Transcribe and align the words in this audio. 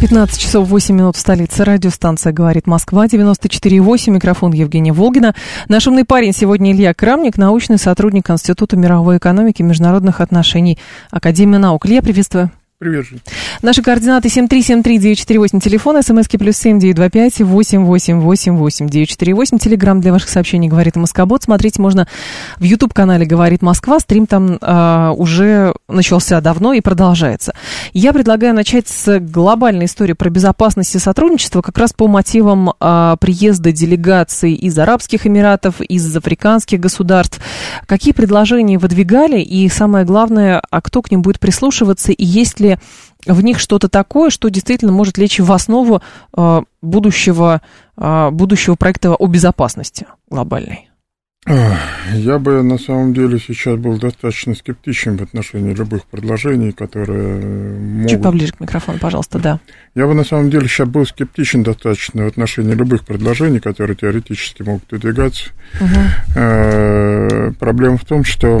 15 0.00 0.40
часов 0.40 0.66
8 0.66 0.94
минут 0.94 1.16
в 1.16 1.18
столице. 1.18 1.62
Радиостанция 1.62 2.32
«Говорит 2.32 2.66
Москва», 2.66 3.04
94,8. 3.04 4.10
Микрофон 4.10 4.50
Евгения 4.52 4.94
Волгина. 4.94 5.34
Наш 5.68 5.86
умный 5.88 6.06
парень 6.06 6.32
сегодня 6.32 6.72
Илья 6.72 6.94
Крамник, 6.94 7.36
научный 7.36 7.76
сотрудник 7.76 8.30
Института 8.30 8.78
мировой 8.78 9.18
экономики 9.18 9.60
и 9.60 9.64
международных 9.64 10.22
отношений 10.22 10.78
Академии 11.10 11.58
наук. 11.58 11.84
Илья, 11.84 12.00
приветствую. 12.00 12.50
Привет, 12.80 13.04
Наши 13.60 13.82
координаты 13.82 14.28
7373948, 14.28 15.60
телефон, 15.60 16.02
смски 16.02 16.38
плюс 16.38 16.56
семь 16.56 16.78
девять 16.78 16.96
два 16.96 17.10
пять 17.10 17.38
восемь 17.42 17.84
восемь 17.84 18.20
восемь 18.20 18.56
восемь 18.56 18.88
девять 18.88 19.10
четыре 19.10 19.34
восемь. 19.34 19.58
Телеграмм 19.58 20.00
для 20.00 20.12
ваших 20.12 20.30
сообщений 20.30 20.66
«Говорит 20.66 20.96
Москобот». 20.96 21.42
Смотреть 21.42 21.78
можно 21.78 22.08
в 22.56 22.62
YouTube-канале 22.62 23.26
«Говорит 23.26 23.60
Москва». 23.60 24.00
Стрим 24.00 24.26
там 24.26 24.56
э, 24.58 25.10
уже 25.14 25.74
начался 25.88 26.40
давно 26.40 26.72
и 26.72 26.80
продолжается. 26.80 27.52
Я 27.92 28.14
предлагаю 28.14 28.54
начать 28.54 28.88
с 28.88 29.18
глобальной 29.18 29.84
истории 29.84 30.14
про 30.14 30.30
безопасность 30.30 30.94
и 30.94 30.98
сотрудничество 30.98 31.60
как 31.60 31.76
раз 31.76 31.92
по 31.92 32.08
мотивам 32.08 32.72
э, 32.80 33.16
приезда 33.20 33.72
делегаций 33.72 34.54
из 34.54 34.78
Арабских 34.78 35.26
Эмиратов, 35.26 35.82
из 35.82 36.16
африканских 36.16 36.80
государств. 36.80 37.42
Какие 37.84 38.14
предложения 38.14 38.78
выдвигали 38.78 39.42
и, 39.42 39.68
самое 39.68 40.06
главное, 40.06 40.62
а 40.70 40.80
кто 40.80 41.02
к 41.02 41.10
ним 41.10 41.20
будет 41.20 41.40
прислушиваться 41.40 42.12
и 42.12 42.24
есть 42.24 42.58
ли 42.58 42.69
в 43.26 43.42
них 43.42 43.58
что-то 43.58 43.88
такое, 43.88 44.30
что 44.30 44.48
действительно 44.48 44.92
может 44.92 45.18
лечь 45.18 45.40
в 45.40 45.50
основу 45.52 46.02
э, 46.36 46.62
будущего, 46.82 47.62
э, 47.96 48.30
будущего 48.30 48.74
проекта 48.76 49.14
о 49.14 49.26
безопасности 49.26 50.06
глобальной? 50.28 50.90
Я 51.46 52.38
бы 52.38 52.62
на 52.62 52.76
самом 52.76 53.14
деле 53.14 53.38
сейчас 53.38 53.76
был 53.76 53.98
достаточно 53.98 54.54
скептичен 54.54 55.16
в 55.16 55.22
отношении 55.22 55.72
любых 55.72 56.04
предложений, 56.04 56.72
которые 56.72 57.40
могут... 57.80 58.10
Чуть 58.10 58.22
поближе 58.22 58.52
к 58.52 58.60
микрофону, 58.60 58.98
пожалуйста, 58.98 59.38
да. 59.38 59.58
Я 59.94 60.06
бы 60.06 60.12
на 60.12 60.24
самом 60.24 60.50
деле 60.50 60.68
сейчас 60.68 60.88
был 60.88 61.06
скептичен 61.06 61.62
достаточно 61.62 62.24
в 62.24 62.26
отношении 62.26 62.74
любых 62.74 63.06
предложений, 63.06 63.60
которые 63.60 63.96
теоретически 63.96 64.62
могут 64.62 64.92
выдвигаться. 64.92 65.50
Угу. 65.80 67.54
Проблема 67.58 67.96
в 67.96 68.04
том, 68.04 68.22
что 68.22 68.60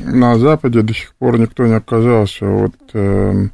на 0.00 0.38
Западе 0.38 0.82
до 0.82 0.94
сих 0.94 1.14
пор 1.14 1.38
никто 1.38 1.66
не 1.66 1.74
отказался 1.74 2.46
от 2.46 2.74
э, 2.94 3.48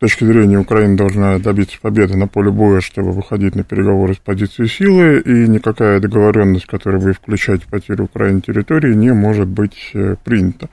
точки 0.00 0.24
зрения 0.24 0.58
Украины 0.58 0.96
должна 0.96 1.38
добиться 1.38 1.78
победы 1.80 2.16
на 2.16 2.26
поле 2.26 2.50
боя, 2.50 2.80
чтобы 2.80 3.12
выходить 3.12 3.54
на 3.54 3.62
переговоры 3.62 4.14
с 4.14 4.18
позиции 4.18 4.66
силы, 4.66 5.20
и 5.20 5.48
никакая 5.48 6.00
договоренность, 6.00 6.66
которая 6.66 7.00
будет 7.00 7.16
включать 7.16 7.64
потерю 7.64 8.04
Украины 8.04 8.40
территории, 8.40 8.94
не 8.94 9.12
может 9.12 9.48
быть 9.48 9.90
э, 9.94 10.16
принята. 10.24 10.68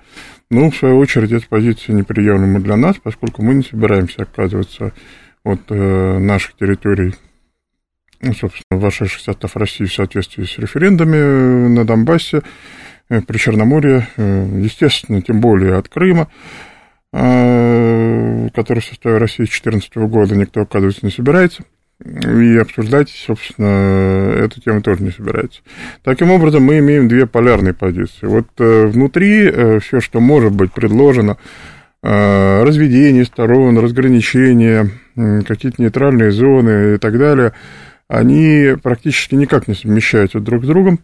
Ну, 0.50 0.72
в 0.72 0.76
свою 0.76 0.98
очередь, 0.98 1.32
эта 1.32 1.48
позиция 1.48 1.96
неприемлема 1.96 2.60
для 2.60 2.76
нас, 2.76 2.98
поскольку 3.02 3.44
мы 3.44 3.56
не 3.56 3.64
собираемся 3.64 4.24
отказываться 4.24 4.94
от 5.44 5.62
э, 5.70 6.20
наших 6.20 6.56
территорий, 6.56 7.16
ну, 8.22 8.34
собственно, 8.34 8.80
вошедших 8.80 9.20
в 9.20 9.24
состав 9.24 9.56
России 9.56 9.86
в 9.86 9.94
соответствии 9.94 10.46
с 10.46 10.58
референдами 10.58 11.68
на 11.68 11.86
Донбассе, 11.86 12.38
Э, 12.38 12.44
при 13.08 13.38
Черноморье, 13.38 14.08
э, 14.18 14.48
естественно, 14.62 15.22
тем 15.22 15.40
более 15.40 15.76
от 15.76 15.90
Крыма, 15.90 16.28
э, 17.14 18.50
который 18.54 18.80
в 18.80 18.86
составе 18.86 19.18
России 19.18 19.46
с 19.46 19.50
2014 19.50 20.08
года 20.08 20.36
никто, 20.36 20.62
оказывается, 20.62 21.06
не 21.06 21.12
собирается. 21.12 21.64
И 22.04 22.58
обсуждать, 22.58 23.10
собственно, 23.10 24.34
эту 24.38 24.60
тему 24.60 24.82
тоже 24.82 25.02
не 25.02 25.12
собирается. 25.12 25.62
Таким 26.04 26.30
образом, 26.30 26.64
мы 26.64 26.80
имеем 26.80 27.08
две 27.08 27.26
полярные 27.26 27.74
позиции. 27.74 28.26
Вот 28.26 28.48
внутри 28.58 29.80
все, 29.80 30.02
что 30.02 30.20
может 30.20 30.52
быть 30.52 30.74
предложено, 30.74 31.38
разведение 32.02 33.24
сторон, 33.24 33.80
разграничения, 33.80 34.90
какие-то 35.48 35.82
нейтральные 35.82 36.32
зоны 36.32 36.96
и 36.96 36.98
так 36.98 37.18
далее, 37.18 37.54
они 38.10 38.76
практически 38.84 39.36
никак 39.36 39.70
не 39.70 39.74
совмещаются 39.74 40.42
друг 40.42 40.66
с 40.66 40.68
другом. 40.68 41.00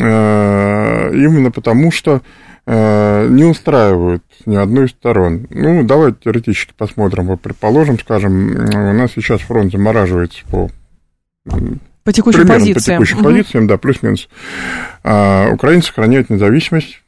Э, 0.00 1.10
именно 1.12 1.50
потому, 1.50 1.90
что 1.90 2.22
э, 2.66 3.26
не 3.28 3.44
устраивают 3.44 4.22
ни 4.44 4.56
одной 4.56 4.86
из 4.86 4.90
сторон. 4.90 5.46
Ну, 5.50 5.82
давайте 5.84 6.18
теоретически 6.24 6.72
посмотрим, 6.76 7.36
предположим, 7.38 7.98
скажем, 7.98 8.56
у 8.56 8.92
нас 8.92 9.12
сейчас 9.14 9.40
фронт 9.40 9.72
замораживается 9.72 10.40
по 10.50 10.70
по 12.06 12.12
текущим 12.12 12.42
примерно 12.42 12.60
позициям. 12.66 13.00
по 13.00 13.04
текущим 13.04 13.18
угу. 13.18 13.24
позициям, 13.24 13.66
да, 13.66 13.78
плюс-минус. 13.78 14.28
А, 15.02 15.50
Украина 15.52 15.82
сохраняет 15.82 16.30
независимость, 16.30 17.02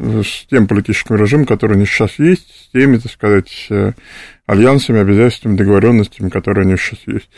с 0.00 0.46
тем 0.48 0.66
политическим 0.66 1.16
режимом, 1.16 1.46
который 1.46 1.76
у 1.76 1.80
них 1.80 1.90
сейчас 1.90 2.18
есть, 2.18 2.46
с 2.48 2.70
теми, 2.72 2.96
так 2.96 3.12
сказать, 3.12 3.66
э, 3.70 3.92
альянсами, 4.46 5.00
обязательствами, 5.00 5.56
договоренностями, 5.56 6.28
которые 6.28 6.66
у 6.66 6.70
них 6.70 6.80
сейчас 6.80 7.00
есть. 7.06 7.28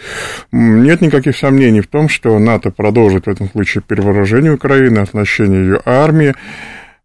Нет 0.52 1.00
никаких 1.00 1.36
сомнений 1.36 1.80
в 1.80 1.88
том, 1.88 2.08
что 2.08 2.38
НАТО 2.38 2.70
продолжит 2.70 3.26
в 3.26 3.30
этом 3.30 3.50
случае 3.50 3.82
перевооружение 3.86 4.52
Украины, 4.52 4.98
оснащение 4.98 5.60
ее 5.60 5.80
армии, 5.84 6.34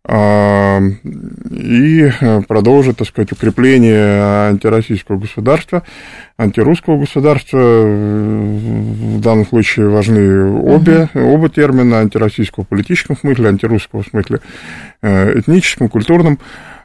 и 0.09 2.11
э, 2.21 2.41
продолжит, 2.47 2.97
так 2.97 3.07
сказать, 3.07 3.33
укрепление 3.33 4.49
антироссийского 4.49 5.17
государства, 5.17 5.83
антирусского 6.37 6.97
государства. 6.97 7.57
В 7.57 9.19
данном 9.19 9.45
случае 9.45 9.89
важны 9.89 10.61
обе, 10.61 11.09
угу. 11.13 11.33
оба 11.33 11.49
термина, 11.49 11.99
антироссийского 11.99 12.63
в 12.63 12.69
политическом 12.69 13.17
смысле, 13.17 13.49
антирусского 13.49 14.03
в 14.03 14.07
смысле 14.07 14.39
э, 15.01 15.39
этническом, 15.39 15.89
культурном. 15.89 16.39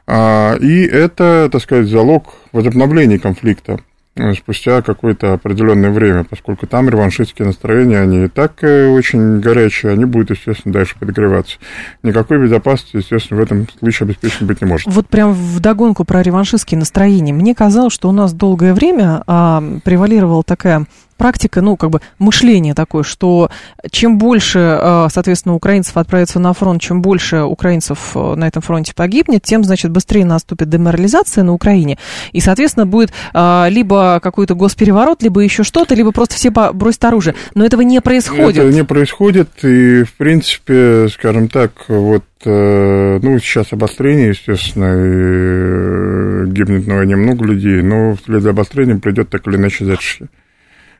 А, 0.05 0.55
и 0.55 0.83
это, 0.83 1.47
так 1.49 1.61
сказать, 1.61 1.87
залог 1.87 2.33
возобновления 2.51 3.19
конфликта 3.19 3.77
Э, 3.77 3.92
спустя 4.37 4.81
какое-то 4.81 5.33
определенное 5.33 5.89
время, 5.89 6.23
поскольку 6.23 6.67
там 6.67 6.87
реваншистские 6.87 7.47
настроения, 7.47 7.99
они 7.99 8.25
и 8.25 8.27
так 8.27 8.63
э, 8.63 8.87
очень 8.87 9.39
горячие, 9.39 9.91
они 9.91 10.05
будут, 10.05 10.31
естественно, 10.31 10.71
дальше 10.71 10.95
подогреваться. 10.99 11.57
Никакой 12.03 12.39
безопасности, 12.39 12.97
естественно, 12.97 13.39
в 13.39 13.43
этом 13.43 13.67
случае 13.79 14.05
обеспечено 14.05 14.47
быть 14.47 14.61
не 14.61 14.67
может. 14.67 14.87
Вот 14.87 15.07
прям 15.07 15.33
в 15.33 15.59
догонку 15.59 16.05
про 16.05 16.21
реваншистские 16.21 16.77
настроения. 16.77 17.33
Мне 17.33 17.55
казалось, 17.55 17.93
что 17.93 18.07
у 18.09 18.11
нас 18.11 18.33
долгое 18.33 18.75
время 18.75 19.23
а, 19.25 19.63
превалировала 19.83 20.43
такая 20.43 20.85
практика, 21.15 21.61
ну, 21.61 21.77
как 21.77 21.89
бы 21.89 22.01
мышление 22.19 22.73
такое, 22.73 23.03
что 23.03 23.49
чем 23.91 24.17
больше, 24.17 24.59
э, 24.59 25.07
соответственно, 25.11 25.55
украинцев 25.55 25.97
отправится 25.97 26.39
на 26.39 26.53
фронт, 26.53 26.81
чем 26.81 27.01
больше 27.01 27.43
украинцев 27.43 28.11
э, 28.15 28.35
на 28.35 28.47
этом 28.47 28.61
фронте 28.61 28.93
погибнет, 28.95 29.43
тем, 29.43 29.63
значит, 29.63 29.91
быстрее 29.91 30.25
наступит 30.25 30.69
деморализация 30.69 31.43
на 31.43 31.53
Украине, 31.53 31.97
и, 32.31 32.39
соответственно, 32.39 32.85
будет 32.85 33.11
э, 33.33 33.65
либо 33.69 34.19
какой-то 34.21 34.55
госпереворот, 34.55 35.23
либо 35.23 35.41
еще 35.41 35.63
что-то, 35.63 35.95
либо 35.95 36.11
просто 36.11 36.35
все 36.35 36.49
бросят 36.49 37.03
оружие. 37.05 37.35
Но 37.55 37.65
этого 37.65 37.81
не 37.81 38.01
происходит. 38.01 38.63
Это 38.63 38.73
не 38.73 38.83
происходит, 38.83 39.49
и, 39.63 40.03
в 40.03 40.13
принципе, 40.13 41.07
скажем 41.09 41.47
так, 41.47 41.71
вот 41.87 42.23
ну, 42.45 43.39
сейчас 43.39 43.71
обострение, 43.71 44.29
естественно, 44.29 46.45
и 46.45 46.51
гибнет 46.51 46.87
на 46.87 46.95
войне 46.95 47.15
много 47.15 47.45
людей, 47.45 47.81
но 47.81 48.15
вслед 48.15 48.41
за 48.41 48.49
обострением 48.49 48.99
придет 48.99 49.29
так 49.29 49.47
или 49.47 49.55
иначе 49.55 49.85
затишье. 49.85 50.27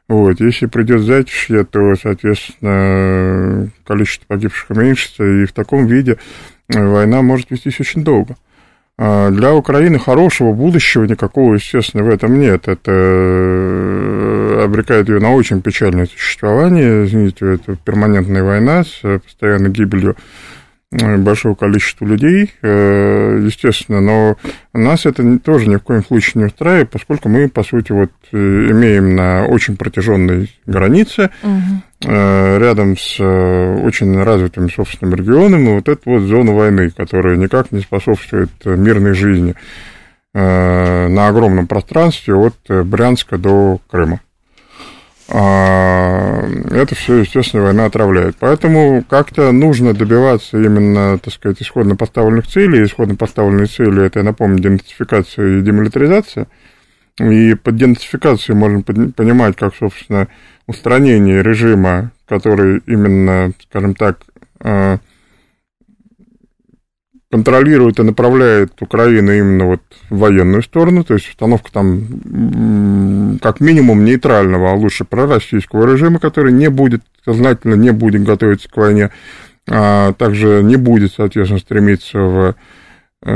Вот, 0.10 0.42
если 0.42 0.66
придет 0.66 1.02
затишье, 1.02 1.64
то, 1.64 1.96
соответственно, 1.96 3.70
количество 3.86 4.26
погибших 4.28 4.70
уменьшится, 4.72 5.24
и 5.24 5.46
в 5.46 5.54
таком 5.54 5.88
виде 5.88 6.18
э, 6.70 6.86
война 6.86 7.22
может 7.22 7.52
вестись 7.52 7.80
очень 7.80 8.04
долго. 8.04 8.36
А 8.98 9.32
для 9.32 9.56
Украины 9.56 9.98
хорошего 9.98 10.54
будущего 10.54 11.06
никакого, 11.06 11.56
естественно, 11.56 12.04
в 12.04 12.10
этом 12.10 12.40
нет. 12.40 12.68
Это 12.68 12.92
э, 12.92 14.62
обрекает 14.64 15.10
ее 15.10 15.20
на 15.20 15.34
очень 15.34 15.62
печальное 15.62 16.06
существование. 16.06 17.06
Извините, 17.06 17.56
это 17.56 17.76
перманентная 17.78 18.44
война 18.44 18.84
с 18.84 19.02
постоянной 19.02 19.72
гибелью 19.72 20.16
Э, 20.16 20.20
большого 21.18 21.56
количества 21.56 22.06
людей, 22.06 22.54
э, 22.62 23.42
естественно, 23.46 24.02
но 24.02 24.38
нас 24.74 25.06
это 25.06 25.40
тоже 25.40 25.68
ни 25.68 25.76
в 25.76 25.80
коем 25.80 26.04
случае 26.04 26.42
не 26.42 26.46
устраивает, 26.46 26.90
поскольку 26.90 27.30
мы, 27.30 27.50
по 27.50 27.64
сути, 27.64 27.92
вот 27.92 28.12
э, 28.32 28.38
имеем 28.38 29.16
на 29.16 29.46
очень 29.46 29.76
протяженной 29.76 30.52
границе, 30.66 31.30
угу. 31.42 32.10
рядом 32.10 32.98
с 32.98 33.20
очень 33.20 34.22
развитыми 34.22 34.70
собственными 34.70 35.16
регионами, 35.16 35.76
вот 35.76 35.88
эту 35.88 36.10
вот 36.12 36.22
зону 36.24 36.54
войны, 36.54 36.90
которая 36.90 37.38
никак 37.38 37.72
не 37.72 37.80
способствует 37.80 38.52
мирной 38.66 39.14
жизни 39.14 39.56
на 40.34 41.28
огромном 41.28 41.68
пространстве 41.68 42.34
от 42.34 42.56
Брянска 42.68 43.38
до 43.38 43.80
Крыма. 43.90 44.20
А, 45.36 46.48
это 46.70 46.94
все, 46.94 47.18
естественно, 47.18 47.64
война 47.64 47.86
отравляет. 47.86 48.36
Поэтому 48.40 49.04
как-то 49.10 49.52
нужно 49.52 49.94
добиваться 49.94 50.58
именно, 50.58 51.18
так 51.18 51.34
сказать, 51.34 51.60
исходно 51.60 51.96
поставленных 51.96 52.48
целей. 52.48 52.84
Исходно 52.84 53.16
поставленные 53.16 53.66
цели, 53.66 54.06
это, 54.06 54.20
я 54.20 54.26
напомню, 54.26 54.60
денацификация 54.60 55.58
и 55.58 55.62
демилитаризация. 55.62 56.48
И 57.20 57.56
под 57.56 57.76
денацификацией 57.78 58.56
можно 58.56 58.84
понимать, 58.84 59.56
как, 59.56 59.74
собственно, 59.76 60.28
устранение 60.68 61.42
режима, 61.42 62.12
который 62.28 62.84
именно, 62.86 63.54
скажем 63.68 63.96
так, 63.96 64.20
а, 64.60 65.00
контролирует 67.34 68.00
и 68.00 68.04
направляет 68.04 68.80
Украину 68.80 69.32
именно 69.32 69.66
вот 69.66 69.82
в 70.12 70.20
военную 70.20 70.62
сторону, 70.62 71.04
то 71.04 71.16
есть 71.16 71.28
установка 71.28 71.72
там 71.72 73.40
как 73.42 73.60
минимум 73.60 74.06
нейтрального, 74.06 74.70
а 74.70 74.76
лучше 74.76 75.04
пророссийского 75.04 75.92
режима, 75.92 76.20
который 76.20 76.54
не 76.54 76.70
будет, 76.70 77.02
сознательно 77.26 77.74
не 77.74 77.90
будет 77.90 78.22
готовиться 78.22 78.70
к 78.70 78.78
войне, 78.78 79.10
а 79.68 80.14
также 80.14 80.62
не 80.62 80.76
будет, 80.76 81.14
соответственно, 81.14 81.60
стремиться 81.60 82.20
в 82.20 82.56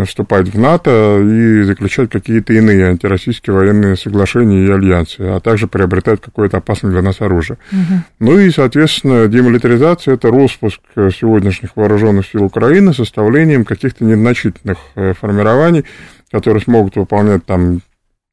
вступать 0.06 0.48
в 0.50 0.60
НАТО 0.60 1.22
и 1.22 1.64
заключать 1.64 2.10
какие-то 2.10 2.54
иные 2.54 2.88
антироссийские 2.88 3.56
военные 3.56 3.96
соглашения 3.96 4.66
и 4.66 4.72
альянсы, 4.72 5.22
а 5.22 5.40
также 5.40 5.68
приобретать 5.68 6.22
какое-то 6.22 6.58
опасное 6.58 6.92
для 6.92 7.02
нас 7.02 7.22
оружие. 7.22 7.58
Угу. 7.72 8.02
Ну 8.20 8.40
и, 8.40 8.50
соответственно, 8.50 9.28
демилитаризация– 9.28 10.14
это 10.16 10.30
распуск 10.30 10.82
сегодняшних 10.96 11.76
вооруженных 11.76 12.28
сил 12.28 12.44
Украины 12.44 12.94
составлением 12.94 13.66
каких-то 13.66 14.04
незначительных 14.04 14.78
э, 14.96 15.14
формирований, 15.14 15.86
которые 16.32 16.62
смогут 16.62 16.96
выполнять 16.96 17.46
там 17.46 17.82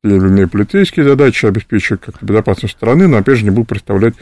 те 0.04 0.10
или 0.10 0.16
иные 0.16 0.46
полицейские 0.46 1.06
задачи, 1.06 1.46
обеспечивать 1.46 2.02
как-то 2.02 2.24
безопасность 2.24 2.74
страны, 2.74 3.08
но, 3.08 3.16
опять 3.16 3.38
же, 3.38 3.44
не 3.44 3.50
будут 3.50 3.70
представлять 3.70 4.14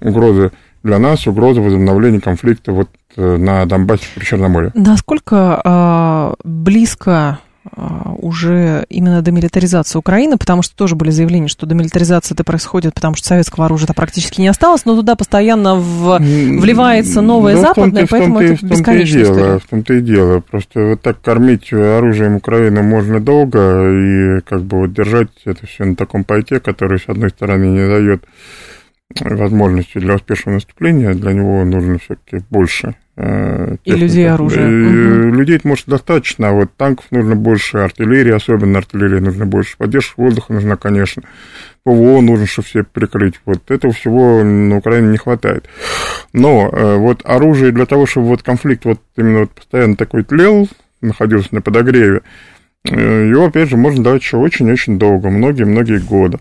угрозы 0.00 0.50
для 0.86 0.98
нас 0.98 1.26
угроза 1.26 1.60
возобновления 1.60 2.20
конфликта 2.20 2.72
вот 2.72 2.88
э, 3.16 3.36
на 3.36 3.66
Донбассе 3.66 4.06
при 4.14 4.24
Черноморье. 4.24 4.70
Насколько 4.74 5.60
э, 5.62 6.34
близко 6.44 7.40
а, 7.74 8.14
уже 8.18 8.86
именно 8.88 9.22
демилитаризация 9.22 9.98
Украины, 9.98 10.36
потому 10.36 10.62
что 10.62 10.76
тоже 10.76 10.94
были 10.94 11.10
заявления, 11.10 11.48
что 11.48 11.66
демилитаризация 11.66 12.34
это 12.34 12.44
происходит, 12.44 12.94
потому 12.94 13.16
что 13.16 13.26
советского 13.28 13.66
оружия 13.66 13.88
практически 13.94 14.40
не 14.40 14.48
осталось, 14.48 14.84
но 14.84 14.94
туда 14.94 15.16
постоянно 15.16 15.74
в, 15.74 16.18
вливается 16.18 17.20
новое 17.20 17.56
ну, 17.56 17.60
западное, 17.60 18.06
поэтому 18.08 18.40
это 18.40 18.64
бесконечная 18.64 19.24
дело, 19.24 19.34
история. 19.34 19.58
В 19.58 19.66
том-то 19.66 19.94
и 19.94 20.00
дело. 20.00 20.40
Просто 20.40 20.80
вот 20.80 21.02
так 21.02 21.20
кормить 21.20 21.72
оружием 21.72 22.36
Украину 22.36 22.82
можно 22.82 23.20
долго, 23.20 23.90
и 23.90 24.40
как 24.42 24.62
бы 24.62 24.80
вот 24.80 24.92
держать 24.92 25.30
это 25.44 25.66
все 25.66 25.84
на 25.84 25.96
таком 25.96 26.24
пайке, 26.24 26.60
который, 26.60 26.98
с 26.98 27.08
одной 27.08 27.30
стороны, 27.30 27.64
не 27.64 27.86
дает 27.86 28.24
возможностью 29.20 30.00
для 30.02 30.14
успешного 30.14 30.56
наступления, 30.56 31.14
для 31.14 31.32
него 31.32 31.64
нужно 31.64 31.98
все-таки 31.98 32.44
больше. 32.50 32.94
Э, 33.16 33.76
и 33.84 33.92
людей 33.92 34.28
оружия. 34.28 34.66
Угу. 34.66 35.36
Людей 35.36 35.60
может 35.64 35.86
достаточно, 35.86 36.48
а 36.48 36.52
вот 36.52 36.70
танков 36.76 37.06
нужно 37.10 37.34
больше, 37.34 37.78
артиллерии, 37.78 38.32
особенно 38.32 38.78
артиллерии 38.78 39.20
нужно 39.20 39.46
больше, 39.46 39.76
поддержка 39.78 40.20
воздуха 40.20 40.52
нужна, 40.52 40.76
конечно, 40.76 41.22
ПВО 41.84 42.20
нужно, 42.20 42.46
чтобы 42.46 42.66
все 42.66 42.84
прикрыть. 42.84 43.40
Вот 43.46 43.70
этого 43.70 43.92
всего 43.92 44.42
на 44.42 44.76
Украине 44.76 45.08
не 45.12 45.18
хватает. 45.18 45.66
Но 46.32 46.68
э, 46.68 46.96
вот 46.96 47.22
оружие 47.24 47.72
для 47.72 47.86
того, 47.86 48.06
чтобы 48.06 48.26
вот 48.26 48.42
конфликт 48.42 48.84
вот 48.84 49.00
именно 49.16 49.40
вот 49.40 49.52
постоянно 49.52 49.96
такой 49.96 50.24
тлел, 50.24 50.68
находился 51.00 51.54
на 51.54 51.62
подогреве, 51.62 52.22
э, 52.84 53.28
его, 53.30 53.46
опять 53.46 53.70
же, 53.70 53.76
можно 53.76 54.02
давать 54.02 54.22
еще 54.22 54.36
очень-очень 54.36 54.98
долго, 54.98 55.30
многие-многие 55.30 56.00
годы. 56.00 56.38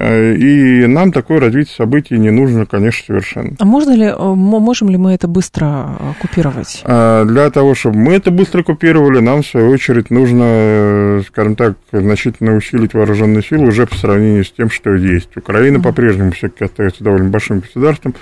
Э, 0.00 0.32
и 0.32 0.86
нам 0.86 1.10
такое 1.10 1.40
развитие 1.40 1.74
событий 1.74 2.16
не 2.18 2.30
нужно, 2.30 2.66
конечно, 2.66 3.04
совершенно. 3.04 3.56
А 3.58 3.64
можно 3.64 3.90
ли, 3.96 4.04
э, 4.04 4.16
можем 4.16 4.90
ли 4.90 4.96
мы 4.96 5.12
это 5.12 5.26
быстро 5.26 5.98
э, 5.98 6.12
купировать? 6.20 6.82
Для 6.84 7.50
того, 7.50 7.74
чтобы 7.74 7.96
мы 7.96 8.14
это 8.14 8.30
быстро 8.30 8.62
купировали, 8.62 9.18
нам, 9.18 9.42
в 9.42 9.46
свою 9.46 9.70
очередь, 9.70 10.10
нужно, 10.10 11.22
скажем 11.26 11.56
так, 11.56 11.76
значительно 11.90 12.54
усилить 12.54 12.94
вооруженные 12.94 13.42
силы 13.42 13.66
уже 13.66 13.86
по 13.88 13.96
сравнению 13.96 14.44
с 14.44 14.52
тем, 14.52 14.70
что 14.70 14.94
есть. 14.94 15.36
Украина 15.36 15.78
mm-hmm. 15.78 15.82
по-прежнему 15.82 16.30
все-таки 16.30 16.64
остается 16.64 17.02
довольно 17.02 17.30
большим 17.30 17.58
государством. 17.58 18.14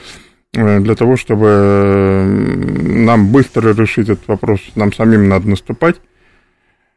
Для 0.55 0.95
того, 0.95 1.19
чтобы 1.19 2.25
нам 2.25 3.27
быстро 3.31 3.75
решить 3.75 4.09
этот 4.09 4.27
вопрос, 4.27 4.61
нам 4.75 4.95
самим 4.95 5.29
надо 5.29 5.51
наступать. 5.51 5.97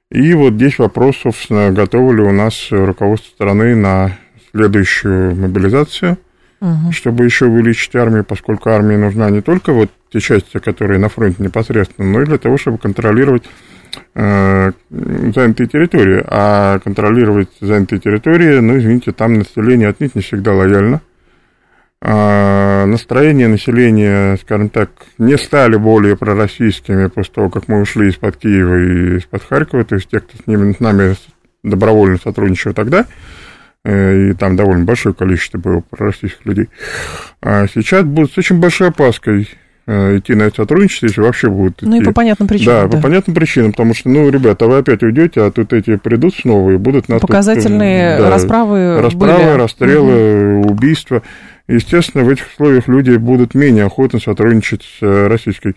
И 0.10 0.34
вот 0.34 0.54
здесь 0.54 0.80
вопрос, 0.80 1.18
собственно, 1.18 1.72
готовы 1.72 2.16
ли 2.16 2.22
у 2.22 2.32
нас 2.32 2.68
руководство 2.72 3.30
страны 3.32 3.76
на 3.76 4.18
следующую 4.52 5.36
мобилизацию, 5.36 6.18
угу. 6.62 6.92
чтобы 6.92 7.26
еще 7.26 7.46
увеличить 7.46 7.96
армию, 7.96 8.24
поскольку 8.24 8.70
армии 8.70 8.96
нужна 8.96 9.30
не 9.30 9.42
только 9.42 9.74
вот 9.74 9.90
те 10.12 10.20
части, 10.20 10.58
которые 10.58 11.00
на 11.00 11.10
фронте 11.10 11.44
непосредственно, 11.44 12.12
но 12.12 12.22
и 12.22 12.26
для 12.26 12.38
того, 12.38 12.58
чтобы 12.58 12.78
контролировать 12.78 13.44
э, 14.16 14.72
занятые 14.90 15.68
территории. 15.68 16.24
А 16.28 16.80
контролировать 16.80 17.50
занятые 17.62 18.00
территории, 18.00 18.60
ну, 18.60 18.78
извините, 18.78 19.12
там 19.12 19.36
население 19.36 19.90
отнюдь 19.90 20.16
не 20.16 20.22
всегда 20.22 20.54
лояльно. 20.54 21.02
А 22.02 22.86
настроение 22.86 23.50
населения, 23.50 24.38
скажем 24.38 24.70
так, 24.70 24.90
не 25.18 25.38
стали 25.38 25.76
более 25.76 26.16
пророссийскими 26.16 27.08
после 27.08 27.34
того, 27.34 27.50
как 27.50 27.68
мы 27.68 27.82
ушли 27.82 28.08
из-под 28.10 28.38
Киева 28.38 28.76
и 28.76 29.18
из-под 29.18 29.44
Харькова, 29.44 29.84
то 29.84 29.96
есть 29.96 30.10
те, 30.10 30.22
кто 30.22 30.38
с, 30.38 30.48
ними, 30.48 30.72
с 30.72 30.80
нами 30.80 31.16
добровольно 31.62 32.18
сотрудничал 32.18 32.74
тогда, 32.74 33.06
и 33.86 34.34
там 34.34 34.56
довольно 34.56 34.84
большое 34.84 35.16
количество 35.16 35.58
было 35.58 35.82
пророссийских 35.90 36.46
людей. 36.46 36.70
А 37.42 37.66
сейчас 37.68 38.04
будут 38.04 38.34
с 38.34 38.38
очень 38.38 38.60
большой 38.60 38.90
опаской 38.90 39.48
э, 39.88 40.18
идти 40.18 40.36
на 40.36 40.44
это 40.44 40.58
сотрудничество, 40.58 41.08
если 41.08 41.22
вообще 41.22 41.50
будут 41.50 41.78
идти. 41.78 41.86
Ну 41.86 42.02
и 42.02 42.04
по 42.04 42.12
понятным 42.12 42.48
причинам. 42.48 42.76
Да, 42.76 42.88
да, 42.88 42.98
по 42.98 43.04
понятным 43.04 43.36
причинам, 43.36 43.72
потому 43.72 43.94
что, 43.94 44.10
ну, 44.10 44.30
ребята, 44.30 44.68
вы 44.68 44.80
опять 44.80 45.02
уйдете, 45.02 45.42
а 45.42 45.52
тут 45.52 45.72
эти 45.72 45.96
придут 45.96 46.36
снова 46.36 46.72
и 46.72 46.78
будут 46.78 47.08
нас 47.08 47.22
Показательные 47.22 48.18
тут, 48.18 48.26
да, 48.26 48.30
расправы 48.32 49.02
Расправы, 49.02 49.44
были. 49.44 49.58
расстрелы, 49.58 50.60
угу. 50.60 50.72
убийства. 50.72 51.24
Естественно, 51.70 52.24
в 52.24 52.30
этих 52.30 52.48
условиях 52.48 52.88
люди 52.88 53.12
будут 53.16 53.54
менее 53.54 53.86
охотно 53.86 54.20
сотрудничать 54.20 54.84
с 54.84 55.02
э, 55.02 55.28
российской 55.28 55.76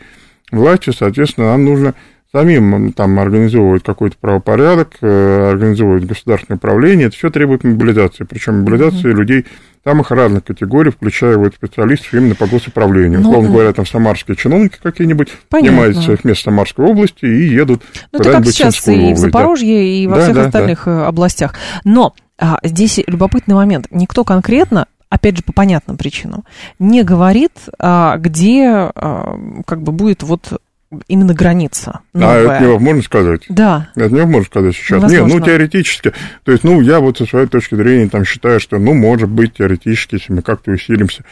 властью, 0.51 0.93
соответственно, 0.93 1.53
нам 1.53 1.65
нужно 1.65 1.95
самим 2.34 2.93
там 2.93 3.19
организовывать 3.19 3.82
какой-то 3.82 4.17
правопорядок, 4.19 4.94
э, 5.00 5.50
организовывать 5.50 6.05
государственное 6.05 6.56
управление, 6.56 7.08
это 7.08 7.17
все 7.17 7.31
требует 7.31 7.62
мобилизации, 7.62 8.25
причем 8.25 8.61
мобилизации 8.61 9.11
mm-hmm. 9.11 9.14
людей 9.14 9.46
самых 9.84 10.10
разных 10.10 10.44
категорий, 10.44 10.91
включая 10.91 11.36
вот 11.36 11.55
специалистов 11.55 12.15
именно 12.15 12.34
по 12.34 12.46
госуправлению. 12.46 13.20
Ну, 13.20 13.31
Условно 13.31 13.51
говоря, 13.51 13.72
там 13.72 13.84
самарские 13.84 14.36
чиновники 14.36 14.79
какие-нибудь 14.82 15.29
снимают 15.51 15.96
своих 15.98 16.24
мест 16.24 16.43
Самарской 16.43 16.86
области 16.86 17.24
и 17.24 17.48
едут 17.48 17.82
ну, 18.12 18.19
куда-нибудь 18.19 18.48
в 18.48 18.53
сейчас 18.53 18.86
и 18.89 18.93
область, 18.93 19.15
в 19.15 19.19
Запорожье, 19.19 19.77
да. 19.77 19.82
и 19.82 20.06
во 20.06 20.17
да, 20.17 20.22
всех 20.22 20.34
да, 20.36 20.46
остальных 20.46 20.82
да. 20.86 20.91
Э, 20.91 21.05
областях. 21.06 21.55
Но 21.84 22.15
а, 22.39 22.58
здесь 22.62 23.01
любопытный 23.06 23.55
момент. 23.55 23.89
Никто 23.91 24.24
конкретно 24.24 24.86
опять 25.12 25.36
же, 25.36 25.43
по 25.43 25.53
понятным 25.53 25.98
причинам, 25.98 26.44
не 26.79 27.03
говорит, 27.03 27.53
а, 27.79 28.17
где 28.17 28.67
а, 28.67 29.36
как 29.67 29.82
бы 29.82 29.93
будет 29.93 30.22
вот 30.22 30.62
именно 31.08 31.34
граница. 31.34 32.01
Новая. 32.13 32.49
А 32.49 32.55
это 32.56 32.65
невозможно 32.65 33.03
сказать. 33.03 33.43
Да. 33.49 33.89
Это 33.94 34.15
невозможно 34.15 34.46
сказать 34.46 34.75
сейчас. 34.75 34.99
Невозможно. 34.99 35.32
Не, 35.32 35.39
ну, 35.39 35.44
теоретически. 35.44 36.13
То 36.44 36.53
есть, 36.53 36.65
ну, 36.65 36.81
я 36.81 37.01
вот 37.01 37.19
со 37.19 37.27
своей 37.27 37.46
точки 37.46 37.75
зрения 37.75 38.08
там 38.08 38.25
считаю, 38.25 38.61
что, 38.61 38.79
ну, 38.79 38.94
может 38.94 39.29
быть, 39.29 39.55
теоретически, 39.55 40.17
если 40.17 40.32
мы 40.32 40.43
как-то 40.43 40.70
усилимся, 40.70 41.25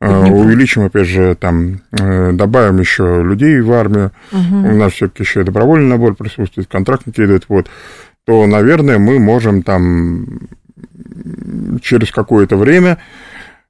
э, 0.00 0.30
увеличим, 0.30 0.84
опять 0.84 1.08
же, 1.08 1.34
там, 1.34 1.80
э, 1.92 2.32
добавим 2.32 2.80
еще 2.80 3.22
людей 3.22 3.60
в 3.60 3.72
армию, 3.72 4.12
угу. 4.32 4.68
у 4.68 4.76
нас 4.76 4.92
все-таки 4.92 5.22
еще 5.22 5.42
и 5.42 5.44
добровольный 5.44 5.88
набор 5.88 6.14
присутствует, 6.14 6.68
контрактники 6.68 7.20
идут, 7.20 7.46
вот, 7.48 7.68
то, 8.24 8.46
наверное, 8.46 8.98
мы 8.98 9.18
можем 9.18 9.62
там 9.62 10.48
через 11.82 12.10
какое-то 12.10 12.56
время 12.56 12.98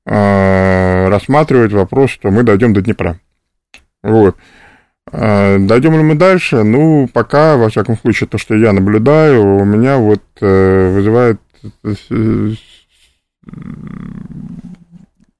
э, 0.06 1.08
рассматривать 1.08 1.72
вопрос, 1.72 2.10
что 2.10 2.30
мы 2.30 2.42
дойдем 2.42 2.72
до 2.72 2.80
Днепра. 2.80 3.18
Вот. 4.02 4.36
А, 5.12 5.58
дойдем 5.58 5.92
ли 5.92 6.02
мы 6.02 6.14
дальше? 6.14 6.62
Ну, 6.62 7.08
пока, 7.12 7.56
во 7.56 7.68
всяком 7.68 7.96
случае, 7.96 8.28
то, 8.28 8.38
что 8.38 8.54
я 8.54 8.72
наблюдаю, 8.72 9.58
у 9.58 9.64
меня 9.64 9.98
вот 9.98 10.22
э, 10.40 10.90
вызывает... 10.92 11.40
Э, 12.10 12.52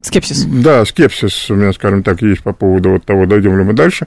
скепсис. 0.01 0.45
Да, 0.45 0.85
скепсис 0.85 1.51
у 1.51 1.57
меня, 1.57 1.73
скажем 1.73 2.03
так, 2.03 2.23
есть 2.23 2.43
по 2.43 2.53
поводу 2.53 2.91
вот 2.91 3.05
того, 3.05 3.27
дойдем 3.27 3.59
ли 3.59 3.65
мы 3.65 3.73
дальше. 3.73 4.07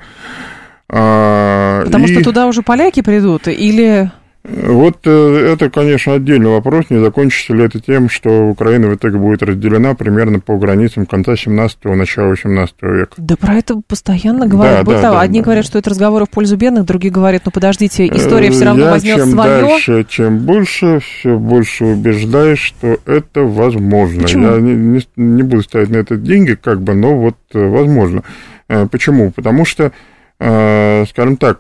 А, 0.88 1.84
Потому 1.86 2.06
и... 2.06 2.14
что 2.14 2.24
туда 2.24 2.48
уже 2.48 2.62
поляки 2.62 3.02
придут, 3.02 3.48
или... 3.48 4.12
Вот 4.46 5.00
э, 5.06 5.54
это, 5.54 5.70
конечно, 5.70 6.14
отдельный 6.14 6.50
вопрос. 6.50 6.86
Не 6.90 7.00
закончится 7.00 7.54
ли 7.54 7.66
это 7.66 7.82
тем, 7.82 8.10
что 8.10 8.48
Украина 8.48 8.88
в 8.88 8.96
итоге 8.96 9.18
будет 9.18 9.44
разделена 9.44 9.96
примерно 9.96 10.40
по 10.40 10.58
границам 10.58 11.06
конца 11.06 11.34
17-го, 11.34 11.94
начала 11.94 12.30
18 12.30 12.76
века? 12.82 13.14
Да 13.18 13.36
про 13.36 13.56
это 13.56 13.82
постоянно 13.86 14.48
говорят. 14.48 14.86
Да, 14.86 14.94
да, 14.94 15.02
да, 15.02 15.22
Одни 15.22 15.42
да, 15.42 15.46
говорят, 15.46 15.66
что 15.66 15.78
это 15.78 15.90
разговоры 15.90 16.26
в 16.26 16.30
пользу 16.30 16.56
бедных, 16.56 16.86
другие 16.86 17.12
говорят, 17.12 17.42
ну 17.46 17.52
подождите, 17.52 18.08
история 18.08 18.50
все 18.52 18.66
равно 18.66 18.86
Я 18.86 18.92
возьмет 18.92 19.18
чем 19.18 19.32
свое. 19.32 19.62
дальше, 19.62 20.06
чем 20.08 20.40
больше, 20.40 21.00
все 21.00 21.38
больше 21.38 21.86
убеждаюсь, 21.86 22.60
что 22.60 22.98
это 23.06 23.42
возможно. 23.42 24.22
Почему? 24.24 24.56
Я 24.56 24.62
не, 24.62 24.74
не, 24.74 25.02
не 25.18 25.44
буду 25.44 25.64
ставить 25.64 25.90
на 25.90 25.98
это 25.98 26.16
деньги, 26.16 26.54
как 26.56 26.82
бы, 26.82 26.94
но 26.94 27.18
вот 27.18 27.36
возможно. 27.54 28.24
Почему? 28.68 29.32
Потому 29.32 29.66
что, 29.66 29.92
скажем 30.38 31.36
так, 31.38 31.60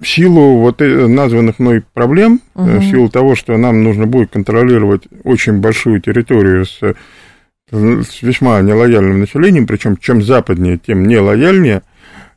в 0.00 0.06
силу 0.06 0.58
вот 0.58 0.80
названных 0.80 1.58
мной 1.58 1.84
проблем, 1.92 2.40
угу. 2.54 2.68
в 2.68 2.84
силу 2.84 3.08
того, 3.08 3.34
что 3.34 3.56
нам 3.56 3.82
нужно 3.82 4.06
будет 4.06 4.30
контролировать 4.30 5.04
очень 5.24 5.58
большую 5.60 6.00
территорию 6.00 6.64
с, 6.66 6.78
с 7.70 8.22
весьма 8.22 8.60
нелояльным 8.60 9.20
населением, 9.20 9.66
причем 9.66 9.96
чем 9.96 10.22
западнее, 10.22 10.78
тем 10.78 11.06
нелояльнее, 11.06 11.82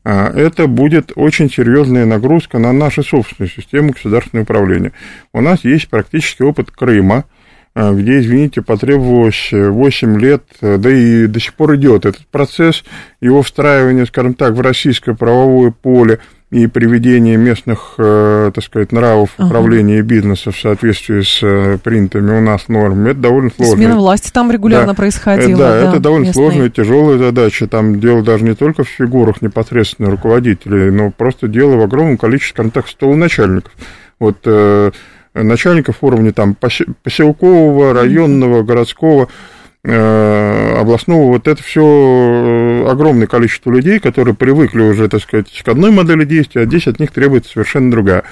а, 0.03 0.31
это 0.33 0.65
будет 0.65 1.11
очень 1.15 1.51
серьезная 1.51 2.05
нагрузка 2.05 2.57
на 2.57 2.73
нашу 2.73 3.03
собственную 3.03 3.51
систему 3.51 3.91
государственного 3.91 4.43
управления. 4.43 4.93
У 5.31 5.41
нас 5.41 5.63
есть 5.63 5.87
практически 5.89 6.41
опыт 6.41 6.71
Крыма, 6.71 7.25
где, 7.73 8.19
извините, 8.19 8.61
потребовалось 8.61 9.49
8 9.51 10.19
лет, 10.19 10.43
да 10.59 10.89
и 10.89 11.27
до 11.27 11.39
сих 11.39 11.53
пор 11.53 11.75
идет 11.75 12.05
этот 12.05 12.27
процесс, 12.27 12.83
его 13.21 13.43
встраивания, 13.43 14.05
скажем 14.05 14.33
так, 14.33 14.55
в 14.55 14.61
российское 14.61 15.13
правовое 15.13 15.71
поле– 15.71 16.19
и 16.51 16.67
приведение 16.67 17.37
местных, 17.37 17.93
э, 17.97 18.51
так 18.53 18.63
сказать, 18.63 18.91
нравов 18.91 19.29
управления 19.37 19.99
ага. 19.99 20.07
бизнеса 20.07 20.51
в 20.51 20.59
соответствии 20.59 21.21
с 21.21 21.39
э, 21.41 21.77
принятыми 21.81 22.37
у 22.37 22.41
нас 22.41 22.67
нормами, 22.67 23.11
это 23.11 23.21
довольно 23.21 23.51
сложно. 23.55 23.75
Смена 23.75 23.95
власти 23.95 24.31
там 24.31 24.51
регулярно 24.51 24.89
да. 24.89 24.93
происходила. 24.93 25.57
Да, 25.57 25.81
да, 25.81 25.89
это 25.89 25.99
довольно 26.01 26.25
местные. 26.25 26.45
сложная, 26.45 26.69
тяжелая 26.69 27.17
задача. 27.17 27.67
Там 27.67 28.01
дело 28.01 28.21
даже 28.21 28.43
не 28.43 28.53
только 28.53 28.83
в 28.83 28.89
фигурах 28.89 29.41
непосредственно 29.41 30.11
руководителей, 30.11 30.91
но 30.91 31.09
просто 31.09 31.47
дело 31.47 31.77
в 31.77 31.81
огромном 31.81 32.17
количестве, 32.17 32.69
так, 32.69 32.85
начальников. 32.99 33.71
Вот 34.19 34.39
э, 34.43 34.91
начальников 35.33 35.97
уровня 36.01 36.33
там 36.33 36.57
поселкового, 37.01 37.93
районного, 37.93 38.63
городского, 38.63 39.23
Э, 39.23 39.60
областного, 39.83 41.27
вот 41.27 41.47
это 41.47 41.63
все 41.63 41.81
э, 41.81 42.89
огромное 42.89 43.27
количество 43.27 43.71
людей, 43.71 43.99
которые 43.99 44.35
привыкли 44.35 44.81
уже, 44.81 45.07
так 45.09 45.21
сказать, 45.21 45.61
к 45.63 45.67
одной 45.67 45.91
модели 45.91 46.23
действия, 46.23 46.61
а 46.61 46.65
здесь 46.65 46.87
от 46.87 46.99
них 46.99 47.11
требуется 47.11 47.53
совершенно 47.53 47.89
другая. 47.89 48.23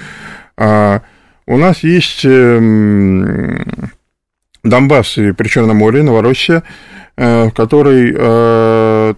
А 0.57 1.01
у 1.47 1.57
нас 1.57 1.83
есть 1.83 2.23
эм, 2.25 3.65
Донбасс 4.63 5.17
и 5.17 5.31
Причерноморье, 5.31 6.03
Новороссия, 6.03 6.63
э, 7.19 7.49
в 7.49 7.51
которой 7.51 8.13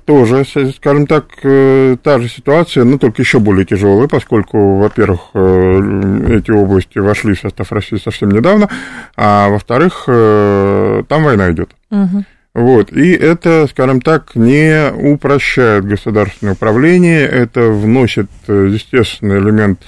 тоже, 0.05 0.45
скажем 0.75 1.07
так, 1.07 1.25
та 1.41 2.19
же 2.19 2.29
ситуация, 2.29 2.83
но 2.83 2.97
только 2.97 3.21
еще 3.21 3.39
более 3.39 3.65
тяжелая, 3.65 4.07
поскольку, 4.07 4.77
во-первых, 4.77 5.29
эти 5.33 6.51
области 6.51 6.99
вошли 6.99 7.33
в 7.33 7.39
состав 7.39 7.71
России 7.71 7.97
совсем 7.97 8.31
недавно, 8.31 8.69
а 9.15 9.49
во-вторых, 9.49 10.03
там 10.05 11.23
война 11.23 11.51
идет. 11.51 11.71
Угу. 11.91 12.25
Вот, 12.53 12.91
и 12.91 13.11
это, 13.13 13.65
скажем 13.67 14.01
так, 14.01 14.35
не 14.35 14.91
упрощает 14.91 15.85
государственное 15.85 16.53
управление, 16.53 17.25
это 17.25 17.69
вносит, 17.69 18.29
э, 18.47 18.67
естественно, 18.69 19.37
элемент 19.37 19.81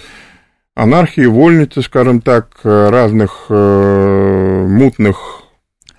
анархии, 0.73 1.25
вольницы, 1.25 1.81
скажем 1.81 2.21
так, 2.21 2.51
разных 2.63 3.47
э, 3.49 4.65
мутных 4.69 5.42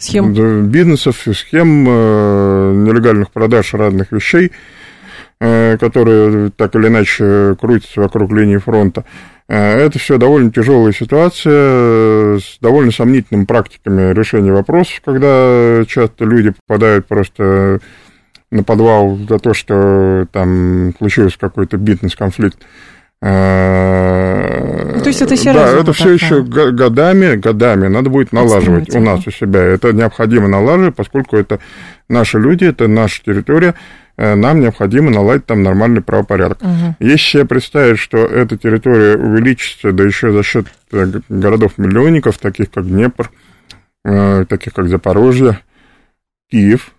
схем. 0.05 0.69
бизнесов, 0.69 1.27
схем, 1.35 1.87
э, 1.89 2.73
нелегальных 2.75 3.31
продаж 3.31 3.75
разных 3.75 4.13
вещей, 4.13 4.53
э, 5.41 5.77
которые 5.79 6.51
так 6.51 6.75
или 6.77 6.89
иначе 6.89 7.57
крутятся 7.61 8.01
вокруг 8.01 8.33
линии 8.33 8.59
фронта. 8.59 9.05
Э, 9.49 9.77
это 9.79 9.99
все 9.99 10.17
довольно 10.17 10.51
тяжелая 10.51 10.93
ситуация 10.93 11.53
э, 11.55 12.39
с 12.43 12.59
довольно 12.61 12.93
сомнительными 12.93 13.45
практиками 13.45 14.13
решения 14.13 14.53
вопросов, 14.53 15.03
когда 15.05 15.85
часто 15.87 16.25
люди 16.25 16.53
попадают 16.67 17.07
просто 17.07 17.81
на 18.51 18.63
подвал 18.63 19.19
за 19.29 19.39
то, 19.39 19.53
что 19.53 20.27
там 20.33 20.95
случился 20.99 21.39
какой-то 21.39 21.77
бизнес-конфликт. 21.77 22.59
Э, 23.27 25.01
то 25.03 25.09
есть 25.09 25.23
это 25.23 25.37
серьезно? 25.37 25.73
Да, 25.73 25.81
это 25.81 25.93
все 25.93 26.11
еще 26.11 26.43
годами, 26.43 27.37
годами 27.37 27.89
надо 27.89 28.11
будет 28.11 28.33
налаживать 28.33 28.95
у 28.95 29.01
нас, 29.01 29.27
у 29.27 29.31
себя. 29.31 29.61
Это 29.61 29.93
необходимо 29.93 30.49
налаживать, 30.49 30.95
поскольку 30.95 31.37
это 31.37 31.59
наши 32.09 32.39
люди, 32.39 32.65
это 32.65 32.87
наша 32.89 33.23
территория, 33.23 33.75
Э, 34.17 34.35
нам 34.35 34.61
необходимо 34.61 35.11
наладить 35.11 35.47
там 35.47 35.63
нормальный 35.63 36.01
правопорядок. 36.01 36.63
Угу. 36.63 36.97
Если 37.01 37.25
себе 37.25 37.45
представить, 37.45 37.99
что 37.99 38.19
эта 38.19 38.57
территория 38.57 39.17
увеличится, 39.17 39.93
да 39.93 40.05
еще 40.05 40.33
за 40.33 40.43
счет 40.43 40.67
э, 40.93 41.21
городов-миллионников, 41.29 42.39
таких 42.39 42.71
как 42.71 42.87
Днепр, 42.87 43.31
э, 44.05 44.45
таких 44.49 44.73
как 44.73 44.89
Запорожье, 44.89 45.59
Киев, 46.51 46.93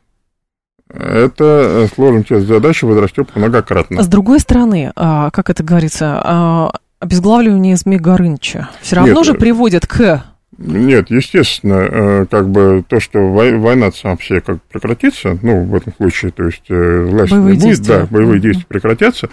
это 0.89 1.87
сложная 1.93 2.23
часть 2.23 2.47
задачи 2.47 2.85
возрастет 2.85 3.35
многократно. 3.35 4.03
С 4.03 4.07
другой 4.07 4.39
стороны, 4.39 4.91
а, 4.95 5.31
как 5.31 5.49
это 5.49 5.63
говорится, 5.63 6.21
а, 6.23 6.71
обезглавливание 6.99 7.75
ЗМИ 7.75 7.97
Горыныча 7.97 8.69
все 8.81 8.97
равно 8.97 9.15
Нет, 9.15 9.25
же 9.25 9.33
приводит 9.33 9.87
к 9.87 10.23
нет, 10.57 11.09
естественно, 11.09 11.73
э, 11.73 12.25
как 12.31 12.49
бы 12.49 12.83
то, 12.87 13.01
что 13.01 13.19
война 13.29 13.91
сама 13.91 14.15
все 14.15 14.39
как 14.39 14.61
прекратится, 14.63 15.37
ну, 15.41 15.65
в 15.65 15.75
этом 15.75 15.93
случае, 15.93 16.31
то 16.31 16.45
есть 16.45 16.63
э, 16.69 17.03
власть 17.09 17.31
боевые 17.33 17.57
не 17.57 17.61
будет, 17.61 17.77
действия. 17.77 17.99
да, 17.99 18.05
боевые 18.05 18.37
mm-hmm. 18.37 18.41
действия 18.41 18.65
прекратятся, 18.65 19.27
э, 19.27 19.29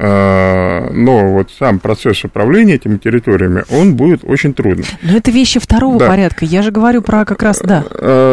но 0.00 1.32
вот 1.32 1.50
сам 1.50 1.80
процесс 1.80 2.24
управления 2.24 2.74
этими 2.74 2.98
территориями, 2.98 3.64
он 3.70 3.96
будет 3.96 4.20
очень 4.22 4.54
трудным. 4.54 4.86
Но 5.02 5.16
это 5.16 5.32
вещи 5.32 5.58
второго 5.58 5.98
да. 5.98 6.06
порядка, 6.06 6.44
я 6.44 6.62
же 6.62 6.70
говорю 6.70 7.02
про 7.02 7.24
как 7.24 7.42
раз, 7.42 7.60
да. 7.64 7.84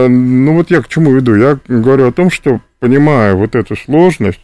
Ну, 0.08 0.54
вот 0.54 0.70
я 0.70 0.82
к 0.82 0.88
чему 0.88 1.12
веду? 1.12 1.36
Я 1.36 1.58
говорю 1.68 2.08
о 2.08 2.12
том, 2.12 2.30
что, 2.30 2.62
понимая 2.80 3.34
вот 3.34 3.56
эту 3.56 3.76
сложность, 3.76 4.40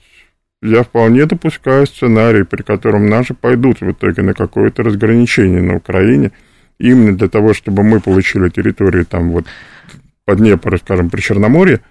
я 0.64 0.82
вполне 0.82 1.28
допускаю 1.28 1.86
сценарий, 1.86 2.44
при 2.44 2.64
котором 2.64 3.08
наши 3.08 3.36
пойдут 3.36 3.82
в 3.82 3.92
итоге 3.92 4.24
на 4.24 4.34
какое-то 4.34 4.82
разграничение 4.82 5.62
на 5.62 5.76
Украине– 5.76 6.32
именно 6.82 7.16
для 7.16 7.30
того, 7.30 7.54
чтобы 7.54 7.84
мы 7.84 8.00
получили 8.00 8.50
территории 8.50 9.04
там 9.04 9.32
вот 9.32 9.46
под 10.26 10.38
Днепр, 10.40 10.78
скажем, 10.80 11.10
при 11.10 11.22
Черноморье, 11.22 11.82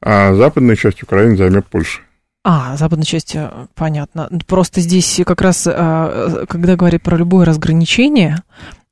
а 0.00 0.34
западная 0.34 0.76
часть 0.76 1.02
Украины 1.02 1.36
займет 1.36 1.66
Польша. 1.66 2.00
А, 2.44 2.76
западная 2.76 3.04
часть, 3.04 3.36
э, 3.36 3.48
понятно. 3.74 4.28
Просто 4.46 4.80
здесь 4.80 5.20
как 5.24 5.40
раз, 5.42 5.64
э, 5.66 6.44
когда 6.48 6.74
говорят 6.74 7.02
про 7.02 7.16
любое 7.16 7.46
разграничение, 7.46 8.42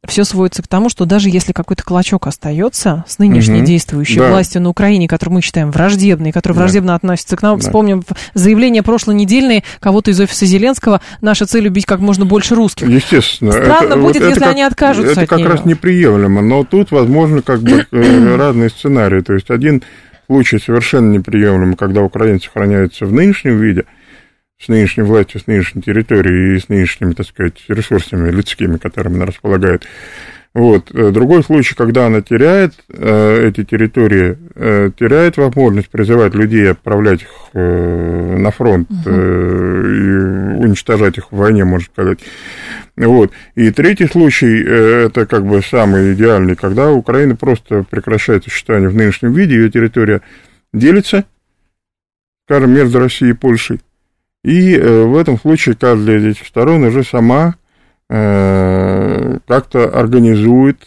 все 0.06 0.24
сводится 0.24 0.62
к 0.62 0.68
тому, 0.68 0.88
что 0.88 1.04
даже 1.04 1.28
если 1.28 1.52
какой-то 1.52 1.82
клочок 1.82 2.26
остается 2.26 3.04
с 3.06 3.18
нынешней 3.18 3.58
угу. 3.58 3.66
действующей 3.66 4.18
да. 4.18 4.30
властью 4.30 4.62
на 4.62 4.70
Украине, 4.70 5.06
которую 5.08 5.34
мы 5.34 5.42
считаем 5.42 5.70
враждебной, 5.70 6.32
которая 6.32 6.56
да. 6.56 6.62
враждебно 6.62 6.94
относится 6.94 7.36
к 7.36 7.42
нам, 7.42 7.58
да. 7.58 7.62
вспомним 7.62 8.02
заявление 8.34 8.82
прошлонедельное 8.82 9.62
кого-то 9.78 10.10
из 10.10 10.20
офиса 10.20 10.46
Зеленского, 10.46 11.00
наша 11.20 11.44
цель 11.44 11.68
убить 11.68 11.84
как 11.86 12.00
можно 12.00 12.24
больше 12.24 12.54
русских. 12.54 12.88
Естественно. 12.88 13.52
Странно 13.52 13.92
это, 13.92 13.96
будет, 13.96 14.22
вот 14.22 14.28
если 14.28 14.40
как, 14.40 14.52
они 14.52 14.62
откажутся 14.62 15.12
Это 15.12 15.20
от 15.22 15.28
как 15.28 15.38
нее. 15.38 15.48
раз 15.48 15.64
неприемлемо, 15.64 16.40
но 16.40 16.64
тут, 16.64 16.90
возможно, 16.92 17.42
как 17.42 17.60
бы 17.60 17.86
э, 17.92 18.36
разные 18.36 18.70
сценарии. 18.70 19.20
То 19.20 19.34
есть 19.34 19.50
один 19.50 19.82
случай 20.30 20.60
совершенно 20.60 21.10
неприемлемый, 21.10 21.76
когда 21.76 22.02
Украина 22.02 22.38
сохраняется 22.38 23.04
в 23.04 23.12
нынешнем 23.12 23.58
виде– 23.58 23.84
с 24.60 24.68
нынешней 24.68 25.04
властью, 25.04 25.40
с 25.40 25.46
нынешней 25.46 25.80
территорией 25.80 26.56
и 26.56 26.60
с 26.60 26.68
нынешними, 26.68 27.12
так 27.12 27.26
сказать, 27.26 27.64
ресурсами 27.68 28.30
людскими, 28.30 28.76
которыми 28.76 29.16
она 29.16 29.26
располагает. 29.26 29.86
Вот. 30.52 30.90
Э, 30.92 31.10
другой 31.12 31.44
случай, 31.44 31.76
когда 31.76 32.06
она 32.06 32.22
теряет 32.22 32.74
э, 32.88 33.48
эти 33.48 33.64
территории, 33.64 34.36
э, 34.56 34.90
теряет 34.98 35.36
возможность 35.36 35.88
призывать 35.90 36.34
людей, 36.34 36.72
отправлять 36.72 37.22
их 37.22 37.28
э, 37.54 38.36
на 38.36 38.50
фронт 38.50 38.90
угу. 38.90 39.00
э, 39.06 39.84
и 39.86 40.64
уничтожать 40.64 41.18
их 41.18 41.30
в 41.30 41.36
войне, 41.36 41.64
можно 41.64 41.86
сказать. 41.86 42.18
Вот. 42.96 43.30
И 43.54 43.70
третий 43.70 44.06
случай, 44.06 44.64
э, 44.66 45.06
это 45.06 45.24
как 45.26 45.46
бы 45.46 45.62
самый 45.62 46.14
идеальный, 46.14 46.56
когда 46.56 46.90
Украина 46.90 47.36
просто 47.36 47.84
прекращает 47.88 48.42
существование 48.42 48.88
в 48.90 48.96
нынешнем 48.96 49.32
виде, 49.32 49.54
ее 49.54 49.70
территория 49.70 50.20
делится, 50.72 51.26
скажем, 52.46 52.72
между 52.72 52.98
Россией 52.98 53.32
и 53.32 53.34
Польшей, 53.34 53.80
и 54.42 54.74
э, 54.74 55.04
в 55.04 55.16
этом 55.16 55.38
случае 55.38 55.76
каждая 55.76 56.18
из 56.18 56.24
этих 56.24 56.46
сторон 56.46 56.82
уже 56.82 57.04
сама 57.04 57.54
как-то 58.10 59.88
организует 59.94 60.82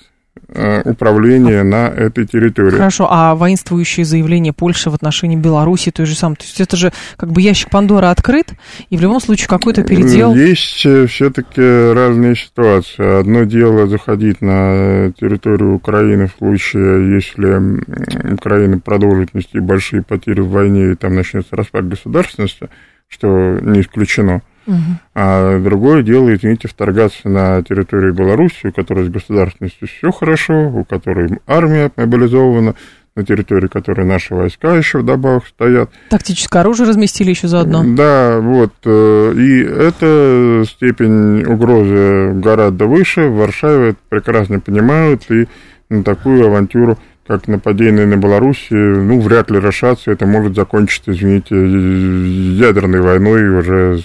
э, 0.49 0.81
управления 0.83 1.63
на 1.63 1.87
этой 1.87 2.27
территории. 2.27 2.75
Хорошо, 2.75 3.07
а 3.09 3.33
воинствующие 3.33 4.05
заявления 4.05 4.51
Польши 4.51 4.89
в 4.89 4.93
отношении 4.93 5.37
Беларуси 5.37 5.91
той 5.91 6.05
же 6.05 6.15
самой, 6.15 6.35
то 6.35 6.43
есть 6.43 6.59
это 6.59 6.75
же 6.75 6.91
как 7.15 7.31
бы 7.31 7.41
ящик 7.41 7.69
Пандора 7.69 8.11
открыт, 8.11 8.51
и 8.89 8.97
в 8.97 9.01
любом 9.01 9.21
случае 9.21 9.47
какой-то 9.47 9.83
передел... 9.83 10.35
Есть 10.35 10.85
э, 10.85 11.07
все-таки 11.07 11.61
разные 11.93 12.35
ситуации. 12.35 13.21
Одно 13.21 13.45
дело 13.45 13.87
заходить 13.87 14.41
на 14.41 15.13
территорию 15.17 15.75
Украины 15.75 16.27
в 16.27 16.37
случае, 16.37 17.15
если 17.15 18.33
Украина 18.33 18.79
продолжит 18.79 19.33
нести 19.33 19.59
большие 19.59 20.03
потери 20.03 20.41
в 20.41 20.49
войне, 20.49 20.91
и 20.91 20.95
там 20.95 21.15
начнется 21.15 21.55
распад 21.55 21.87
государственности, 21.87 22.69
что 23.07 23.59
не 23.61 23.79
исключено. 23.79 24.41
Угу. 24.65 24.77
А 25.15 25.59
другое 25.59 26.03
дело, 26.03 26.33
извините, 26.33 26.67
вторгаться 26.67 27.27
на 27.27 27.61
территорию 27.63 28.13
Беларуси, 28.13 28.67
у 28.67 28.71
которой 28.71 29.05
с 29.05 29.09
государственностью 29.09 29.87
все 29.87 30.11
хорошо, 30.11 30.69
у 30.69 30.83
которой 30.83 31.39
армия 31.47 31.91
мобилизована, 31.95 32.75
на 33.15 33.23
территории 33.23 33.67
которой 33.67 34.05
наши 34.05 34.33
войска 34.33 34.75
еще 34.75 34.99
вдобавок 34.99 35.45
стоят. 35.45 35.91
Тактическое 36.09 36.61
оружие 36.61 36.89
разместили 36.89 37.29
еще 37.29 37.47
заодно. 37.47 37.83
Да, 37.85 38.39
вот. 38.39 38.73
Э, 38.85 39.33
и 39.35 39.61
эта 39.61 40.63
степень 40.67 41.43
угрозы 41.43 42.31
гораздо 42.33 42.85
выше. 42.85 43.27
В 43.27 43.35
Варшаве 43.35 43.89
это 43.89 43.99
прекрасно 44.09 44.59
понимают, 44.59 45.29
и 45.29 45.47
на 45.89 46.03
такую 46.03 46.45
авантюру 46.47 46.97
как 47.27 47.47
нападение 47.47 48.05
на 48.05 48.17
Беларусь, 48.17 48.67
ну, 48.69 49.19
вряд 49.21 49.49
ли 49.49 49.59
решаться. 49.59 50.11
Это 50.11 50.25
может 50.25 50.55
закончиться, 50.55 51.11
извините, 51.11 51.55
ядерной 51.55 52.99
войной 52.99 53.47
уже 53.49 54.01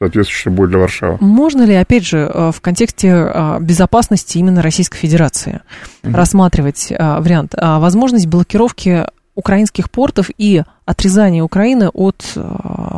соответствующее 0.00 0.52
будет 0.52 0.70
для 0.70 0.78
Варшавы. 0.78 1.18
Можно 1.20 1.62
ли, 1.62 1.74
опять 1.74 2.06
же, 2.06 2.18
э, 2.18 2.50
в 2.52 2.60
контексте 2.60 3.08
э, 3.08 3.58
безопасности 3.60 4.38
именно 4.38 4.62
Российской 4.62 4.96
Федерации 4.96 5.60
угу. 6.02 6.14
рассматривать 6.14 6.90
э, 6.90 6.96
вариант 7.20 7.54
возможность 7.56 8.26
блокировки 8.26 9.04
украинских 9.34 9.90
портов 9.90 10.30
и 10.38 10.62
отрезания 10.86 11.42
Украины 11.42 11.88
от 11.88 12.22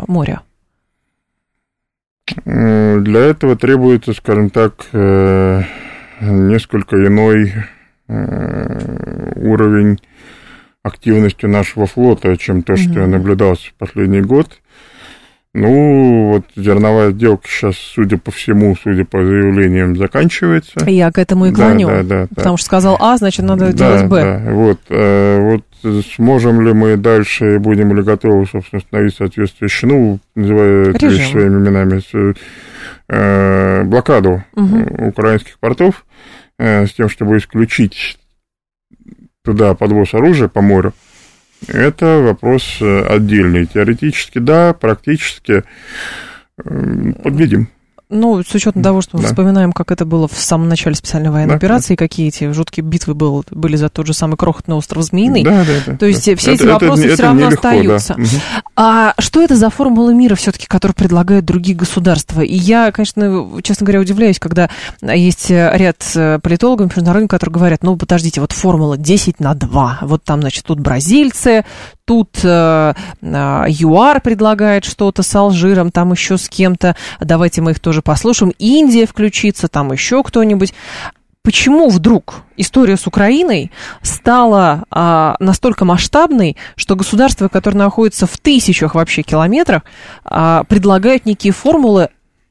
моря? 0.09 0.41
Для 2.45 3.21
этого 3.21 3.57
требуется, 3.57 4.13
скажем 4.13 4.51
так, 4.51 4.87
несколько 6.21 6.97
иной 7.07 7.53
уровень 8.09 9.99
активности 10.83 11.47
нашего 11.47 11.87
флота, 11.87 12.37
чем 12.37 12.63
то, 12.63 12.77
что 12.77 13.03
угу. 13.03 13.11
наблюдался 13.11 13.71
в 13.71 13.75
последний 13.75 14.23
год. 14.23 14.62
Ну, 15.55 16.33
вот 16.33 16.45
зерновая 16.57 17.11
сделка 17.11 17.47
сейчас, 17.47 17.77
судя 17.77 18.17
по 18.17 18.31
всему, 18.31 18.75
судя 18.83 19.05
по 19.05 19.23
заявлениям, 19.23 19.97
заканчивается. 19.97 20.81
Я 20.87 21.13
к 21.13 21.19
этому 21.19 21.47
и 21.47 21.53
клоню. 21.53 21.89
Да, 21.89 22.03
да, 22.03 22.03
да. 22.03 22.27
Потому 22.35 22.55
да. 22.55 22.57
что 22.57 22.67
сказал 22.67 22.97
А, 23.01 23.19
значит, 23.19 23.45
надо 23.45 23.67
да, 23.67 23.73
делать 23.73 24.07
Б. 24.07 24.23
Да, 24.23 24.51
вот, 24.51 24.81
э, 24.89 25.41
вот 25.83 26.05
сможем 26.17 26.63
ли 26.63 26.73
мы 26.73 26.97
дальше, 26.97 27.59
будем 27.59 27.95
ли 27.95 28.03
готовы, 28.03 28.47
собственно, 28.47 28.79
установить 28.79 29.15
соответствующую, 29.15 29.91
ну, 29.91 30.19
называя 30.35 30.91
это 30.91 31.07
вещи 31.07 31.31
своими 31.31 31.57
именами, 31.57 32.03
э, 33.09 33.83
блокаду 33.85 34.43
угу. 34.55 35.09
украинских 35.09 35.59
портов 35.59 36.07
с 36.59 36.93
тем, 36.93 37.11
чтобы 37.11 37.37
исключить 37.37 38.19
туда 39.45 39.75
подвоз 39.75 40.15
оружия 40.15 40.49
по 40.49 40.63
морю 40.63 40.95
это 41.69 42.19
вопрос 42.19 42.79
э, 42.81 43.07
отдельный. 43.07 43.67
Теоретически 43.67 44.39
да, 44.39 44.73
практически 44.75 45.65
подведем. 46.57 47.69
Ну, 48.13 48.43
с 48.43 48.55
учетом 48.55 48.83
того, 48.83 49.01
что 49.01 49.17
мы 49.17 49.23
да. 49.23 49.29
вспоминаем, 49.29 49.73
как 49.73 49.91
это 49.91 50.05
было 50.05 50.29
в 50.29 50.39
самом 50.39 50.69
начале 50.69 50.95
специальной 50.95 51.31
военной 51.31 51.53
да, 51.53 51.57
операции, 51.57 51.95
да. 51.95 51.99
какие 51.99 52.29
эти 52.29 52.53
жуткие 52.53 52.85
битвы 52.85 53.15
был, 53.15 53.45
были 53.51 53.77
за 53.77 53.89
тот 53.89 54.07
же 54.07 54.13
самый 54.13 54.37
крохотный 54.37 54.77
остров 54.77 55.03
Змеиный. 55.05 55.43
Да, 55.43 55.65
да, 55.65 55.73
да. 55.87 55.97
То 55.97 56.07
есть 56.07 56.27
да. 56.27 56.37
все 56.37 56.55
это, 56.55 56.65
эти 56.65 56.71
вопросы 56.71 57.05
это, 57.05 57.15
все 57.15 57.15
это 57.15 57.23
равно 57.23 57.47
нелегко, 57.47 57.69
остаются. 57.69 58.15
Да. 58.17 58.63
А 58.77 59.15
что 59.19 59.43
это 59.43 59.57
за 59.57 59.71
формула 59.71 60.11
мира 60.11 60.35
все-таки, 60.35 60.67
которую 60.67 60.95
предлагают 60.95 61.45
другие 61.45 61.77
государства? 61.77 62.43
И 62.43 62.55
я, 62.55 62.93
конечно, 62.93 63.49
честно 63.63 63.87
говоря, 63.87 64.01
удивляюсь, 64.01 64.39
когда 64.39 64.69
есть 65.01 65.51
ряд 65.51 66.03
э, 66.15 66.39
политологов 66.43 66.95
международных, 66.95 67.31
которые 67.31 67.55
говорят, 67.55 67.83
ну, 67.83 67.97
подождите, 67.97 68.41
вот 68.41 68.53
формула 68.53 68.99
10 68.99 69.41
на 69.41 69.55
2. 69.55 69.99
Вот 70.03 70.25
там, 70.25 70.41
значит, 70.41 70.65
тут 70.65 70.81
бразильцы, 70.81 71.65
тут 72.05 72.41
э, 72.43 72.95
э, 73.23 73.65
ЮАР 73.69 74.21
предлагает 74.21 74.85
что-то 74.85 75.23
с 75.23 75.35
Алжиром, 75.35 75.91
там 75.91 76.13
еще 76.13 76.37
с 76.37 76.49
кем-то. 76.49 76.97
Давайте 77.21 77.63
мы 77.63 77.73
их 77.73 77.81
тоже 77.81 78.02
послушаем. 78.03 78.53
Индия 78.59 79.07
включится, 79.07 79.69
там 79.69 79.93
еще 79.93 80.23
кто-нибудь. 80.23 80.75
Почему 81.43 81.89
вдруг 81.89 82.43
история 82.57 82.97
с 82.97 83.09
Украиной 83.09 83.73
стала 84.01 84.85
а, 84.91 85.35
настолько 85.41 85.85
масштабной, 85.85 86.57
что 86.77 86.95
государства, 86.95 87.49
которые 87.49 87.79
находятся 87.79 88.27
в 88.29 88.39
тысячах 88.39 88.95
вообще 88.95 89.23
километрах, 89.23 89.83
а, 90.25 90.63
предлагают 90.65 91.27
некие 91.27 91.53
формулы, 91.53 92.11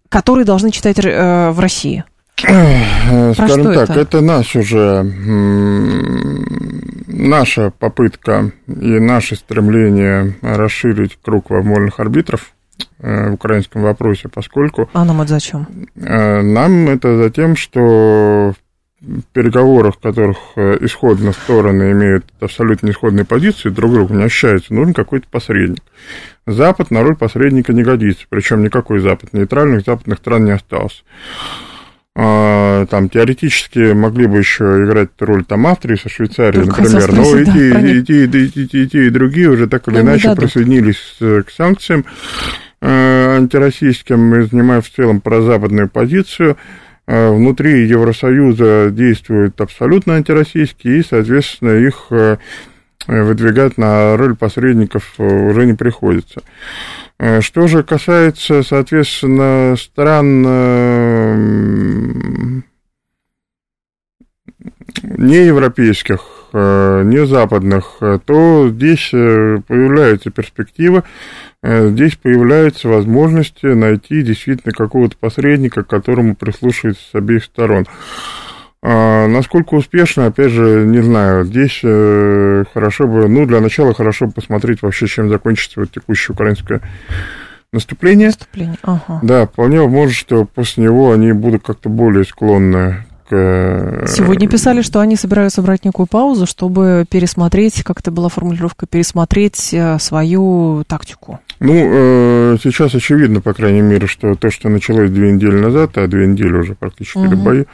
которые 0.10 0.44
должны 0.44 0.72
читать 0.72 0.98
а, 1.04 1.52
в 1.52 1.60
России? 1.62 2.04
Про 2.36 3.34
Скажем 3.34 3.74
так, 3.74 3.90
это? 3.92 4.00
это 4.00 4.22
наш 4.22 4.56
уже 4.56 5.04
наша 7.08 7.72
попытка 7.72 8.52
и 8.68 9.00
наше 9.00 9.36
стремление 9.36 10.36
расширить 10.42 11.18
круг 11.22 11.50
возможных 11.50 12.00
арбитров 12.00 12.54
в 13.00 13.34
украинском 13.34 13.82
вопросе, 13.82 14.30
поскольку... 14.30 14.90
А 14.94 15.06
нам 15.06 15.22
это 15.22 15.34
зачем? 15.34 15.68
Э, 15.96 16.42
нам 16.42 16.90
это 16.90 17.18
за 17.18 17.30
тем, 17.30 17.56
что 17.56 18.54
в 19.02 19.24
переговорах, 19.34 19.96
в 19.96 20.00
которых 20.00 20.38
э, 20.56 20.78
исходно 20.82 21.32
стороны 21.32 21.92
имеют 21.92 22.26
абсолютно 22.40 22.92
исходные 22.92 23.26
позиции, 23.26 23.70
друг 23.70 23.94
другу 23.94 24.14
не 24.14 24.24
общаются, 24.24 24.74
нужен 24.74 24.94
какой-то 24.94 25.28
посредник. 25.30 25.82
Запад 26.46 26.92
на 26.92 27.02
роль 27.02 27.16
посредника 27.16 27.74
не 27.74 27.84
годится, 27.84 28.26
причем 28.30 28.64
никакой 28.64 29.00
Запад, 29.00 29.34
нейтральных 29.34 29.86
западных 29.86 30.20
стран 30.20 30.46
не 30.46 30.52
осталось. 30.52 31.04
А, 32.14 32.86
там 32.88 33.10
теоретически 33.10 33.94
могли 33.94 34.28
бы 34.28 34.38
еще 34.38 34.84
играть 34.84 35.10
роль 35.20 35.46
там 35.46 35.66
Австрии 35.66 35.96
со 35.96 36.10
Швейцарией, 36.10 36.66
например, 36.66 37.14
но 37.14 37.38
и, 37.38 37.46
те, 37.46 37.70
и, 37.80 37.98
и, 37.98 38.26
и, 38.26 38.68
те, 38.68 38.84
и 38.84 38.88
те, 38.88 39.08
и 39.08 39.10
другие 39.10 39.50
уже 39.50 39.68
так 39.68 39.88
или 39.88 40.02
иначе 40.02 40.36
присоединились 40.36 41.18
к 41.20 41.50
санкциям 41.50 42.06
э, 42.82 43.36
антироссийским, 43.38 44.48
занимая 44.48 44.82
в 44.82 44.90
целом 44.90 45.22
прозападную 45.22 45.90
позицию. 45.90 46.58
Э, 47.08 47.32
внутри 47.32 47.88
Евросоюза 47.88 48.90
действуют 48.92 49.60
абсолютно 49.62 50.16
антироссийские, 50.16 51.00
и, 51.00 51.04
соответственно, 51.04 51.72
их 51.72 52.08
э, 52.10 52.38
выдвигать 53.08 53.78
на 53.78 54.18
роль 54.18 54.36
посредников 54.36 55.16
уже 55.18 55.66
не 55.66 55.74
приходится. 55.74 56.44
Что 57.40 57.68
же 57.68 57.84
касается, 57.84 58.64
соответственно, 58.64 59.76
стран 59.76 60.42
неевропейских, 65.04 66.22
не 66.54 67.26
западных, 67.26 67.98
то 68.26 68.70
здесь 68.70 69.10
появляется 69.12 70.32
перспектива, 70.32 71.04
здесь 71.64 72.16
появляются 72.16 72.88
возможности 72.88 73.68
найти 73.68 74.24
действительно 74.24 74.74
какого-то 74.74 75.16
посредника, 75.18 75.84
к 75.84 75.88
которому 75.88 76.36
прислушиваются 76.36 77.04
с 77.12 77.16
обеих 77.16 77.44
сторон. 77.44 77.86
А, 78.84 79.28
насколько 79.28 79.76
успешно, 79.76 80.26
опять 80.26 80.52
же, 80.52 80.86
не 80.88 81.02
знаю. 81.02 81.46
Здесь 81.46 81.82
э, 81.84 82.64
хорошо 82.74 83.08
бы, 83.08 83.28
ну, 83.28 83.46
для 83.46 83.60
начала 83.62 83.94
хорошо 83.94 84.26
бы 84.26 84.32
посмотреть 84.32 84.82
вообще, 84.82 85.06
чем 85.06 85.30
закончится 85.30 85.82
вот 85.82 85.92
текущее 85.92 86.34
украинское 86.34 86.82
наступление. 87.72 88.28
Наступление, 88.28 88.78
ага. 88.82 89.20
Да, 89.22 89.46
вполне 89.46 89.82
возможно, 89.82 90.14
что 90.14 90.46
после 90.46 90.86
него 90.86 91.12
они 91.12 91.32
будут 91.32 91.64
как-то 91.64 91.90
более 91.90 92.26
склонны 92.26 93.06
к... 93.30 93.36
Э, 93.36 94.06
Сегодня 94.08 94.50
писали, 94.50 94.82
что 94.82 95.00
они 95.00 95.16
собираются 95.16 95.62
брать 95.62 95.86
некую 95.86 96.08
паузу, 96.08 96.48
чтобы 96.48 97.06
пересмотреть, 97.08 97.84
как 97.84 98.00
это 98.00 98.10
была 98.10 98.30
формулировка, 98.30 98.88
пересмотреть 98.88 99.76
э, 99.76 100.00
свою 100.00 100.84
тактику. 100.88 101.40
Ну, 101.64 102.58
сейчас 102.62 102.96
очевидно, 102.96 103.40
по 103.40 103.54
крайней 103.54 103.82
мере, 103.82 104.08
что 104.08 104.36
то, 104.36 104.50
что 104.50 104.68
началось 104.68 105.12
две 105.12 105.32
недели 105.32 105.56
назад, 105.56 105.98
а 105.98 106.08
две 106.08 106.28
недели 106.28 106.54
уже 106.54 106.76
практически 106.76 107.20
угу. 107.20 107.36
бои, 107.36 107.66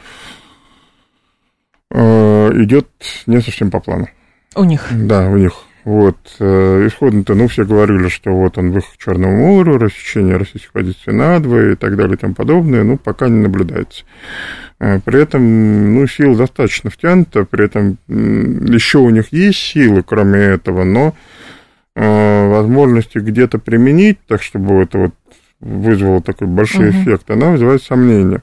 Э, 1.90 2.50
идет 2.54 2.88
не 3.26 3.40
совсем 3.40 3.70
по 3.70 3.80
плану. 3.80 4.08
У 4.54 4.64
них? 4.64 4.86
Да, 4.90 5.28
у 5.28 5.36
них. 5.36 5.52
Вот, 5.84 6.18
э, 6.38 6.86
исходно-то, 6.86 7.34
ну, 7.34 7.48
все 7.48 7.64
говорили, 7.64 8.08
что 8.08 8.30
вот 8.30 8.58
он 8.58 8.72
выход 8.72 8.90
к 8.94 9.02
Черному 9.02 9.38
морю, 9.38 9.78
рассечение 9.78 10.36
российских 10.36 10.72
позиций 10.72 11.14
надвое 11.14 11.72
и 11.72 11.76
так 11.76 11.96
далее 11.96 12.16
и 12.16 12.18
тому 12.18 12.34
подобное, 12.34 12.84
ну, 12.84 12.98
пока 12.98 13.28
не 13.28 13.40
наблюдается. 13.40 14.04
Э, 14.80 15.00
при 15.02 15.22
этом, 15.22 15.94
ну, 15.94 16.06
сил 16.06 16.36
достаточно 16.36 16.90
втянуто, 16.90 17.44
при 17.44 17.64
этом 17.64 17.96
еще 18.06 18.98
у 18.98 19.08
них 19.08 19.32
есть 19.32 19.58
силы, 19.58 20.02
кроме 20.02 20.40
этого, 20.40 20.84
но 20.84 21.14
возможности 22.00 23.18
где-то 23.18 23.58
применить, 23.58 24.18
так 24.26 24.42
чтобы 24.42 24.82
это 24.82 24.98
вот 24.98 25.14
вызвало 25.60 26.22
такой 26.22 26.46
большой 26.46 26.90
угу. 26.90 26.98
эффект, 26.98 27.30
она 27.30 27.50
вызывает 27.50 27.82
сомнения. 27.82 28.42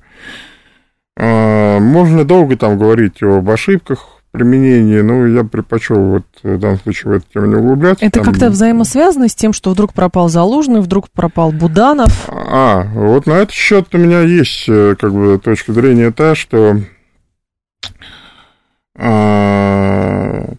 А, 1.17 1.79
можно 1.79 2.25
долго 2.25 2.57
там 2.57 2.77
говорить 2.77 3.23
об 3.23 3.49
ошибках 3.49 4.15
применении, 4.35 4.99
ну, 4.99 5.25
я 5.27 5.45
предпочел 5.45 5.95
вот 5.95 6.25
в 6.43 6.59
данном 6.59 6.79
случае 6.79 7.13
в 7.13 7.15
эту 7.15 7.25
тему 7.33 7.45
не 7.45 7.55
углубляться. 7.55 8.05
Это 8.05 8.19
там... 8.19 8.25
как-то 8.25 8.49
взаимосвязано 8.49 9.29
с 9.29 9.35
тем, 9.35 9.53
что 9.53 9.71
вдруг 9.71 9.93
пропал 9.93 10.27
Залужный, 10.27 10.81
вдруг 10.81 11.09
пропал 11.09 11.53
Буданов? 11.53 12.27
А, 12.27 12.85
вот 12.93 13.27
на 13.27 13.33
этот 13.33 13.51
счет 13.51 13.87
у 13.93 13.97
меня 13.97 14.21
есть 14.21 14.65
э, 14.67 14.95
как 14.99 15.13
бы 15.13 15.39
точка 15.41 15.71
зрения 15.71 16.11
та, 16.11 16.35
что 16.35 16.77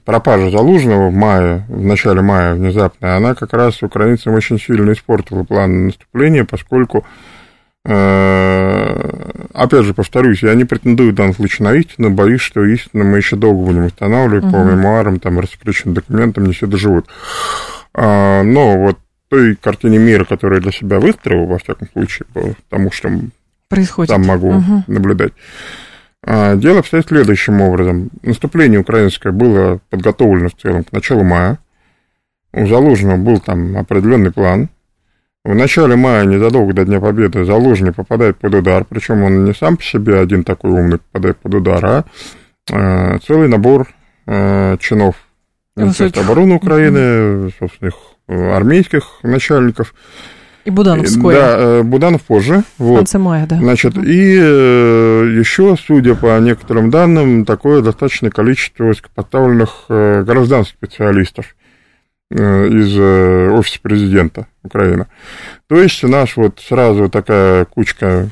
пропажа 0.05 0.51
Залужного 0.51 1.09
в 1.09 1.15
мае, 1.15 1.65
в 1.69 1.81
начале 1.83 2.21
мая 2.21 2.55
внезапно, 2.55 3.17
она 3.17 3.35
как 3.35 3.53
раз 3.55 3.83
украинцам 3.83 4.35
очень 4.35 4.59
сильно 4.61 4.93
испортила 4.93 5.43
план 5.43 5.87
наступления, 5.87 6.45
поскольку 6.45 7.05
Э, 7.89 9.31
опять 9.55 9.85
же, 9.85 9.95
повторюсь, 9.95 10.43
я 10.43 10.55
не 10.55 10.65
претендую 10.65 11.13
в 11.13 11.15
данном 11.15 11.35
случае 11.35 11.69
на 11.69 11.75
истину, 11.75 12.11
боюсь, 12.11 12.41
что 12.41 12.65
истину 12.65 13.05
мы 13.05 13.19
еще 13.19 13.37
долго 13.37 13.65
будем 13.65 13.85
устанавливать 13.85 14.45
угу. 14.45 14.53
по 14.53 14.57
мемуарам, 14.57 15.21
там, 15.21 15.39
раскрученным 15.39 15.95
документам, 15.95 16.47
не 16.47 16.53
все 16.53 16.67
доживут. 16.67 17.07
А, 17.95 18.43
но 18.43 18.77
вот 18.77 18.99
той 19.29 19.55
картине 19.55 19.99
мира, 19.99 20.25
которую 20.25 20.59
я 20.59 20.63
для 20.63 20.73
себя 20.73 20.99
выстроил, 20.99 21.47
во 21.47 21.59
всяком 21.59 21.89
случае, 21.93 22.27
по 22.33 22.41
тому, 22.69 22.91
что 22.91 23.09
Происходит. 23.69 24.11
там 24.11 24.27
могу 24.27 24.49
угу. 24.49 24.85
наблюдать, 24.89 25.33
а, 25.33 25.86
дело 26.27 26.81
обстоит 26.81 27.07
следующим 27.07 27.61
образом. 27.61 28.11
Наступление 28.23 28.81
украинское 28.81 29.33
было 29.33 29.81
подготовлено 29.91 30.49
в 30.49 30.61
целом 30.61 30.85
к 30.85 30.93
началу 30.93 31.23
мая. 31.23 31.59
У 32.53 32.67
Залужного 32.67 33.17
был 33.17 33.39
там 33.39 33.77
определенный 33.77 34.33
план– 34.33 34.69
в 35.47 35.55
начале 35.55 35.95
мая, 35.95 36.25
незадолго 36.25 36.73
до 36.73 36.85
Дня 36.85 37.01
Победы, 37.01 37.45
Залужный 37.45 37.93
попадает 37.93 38.37
под 38.37 38.53
удар, 38.53 38.85
причем 38.85 39.23
он 39.23 39.45
не 39.45 39.55
сам 39.55 39.77
по 39.77 39.83
себе 39.85 40.19
один 40.19 40.43
такой 40.43 40.73
умный 40.73 40.99
попадает 40.99 41.37
под 41.37 41.55
удар, 41.55 41.87
а 41.87 42.05
э, 42.69 43.19
целый 43.25 43.47
набор 43.47 43.87
э, 44.27 44.77
чинов 44.81 45.15
Министерства 45.77 46.25
обороны 46.25 46.57
Украины, 46.57 47.53
собственных 47.61 47.95
э, 48.27 48.57
армейских 48.57 49.21
начальников. 49.23 49.95
И 50.67 50.71
Буданов 50.71 51.07
вскоре. 51.07 51.37
Да, 51.37 51.55
э, 51.59 51.83
Буданов 51.83 52.23
позже. 52.23 52.65
Вот. 52.77 52.95
В 52.95 52.99
конце 52.99 53.19
мая, 53.19 53.47
да. 53.47 53.57
Значит, 53.57 53.97
и 53.97 54.37
э, 54.39 55.37
еще, 55.39 55.77
судя 55.77 56.15
по 56.15 56.39
некоторым 56.41 56.91
данным, 56.91 57.45
такое 57.45 57.81
достаточное 57.81 58.31
количество 58.31 58.85
высокопоставленных 58.85 59.85
гражданских 59.89 60.75
специалистов 60.75 61.57
из 62.31 62.99
офиса 62.99 63.79
президента 63.81 64.49
Украины. 64.65 65.07
То 65.69 65.81
есть 65.81 66.03
у 66.03 66.09
нас 66.09 66.37
вот 66.37 66.61
сразу 66.61 67.09
такая 67.09 67.65
кучка 67.65 68.29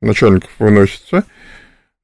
начальников 0.00 0.50
выносится, 0.58 1.24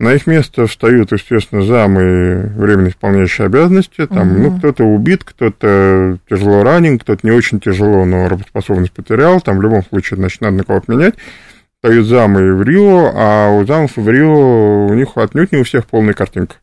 на 0.04 0.14
их 0.14 0.26
место 0.26 0.66
встают, 0.66 1.12
естественно, 1.12 1.62
замы 1.62 2.52
временно 2.56 2.88
исполняющие 2.88 3.46
обязанности. 3.46 4.06
Там, 4.06 4.32
угу. 4.32 4.42
ну, 4.42 4.58
кто-то 4.58 4.84
убит, 4.84 5.24
кто-то 5.24 6.18
тяжело 6.28 6.62
ранен, 6.62 6.98
кто-то 6.98 7.26
не 7.26 7.32
очень 7.32 7.58
тяжело, 7.58 8.04
но 8.04 8.28
работоспособность 8.28 8.92
потерял. 8.92 9.40
Там 9.40 9.58
в 9.58 9.62
любом 9.62 9.84
случае, 9.84 10.18
значит, 10.18 10.40
надо 10.40 10.58
на 10.58 10.64
кого-то 10.64 10.92
менять. 10.92 11.14
Встают 11.76 12.06
замы 12.06 12.54
в 12.54 12.62
Рио, 12.62 13.10
а 13.14 13.50
у 13.50 13.66
замов 13.66 13.96
в 13.96 14.08
Рио 14.08 14.86
у 14.86 14.94
них 14.94 15.16
отнюдь 15.16 15.52
не 15.52 15.58
у 15.58 15.64
всех 15.64 15.86
полная 15.86 16.14
картинка 16.14 16.56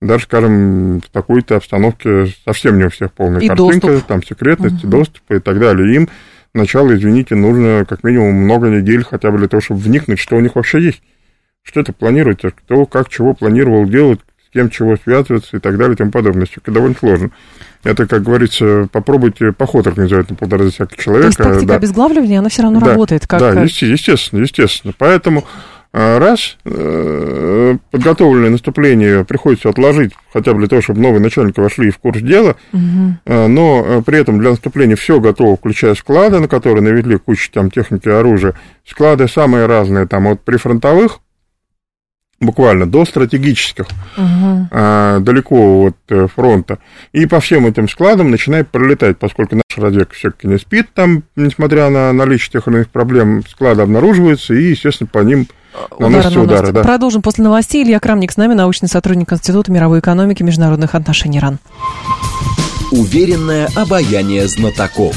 даже, 0.00 0.24
скажем, 0.24 1.00
в 1.00 1.08
такой-то 1.10 1.56
обстановке 1.56 2.26
совсем 2.44 2.78
не 2.78 2.84
у 2.84 2.90
всех 2.90 3.12
полная 3.12 3.40
и 3.40 3.48
картинка, 3.48 3.88
доступ. 3.88 4.06
там 4.06 4.22
секретность, 4.22 4.84
угу. 4.84 4.98
доступ 4.98 5.30
и 5.30 5.40
так 5.40 5.58
далее. 5.58 5.94
Им 5.94 6.08
сначала, 6.54 6.94
извините, 6.94 7.34
нужно 7.34 7.84
как 7.88 8.04
минимум 8.04 8.34
много 8.34 8.68
недель 8.68 9.02
хотя 9.02 9.30
бы 9.30 9.38
для 9.38 9.48
того, 9.48 9.60
чтобы 9.60 9.80
вникнуть, 9.80 10.20
что 10.20 10.36
у 10.36 10.40
них 10.40 10.54
вообще 10.54 10.80
есть. 10.80 11.02
Что 11.68 11.80
это 11.80 11.92
планируется, 11.92 12.48
а 12.48 12.50
кто 12.50 12.86
как 12.86 13.10
чего 13.10 13.34
планировал 13.34 13.84
делать, 13.84 14.20
с 14.48 14.52
кем 14.54 14.70
чего 14.70 14.96
связываться 14.96 15.58
и 15.58 15.60
так 15.60 15.76
далее 15.76 15.92
и 15.92 15.96
тому 15.96 16.10
подобное. 16.10 16.46
Все 16.46 16.60
довольно 16.64 16.96
сложно. 16.98 17.30
Это, 17.84 18.06
как 18.06 18.22
говорится, 18.22 18.88
попробуйте 18.90 19.52
поход 19.52 19.86
организовать 19.86 20.30
на 20.30 20.36
полтора 20.36 20.64
десятка 20.64 20.96
человек. 20.96 21.24
То 21.24 21.26
есть 21.26 21.38
тактика 21.38 21.66
да. 21.66 21.74
обезглавливания, 21.74 22.38
она 22.38 22.48
все 22.48 22.62
равно 22.62 22.80
да, 22.80 22.86
работает. 22.86 23.26
Как... 23.26 23.38
Да, 23.40 23.62
естественно, 23.62 24.40
естественно. 24.40 24.94
Поэтому 24.96 25.44
а 25.92 26.18
раз 26.18 26.56
э, 26.64 27.76
подготовленное 27.90 28.50
наступление 28.50 29.24
приходится 29.24 29.70
отложить 29.70 30.12
хотя 30.32 30.52
бы 30.52 30.58
для 30.58 30.68
того, 30.68 30.82
чтобы 30.82 31.00
новые 31.00 31.20
начальники 31.20 31.60
вошли 31.60 31.90
в 31.90 31.98
курс 31.98 32.20
дела, 32.20 32.56
угу. 32.72 33.14
но 33.26 33.84
э, 33.86 34.02
при 34.04 34.18
этом 34.18 34.38
для 34.38 34.50
наступления 34.50 34.96
все 34.96 35.18
готово, 35.18 35.56
включая 35.56 35.94
склады, 35.94 36.40
на 36.40 36.48
которые 36.48 36.82
навели 36.82 37.16
кучу 37.16 37.50
там 37.50 37.70
техники 37.70 38.08
оружия. 38.08 38.54
Склады 38.86 39.28
самые 39.28 39.64
разные, 39.66 40.06
там 40.06 40.28
от 40.28 40.42
прифронтовых 40.42 41.20
буквально 42.40 42.86
до 42.86 43.04
стратегических, 43.04 43.86
угу. 44.16 44.68
а, 44.70 45.18
далеко 45.20 45.88
от 45.88 46.30
фронта. 46.30 46.78
И 47.12 47.26
по 47.26 47.40
всем 47.40 47.66
этим 47.66 47.88
складам 47.88 48.30
начинает 48.30 48.68
пролетать, 48.68 49.18
поскольку 49.18 49.56
наша 49.56 49.80
разведка 49.80 50.14
все-таки 50.14 50.46
не 50.46 50.58
спит 50.58 50.88
там, 50.94 51.24
несмотря 51.36 51.88
на 51.90 52.12
наличие 52.12 52.52
тех 52.52 52.68
или 52.68 52.76
иных 52.76 52.88
проблем, 52.90 53.42
склады 53.48 53.82
обнаруживаются, 53.82 54.54
и, 54.54 54.70
естественно, 54.70 55.08
по 55.12 55.20
ним 55.20 55.48
Наносятся 55.98 56.40
удары, 56.40 56.60
удары, 56.60 56.72
да. 56.72 56.82
Продолжим 56.82 57.22
после 57.22 57.44
новостей. 57.44 57.84
Илья 57.84 58.00
Крамник 58.00 58.32
с 58.32 58.36
нами, 58.36 58.54
научный 58.54 58.88
сотрудник 58.88 59.32
Института 59.32 59.70
мировой 59.70 60.00
экономики 60.00 60.42
и 60.42 60.44
международных 60.44 60.94
отношений 60.94 61.38
РАН. 61.38 61.58
Уверенное 62.90 63.68
обаяние 63.76 64.48
знатоков. 64.48 65.16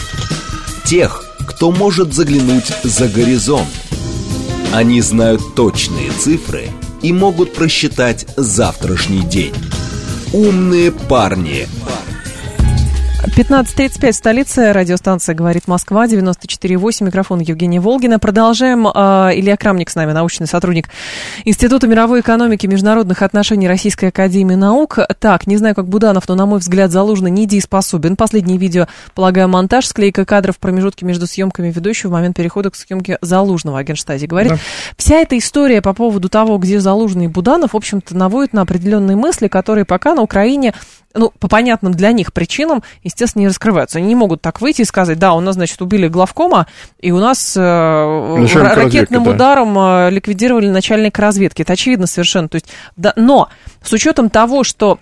Тех, 0.86 1.24
кто 1.48 1.72
может 1.72 2.14
заглянуть 2.14 2.68
за 2.84 3.08
горизонт. 3.08 3.70
Они 4.74 5.02
знают 5.02 5.56
точные 5.56 6.12
цифры 6.12 6.70
и 7.02 7.14
могут 7.14 7.54
просчитать 7.54 8.26
завтрашний 8.38 9.22
день. 9.22 9.54
Умные 10.34 10.92
парни. 10.92 11.68
Парни 13.22 13.36
15.35 13.36 14.12
в 14.12 14.16
столице. 14.16 14.72
Радиостанция 14.74 15.36
«Говорит 15.36 15.68
Москва», 15.68 16.06
94.8. 16.06 17.06
Микрофон 17.06 17.40
Евгения 17.40 17.80
Волгина. 17.80 18.20
Продолжаем. 18.20 18.88
А, 18.94 19.32
Илья 19.34 19.58
Крамник 19.58 19.90
с 19.90 19.96
нами, 19.96 20.12
научный 20.12 20.48
сотрудник 20.48 20.90
Института 21.46 21.88
мировой 21.88 22.22
экономики 22.22 22.66
и 22.66 22.70
международных 22.70 23.22
отношений 23.22 23.68
Российской 23.68 24.06
Академии 24.06 24.56
Наук. 24.56 25.00
Так, 25.20 25.48
не 25.48 25.58
знаю, 25.58 25.76
как 25.76 25.88
Буданов, 25.88 26.28
но, 26.28 26.36
на 26.36 26.46
мой 26.46 26.60
взгляд, 26.60 26.92
Залужный 26.92 27.32
недееспособен. 27.32 28.16
Последнее 28.16 28.58
видео, 28.58 28.88
полагаю, 29.16 29.48
монтаж, 29.48 29.86
склейка 29.88 30.26
кадров 30.26 30.58
в 30.58 30.60
промежутке 30.60 31.06
между 31.06 31.28
съемками 31.28 31.72
ведущего 31.72 32.10
в 32.10 32.14
момент 32.14 32.36
перехода 32.36 32.70
к 32.70 32.76
съемке 32.76 33.18
Залужного, 33.22 33.80
агент 33.80 33.98
Штази 33.98 34.26
говорит. 34.26 34.54
Да. 34.54 34.60
Вся 34.98 35.18
эта 35.18 35.38
история 35.38 35.82
по 35.82 35.94
поводу 35.94 36.30
того, 36.30 36.58
где 36.58 36.80
Залужный 36.80 37.26
и 37.26 37.28
Буданов, 37.28 37.74
в 37.74 37.78
общем-то, 37.78 38.16
наводит 38.16 38.54
на 38.54 38.62
определенные 38.62 39.16
мысли, 39.16 39.48
которые 39.48 39.86
пока 39.86 40.16
на 40.16 40.22
Украине 40.22 40.74
ну, 41.14 41.32
по 41.40 41.48
понятным 41.48 41.94
для 41.94 42.12
них 42.12 42.34
причинам, 42.34 42.84
естественно, 43.04 43.42
не 43.42 43.48
раскрываются. 43.48 43.98
Они 43.98 44.08
не 44.08 44.16
могут 44.16 44.42
так 44.42 44.62
выйти 44.62 44.82
и 44.82 44.86
сказать, 44.86 45.20
да, 45.20 45.34
у 45.34 45.40
нас, 45.40 45.56
значит, 45.56 45.82
убили 45.82 46.08
главкома, 46.08 46.68
и 47.00 47.12
у 47.12 47.20
нас 47.20 47.56
э, 47.58 48.46
ракетным 48.56 49.24
да. 49.24 49.32
ударом 49.32 49.78
э, 49.78 50.10
ликвидировали 50.12 50.70
начальника 50.70 51.22
разведки. 51.22 51.62
Это 51.62 51.74
очевидно 51.74 52.08
совершенно. 52.08 52.48
То 52.48 52.56
есть, 52.56 52.68
да, 52.96 53.14
но 53.16 53.50
с 53.84 53.92
учетом 53.94 54.30
того, 54.30 54.64
что 54.64 55.00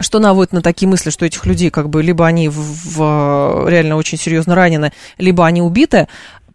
что 0.00 0.18
наводит 0.18 0.52
на 0.54 0.62
такие 0.62 0.88
мысли, 0.88 1.10
что 1.10 1.26
этих 1.26 1.44
людей 1.44 1.68
как 1.70 1.90
бы 1.90 2.02
либо 2.02 2.26
они 2.26 2.48
в, 2.48 2.54
в, 2.54 3.68
реально 3.68 3.96
очень 3.96 4.18
серьезно 4.18 4.54
ранены, 4.54 4.92
либо 5.18 5.46
они 5.46 5.60
убиты, 5.60 6.08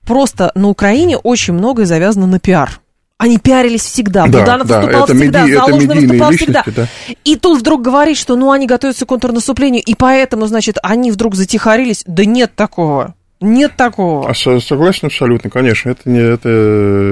просто 0.03 0.51
на 0.55 0.67
Украине 0.67 1.15
очень 1.17 1.53
многое 1.53 1.85
завязано 1.85 2.25
на 2.25 2.39
пиар. 2.39 2.81
Они 3.19 3.37
пиарились 3.37 3.81
всегда. 3.81 4.27
Да, 4.27 4.39
Буданов 4.39 4.67
да, 4.67 4.79
выступал 4.79 5.03
это 5.03 5.13
всегда, 5.13 5.43
меди, 5.43 5.53
Залужный 5.53 5.95
выступал 5.95 6.31
всегда. 6.31 6.63
Да. 6.65 6.87
И 7.25 7.35
тут 7.35 7.59
вдруг 7.59 7.81
говорит, 7.81 8.17
что 8.17 8.37
ну 8.37 8.49
они 8.49 8.65
готовятся 8.65 9.05
к 9.05 9.09
контрнаступлению, 9.09 9.83
и 9.83 9.93
поэтому, 9.93 10.47
значит, 10.47 10.77
они 10.81 11.11
вдруг 11.11 11.35
затихарились. 11.35 12.03
Да 12.07 12.23
нет 12.23 12.55
такого. 12.55 13.15
Нет 13.41 13.73
такого. 13.75 14.29
А 14.29 14.33
согласен 14.33 15.07
абсолютно, 15.07 15.49
конечно, 15.49 15.89
это 15.89 16.09
не, 16.09 16.19
это 16.19 16.49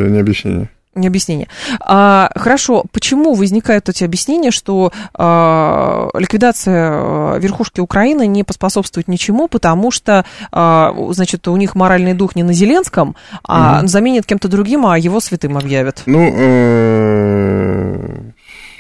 не 0.10 0.20
объяснение 0.20 0.70
не 0.70 0.77
объяснение. 1.06 1.48
А, 1.80 2.32
хорошо, 2.36 2.86
почему 2.92 3.36
возникают 3.36 3.88
эти 3.90 4.04
объяснения, 4.04 4.50
что 4.50 4.92
а, 5.14 6.10
ликвидация 6.16 6.90
а, 6.92 7.38
верхушки 7.38 7.80
Украины 7.80 8.26
не 8.26 8.44
поспособствует 8.44 9.08
ничему, 9.08 9.48
потому 9.48 9.92
что, 9.92 10.26
а, 10.52 10.96
значит, 11.12 11.48
у 11.48 11.56
них 11.58 11.76
моральный 11.76 12.16
дух 12.16 12.36
не 12.36 12.42
на 12.44 12.54
Зеленском, 12.54 13.16
а 13.44 13.80
угу. 13.80 13.88
заменит 13.88 14.26
кем-то 14.26 14.48
другим, 14.48 14.88
а 14.88 14.98
его 14.98 15.20
святым 15.20 15.58
объявят? 15.58 16.02
Ну, 16.08 16.34
э, 16.36 17.78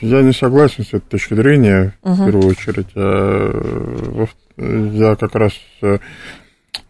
я 0.02 0.22
не 0.22 0.34
согласен 0.34 0.84
с 0.84 0.90
этой 0.90 1.10
точки 1.10 1.34
зрения, 1.36 1.94
угу. 2.02 2.14
в 2.14 2.26
первую 2.26 2.48
очередь. 2.48 2.88
А, 2.96 4.28
я 4.58 5.16
как 5.16 5.36
раз 5.36 5.54
э, 5.82 6.00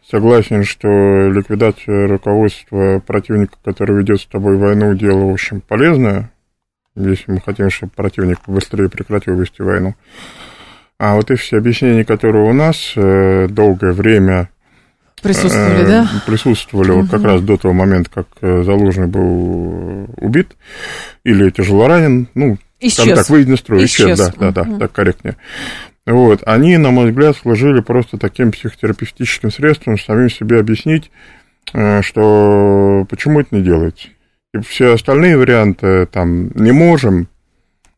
Согласен, 0.10 0.63
что 0.63 0.88
ликвидация 0.88 2.08
руководства 2.08 3.04
противника, 3.06 3.58
который 3.63 3.98
ведет 3.98 4.22
с 4.22 4.26
тобой 4.26 4.56
войну, 4.56 4.93
дело, 4.93 5.26
в 5.26 5.34
общем, 5.34 5.60
полезное, 5.60 6.32
если 6.96 7.32
мы 7.32 7.41
хотим, 7.41 7.70
чтобы 7.70 7.91
противник 7.93 8.39
побыстрее 8.39 8.89
прекратил 8.89 9.36
вести 9.36 9.62
войну. 9.62 9.96
А 10.98 11.15
вот 11.15 11.30
эти 11.30 11.39
все 11.39 11.58
объяснения, 11.58 12.06
которые 12.06 12.50
у 12.50 12.54
нас 12.54 12.93
э, 12.96 13.48
долгое 13.50 13.91
время 13.91 14.50
присутствовали, 15.22 15.84
э, 15.84 15.88
да? 15.88 16.10
Присутствовали 16.26 16.91
угу. 16.91 17.02
вот 17.02 17.12
как 17.12 17.24
раз 17.24 17.41
до 17.41 17.58
того 17.58 17.74
момента, 17.74 18.10
как 18.10 18.28
э, 18.41 18.63
Залужный 18.63 19.08
был 19.08 20.08
убит 20.15 20.56
или 21.26 21.50
тяжело 21.50 21.88
ранен, 21.88 22.30
ну, 22.34 22.58
исчез. 22.80 23.13
так, 23.13 23.30
выйдет 23.30 23.56
из 23.56 23.60
строя, 23.60 23.84
исчез, 23.84 24.17
исчез 24.17 24.34
да, 24.38 24.52
да, 24.52 24.63
да, 24.63 24.80
так 24.80 24.91
корректнее. 24.93 25.36
Вот, 26.08 26.41
они, 26.46 26.78
на 26.78 26.91
мой 26.91 27.10
взгляд, 27.10 27.36
служили 27.36 27.82
просто 27.82 28.17
таким 28.17 28.54
психотерапевтическим 28.54 29.52
средством, 29.52 30.00
самим 30.00 30.30
себе 30.30 30.58
объяснить, 30.58 31.12
э, 31.74 32.02
что 32.02 33.06
почему 33.10 33.41
это 33.41 33.54
не 33.54 33.62
делается. 33.62 34.08
И 34.54 34.60
все 34.60 34.93
остальные 34.93 35.38
варианты, 35.38 36.06
там, 36.06 36.50
не 36.56 36.72
можем 36.72 37.28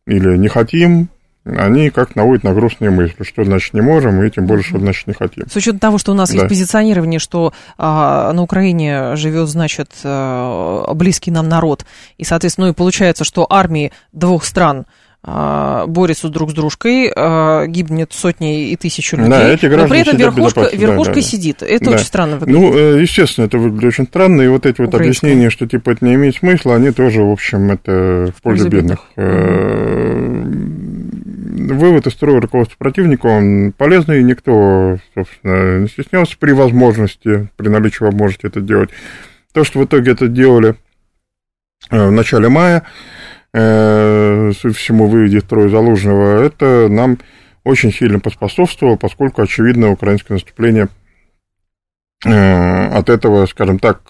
или 0.08 0.36
не 0.36 0.48
хотим, 0.48 1.08
они 1.44 1.90
как 1.90 2.16
наводят 2.16 2.42
на 2.42 2.52
грустные 2.52 2.90
мысли, 2.90 3.22
что 3.22 3.44
значит 3.44 3.74
не 3.74 3.80
можем, 3.80 4.22
и 4.22 4.30
тем 4.30 4.46
более, 4.46 4.64
что 4.64 4.78
значит 4.78 5.06
не 5.06 5.14
хотим. 5.14 5.48
С 5.48 5.54
учетом 5.54 5.78
того, 5.78 5.98
что 5.98 6.10
у 6.10 6.14
нас 6.14 6.30
да. 6.30 6.34
есть 6.34 6.48
позиционирование, 6.48 7.20
что 7.20 7.52
а, 7.78 8.32
на 8.32 8.42
Украине 8.42 9.16
живет, 9.16 9.48
значит, 9.48 9.90
а, 10.04 10.92
близкий 10.94 11.30
нам 11.30 11.48
народ, 11.48 11.86
и, 12.18 12.24
соответственно, 12.24 12.66
ну 12.66 12.72
и 12.72 12.76
получается, 12.76 13.24
что 13.24 13.46
армии 13.48 13.92
двух 14.12 14.44
стран 14.44 14.86
борются 15.22 16.30
друг 16.30 16.50
с 16.50 16.54
дружкой, 16.54 17.12
а, 17.14 17.66
гибнет 17.66 18.12
сотни 18.12 18.70
и 18.70 18.76
тысячи 18.76 19.14
людей, 19.14 19.30
да, 19.30 19.52
эти 19.52 19.66
но 19.66 19.86
при 19.86 20.00
этом 20.00 20.16
верхушка, 20.16 20.70
верхушка 20.72 21.14
да, 21.14 21.20
да, 21.20 21.26
сидит. 21.26 21.62
Это 21.62 21.84
да. 21.84 21.90
очень 21.92 22.06
странно 22.06 22.36
выглядит. 22.36 22.60
Ну, 22.60 22.74
э, 22.74 23.02
естественно, 23.02 23.44
это 23.44 23.58
выглядит 23.58 23.88
очень 23.88 24.06
странно, 24.06 24.40
и 24.40 24.48
вот 24.48 24.64
эти 24.64 24.80
вот 24.80 24.94
объяснения, 24.94 25.50
что 25.50 25.66
типа 25.66 25.90
это 25.90 26.06
не 26.06 26.14
имеет 26.14 26.36
смысла, 26.36 26.76
они 26.76 26.90
тоже, 26.90 27.22
в 27.22 27.30
общем, 27.30 27.70
это 27.70 28.32
в 28.34 28.40
пользу 28.42 28.68
бедных. 28.68 29.00
бедных 29.16 30.50
вывод 31.74 32.06
из 32.06 32.12
строя 32.12 32.40
руководства 32.40 32.76
противника, 32.78 33.26
он 33.26 33.72
полезный, 33.72 34.22
никто, 34.22 34.98
собственно, 35.14 35.80
не 35.80 35.88
стеснялся 35.88 36.36
при 36.38 36.52
возможности, 36.52 37.48
при 37.56 37.68
наличии 37.68 38.02
возможности 38.02 38.46
это 38.46 38.60
делать. 38.60 38.90
То, 39.52 39.64
что 39.64 39.80
в 39.80 39.84
итоге 39.84 40.12
это 40.12 40.28
делали 40.28 40.76
э, 41.90 42.06
в 42.06 42.12
начале 42.12 42.48
мая, 42.48 42.84
э, 43.52 44.52
всему, 44.52 45.06
выведя 45.06 45.40
строй 45.40 45.68
Залужного, 45.68 46.42
это 46.42 46.88
нам 46.88 47.18
очень 47.64 47.92
сильно 47.92 48.20
поспособствовало, 48.20 48.96
поскольку, 48.96 49.42
очевидно, 49.42 49.90
украинское 49.90 50.36
наступление 50.36 50.88
э, 52.24 52.86
от 52.88 53.08
этого, 53.08 53.46
скажем 53.46 53.78
так, 53.78 54.00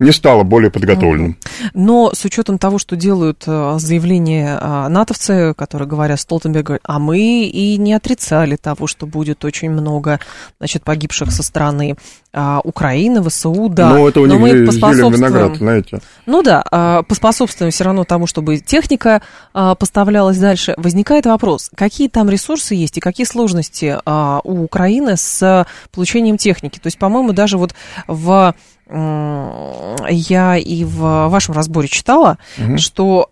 не 0.00 0.12
стало 0.12 0.42
более 0.44 0.70
подготовленным. 0.70 1.36
Но 1.74 2.12
с 2.14 2.24
учетом 2.24 2.58
того, 2.58 2.78
что 2.78 2.96
делают 2.96 3.44
э, 3.46 3.76
заявления 3.78 4.58
а, 4.60 4.88
натовцы, 4.88 5.52
которые 5.54 5.86
говорят 5.86 6.18
Столтенберг, 6.18 6.80
а 6.82 6.98
мы 6.98 7.44
и 7.44 7.76
не 7.76 7.92
отрицали 7.92 8.56
того, 8.56 8.86
что 8.86 9.06
будет 9.06 9.44
очень 9.44 9.70
много 9.70 10.18
значит, 10.58 10.84
погибших 10.84 11.30
со 11.30 11.42
стороны 11.42 11.96
а, 12.32 12.60
Украины, 12.64 13.22
ВСУ, 13.28 13.68
да. 13.68 13.90
Но 13.90 14.08
это 14.08 14.20
у 14.20 14.26
них 14.26 14.34
Но 14.34 14.40
мы 14.40 14.66
поспособствуем... 14.66 15.12
виноград, 15.12 15.56
знаете. 15.56 16.00
Ну 16.24 16.42
да, 16.42 16.64
а, 16.70 17.02
поспособствуем 17.02 17.70
все 17.70 17.84
равно 17.84 18.04
тому, 18.04 18.26
чтобы 18.26 18.56
техника 18.58 19.20
поставлялась 19.52 20.38
дальше. 20.38 20.74
Возникает 20.78 21.26
вопрос, 21.26 21.70
какие 21.74 22.08
там 22.08 22.30
ресурсы 22.30 22.74
есть 22.74 22.96
и 22.96 23.00
какие 23.00 23.26
сложности 23.26 23.98
у 24.44 24.62
Украины 24.62 25.16
с 25.16 25.66
получением 25.92 26.38
техники? 26.38 26.78
То 26.78 26.86
есть, 26.86 26.98
по-моему, 26.98 27.32
даже 27.32 27.58
вот 27.58 27.74
в 28.06 28.54
я 28.92 30.56
и 30.56 30.84
в 30.84 31.28
вашем 31.28 31.54
разборе 31.54 31.88
читала, 31.88 32.38
угу. 32.58 32.78
что 32.78 33.30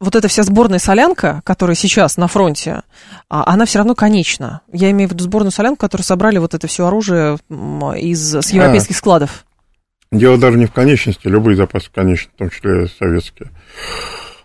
вот 0.00 0.14
эта 0.14 0.28
вся 0.28 0.42
сборная 0.42 0.78
солянка, 0.78 1.42
которая 1.44 1.76
сейчас 1.76 2.16
на 2.16 2.28
фронте, 2.28 2.82
а, 3.28 3.52
она 3.52 3.66
все 3.66 3.78
равно 3.78 3.94
конечна. 3.94 4.62
Я 4.72 4.90
имею 4.90 5.08
в 5.08 5.12
виду 5.12 5.24
сборную 5.24 5.52
солянку, 5.52 5.80
которую 5.80 6.04
собрали 6.04 6.38
вот 6.38 6.54
это 6.54 6.66
все 6.66 6.86
оружие 6.86 7.38
из, 7.48 8.34
с 8.34 8.50
европейских 8.50 8.96
а, 8.96 8.98
складов. 8.98 9.44
Дело 10.10 10.38
даже 10.38 10.58
не 10.58 10.66
в 10.66 10.72
конечности, 10.72 11.26
любые 11.26 11.56
запасы 11.56 11.90
конечны, 11.92 12.30
в 12.34 12.38
том 12.38 12.50
числе 12.50 12.86
советские. 12.86 13.50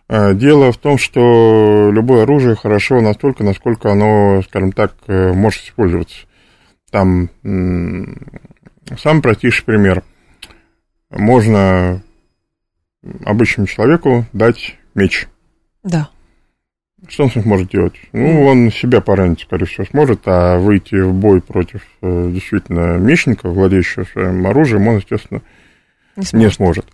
А, 0.08 0.34
дело 0.34 0.72
в 0.72 0.78
том, 0.78 0.98
что 0.98 1.90
любое 1.92 2.24
оружие 2.24 2.56
хорошо 2.56 3.00
настолько, 3.00 3.44
насколько 3.44 3.92
оно, 3.92 4.42
скажем 4.44 4.74
так, 4.74 4.94
э, 5.08 5.32
может 5.32 5.64
использоваться. 5.64 6.16
Там 6.90 7.30
самый 7.44 9.22
простейший 9.22 9.64
пример 9.64 10.04
можно 11.12 12.02
обычному 13.26 13.68
человеку 13.68 14.26
дать 14.34 14.78
меч. 14.96 15.28
Да. 15.84 16.10
Что 17.08 17.24
он 17.24 17.32
с 17.32 17.36
ним 17.36 17.46
может 17.48 17.70
делать? 17.70 17.96
Ну, 18.14 18.46
он 18.46 18.72
себя 18.72 19.02
поранить, 19.02 19.42
скорее 19.42 19.66
всего, 19.66 19.86
сможет, 19.86 20.22
а 20.26 20.60
выйти 20.60 20.96
в 21.02 21.14
бой 21.14 21.42
против 21.42 21.82
э, 22.02 22.30
действительно 22.32 22.98
мечника, 22.98 23.50
владеющего 23.50 24.04
своим 24.04 24.46
оружием, 24.46 24.88
он, 24.88 24.98
естественно, 24.98 25.42
не 26.16 26.24
сможет. 26.24 26.34
Не 26.34 26.52
сможет. 26.52 26.86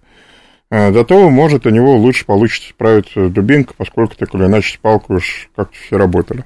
А, 0.69 0.91
зато, 0.91 1.29
может, 1.29 1.65
у 1.65 1.69
него 1.69 1.95
лучше 1.97 2.25
получится 2.25 2.69
справиться 2.69 3.27
с 3.27 3.31
дубинкой, 3.31 3.75
поскольку 3.77 4.15
так 4.15 4.33
или 4.33 4.45
иначе 4.45 4.75
с 4.75 4.77
палкой 4.77 5.17
уж 5.17 5.49
как-то 5.55 5.77
все 5.77 5.97
работали. 5.97 6.45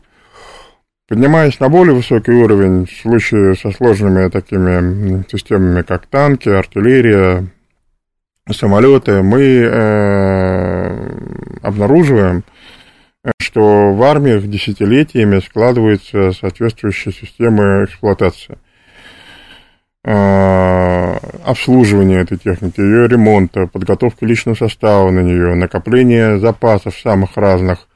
Поднимаясь 1.07 1.60
на 1.60 1.69
более 1.69 1.93
высокий 1.95 2.31
уровень, 2.31 2.86
в 2.86 2.91
случае 2.91 3.55
со 3.55 3.71
сложными 3.71 4.29
такими 4.29 5.25
системами, 5.29 5.81
как 5.81 6.05
танки, 6.07 6.49
артиллерия, 6.49 7.47
самолеты, 8.49 9.21
мы 9.21 9.41
э, 9.41 11.19
обнаруживаем, 11.62 12.43
что 13.39 13.93
в 13.93 14.01
армиях 14.04 14.47
десятилетиями 14.47 15.39
складываются 15.39 16.32
соответствующие 16.32 17.13
системы 17.13 17.86
эксплуатации, 17.86 18.58
э, 20.04 21.17
обслуживания 21.45 22.21
этой 22.21 22.38
техники, 22.38 22.80
ее 22.80 23.08
ремонта, 23.08 23.67
подготовки 23.67 24.23
личного 24.23 24.56
состава 24.56 25.12
на 25.12 25.19
нее, 25.19 25.54
накопление 25.54 26.39
запасов 26.39 26.97
самых 26.97 27.38
разных 27.38 27.88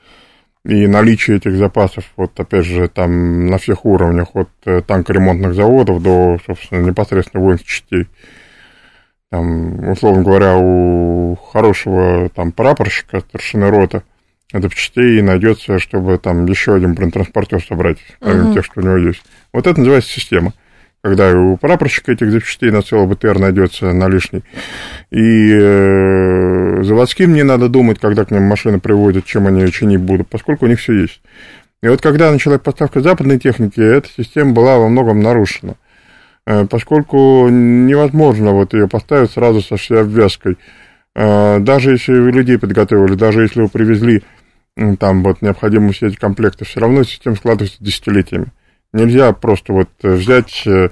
и 0.63 0.87
наличие 0.87 1.37
этих 1.37 1.57
запасов, 1.57 2.05
вот 2.17 2.39
опять 2.39 2.65
же, 2.65 2.87
там 2.87 3.47
на 3.47 3.57
всех 3.57 3.85
уровнях, 3.85 4.29
от 4.35 4.49
э, 4.65 4.81
танкоремонтных 4.81 5.55
заводов 5.55 6.01
до, 6.03 6.37
собственно, 6.45 6.81
непосредственно 6.81 7.43
воинских 7.43 7.67
частей– 7.67 8.07
там, 9.31 9.89
условно 9.89 10.23
говоря, 10.23 10.57
у 10.57 11.35
хорошего 11.51 12.29
там 12.29 12.51
прапорщика, 12.51 13.19
старшины 13.21 13.69
рота, 13.69 14.03
это 14.51 14.69
частей 14.69 15.21
найдется, 15.21 15.79
чтобы 15.79 16.17
там 16.17 16.45
еще 16.45 16.75
один 16.75 16.93
бронетранспортер 16.93 17.63
собрать, 17.63 17.97
помимо 18.19 18.49
uh-huh. 18.49 18.53
тех, 18.53 18.65
что 18.65 18.79
у 18.79 18.83
него 18.83 18.97
есть. 18.97 19.23
Вот 19.51 19.67
это 19.67 19.79
называется 19.79 20.11
система. 20.11 20.53
Когда 21.01 21.37
у 21.37 21.57
прапорщика 21.57 22.11
этих 22.11 22.31
запчастей 22.31 22.71
на 22.71 22.81
целый 22.81 23.05
БТР 23.07 23.37
найдется 23.37 23.91
на 23.91 24.07
лишний. 24.07 24.43
И 25.11 25.51
э, 25.53 26.81
заводским 26.83 27.33
не 27.33 27.43
надо 27.43 27.69
думать, 27.69 27.99
когда 27.99 28.25
к 28.25 28.31
ним 28.31 28.43
машины 28.43 28.79
приводят, 28.79 29.25
чем 29.25 29.45
они 29.45 29.71
чинить 29.71 29.99
будут, 29.99 30.29
поскольку 30.29 30.65
у 30.65 30.67
них 30.67 30.79
все 30.79 30.93
есть. 30.93 31.21
И 31.83 31.87
вот 31.87 32.01
когда 32.01 32.31
началась 32.31 32.61
поставка 32.61 33.01
западной 33.01 33.37
техники, 33.37 33.79
эта 33.79 34.09
система 34.17 34.53
была 34.53 34.79
во 34.79 34.89
многом 34.89 35.19
нарушена. 35.19 35.75
Э, 36.47 36.65
поскольку 36.67 37.49
невозможно 37.49 38.51
вот 38.51 38.73
ее 38.73 38.87
поставить 38.87 39.31
сразу 39.31 39.61
со 39.61 39.77
всей 39.77 40.01
обвязкой. 40.01 40.57
Э, 41.15 41.59
даже 41.59 41.91
если 41.91 42.13
вы 42.19 42.31
людей 42.31 42.59
подготовили, 42.59 43.15
даже 43.15 43.41
если 43.41 43.61
вы 43.61 43.69
привезли 43.69 44.23
там 44.99 45.23
вот 45.23 45.41
необходимую 45.41 45.93
сеть 45.93 46.17
комплекта, 46.17 46.65
все 46.65 46.81
равно 46.81 47.03
система 47.03 47.35
складывается 47.35 47.77
десятилетиями. 47.83 48.47
Нельзя 48.93 49.31
просто 49.33 49.73
вот 49.73 49.89
взять, 50.03 50.63
э, 50.67 50.89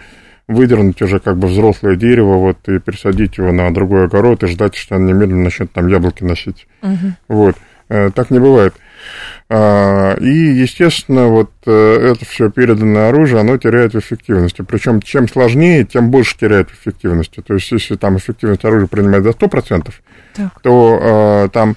выдернуть 0.48 1.02
уже 1.02 1.20
как 1.20 1.38
бы 1.38 1.48
взрослое 1.48 1.96
дерево 1.96 2.38
вот 2.38 2.58
и 2.68 2.80
пересадить 2.80 3.38
его 3.38 3.52
на 3.52 3.72
другой 3.74 4.06
огород 4.06 4.44
и 4.44 4.48
ждать, 4.48 4.76
что 4.76 4.96
оно 4.96 5.10
немедленно 5.10 5.44
начнет 5.44 5.72
там 5.72 5.88
яблоки 5.88 6.24
носить. 6.24 6.68
Угу. 6.82 7.14
Вот. 7.28 7.56
Так 7.88 8.30
не 8.32 8.40
бывает. 8.40 8.74
А, 9.50 10.16
и, 10.16 10.26
естественно, 10.26 11.28
вот 11.28 11.52
э, 11.66 12.12
это 12.12 12.26
все 12.26 12.50
переданное 12.50 13.10
оружие, 13.10 13.42
оно 13.42 13.58
теряет 13.58 13.94
в 13.94 14.00
эффективности. 14.00 14.64
Причем, 14.64 15.02
чем 15.02 15.28
сложнее, 15.28 15.84
тем 15.84 16.10
больше 16.10 16.38
теряет 16.38 16.70
в 16.70 16.74
эффективности. 16.74 17.44
То 17.46 17.54
есть, 17.54 17.72
если 17.72 17.96
там 17.96 18.18
эффективность 18.18 18.66
оружия 18.66 18.88
принимает 18.88 19.24
за 19.24 19.32
100%, 19.32 19.94
так. 20.34 20.62
то 20.62 21.46
э, 21.46 21.50
там 21.54 21.76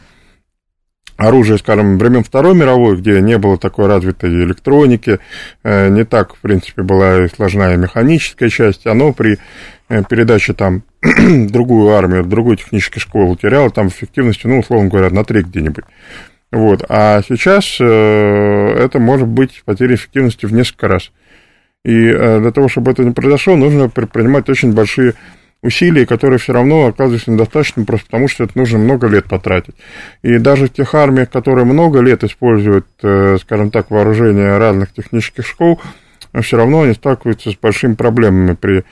оружие, 1.16 1.58
скажем, 1.58 1.98
времен 1.98 2.24
Второй 2.24 2.54
мировой, 2.54 2.96
где 2.96 3.20
не 3.20 3.36
было 3.38 3.58
такой 3.58 3.86
развитой 3.88 4.30
электроники, 4.30 5.18
э, 5.62 5.88
не 5.88 6.04
так, 6.04 6.36
в 6.36 6.38
принципе, 6.38 6.82
была 6.82 7.24
и 7.24 7.28
сложная 7.28 7.76
механическая 7.76 8.48
часть, 8.48 8.86
оно 8.86 9.12
при 9.12 9.38
передаче 9.88 10.52
там 10.52 10.82
другую 11.02 11.94
армию, 11.94 12.24
другую 12.24 12.56
техническую 12.56 13.00
школу 13.00 13.36
теряло 13.36 13.70
там 13.70 13.88
эффективности, 13.88 14.46
ну, 14.46 14.60
условно 14.60 14.88
говоря, 14.88 15.10
на 15.10 15.24
три 15.24 15.42
где-нибудь. 15.42 15.84
Вот. 16.52 16.84
А 16.88 17.22
сейчас 17.28 17.76
э, 17.80 17.84
это 17.84 18.98
может 18.98 19.28
быть 19.28 19.62
потеря 19.64 19.94
эффективности 19.94 20.46
в 20.46 20.52
несколько 20.52 20.88
раз. 20.88 21.12
И 21.84 22.08
э, 22.08 22.40
для 22.40 22.50
того, 22.50 22.68
чтобы 22.68 22.90
это 22.90 23.04
не 23.04 23.12
произошло, 23.12 23.56
нужно 23.56 23.88
предпринимать 23.88 24.48
очень 24.48 24.72
большие 24.72 25.14
усилия, 25.62 26.06
которые 26.06 26.38
все 26.38 26.52
равно 26.52 26.86
оказываются 26.86 27.30
недостаточными, 27.30 27.84
просто 27.84 28.06
потому 28.06 28.28
что 28.28 28.44
это 28.44 28.56
нужно 28.56 28.78
много 28.78 29.08
лет 29.08 29.26
потратить. 29.26 29.74
И 30.22 30.38
даже 30.38 30.66
в 30.66 30.72
тех 30.72 30.94
армиях, 30.94 31.30
которые 31.30 31.64
много 31.64 32.00
лет 32.00 32.24
используют, 32.24 32.86
э, 33.02 33.36
скажем 33.40 33.70
так, 33.70 33.90
вооружение 33.90 34.58
разных 34.58 34.92
технических 34.92 35.46
школ, 35.46 35.80
все 36.42 36.56
равно 36.56 36.82
они 36.82 36.94
сталкиваются 36.94 37.50
с 37.50 37.56
большими 37.56 37.94
проблемами 37.94 38.54
при 38.54 38.84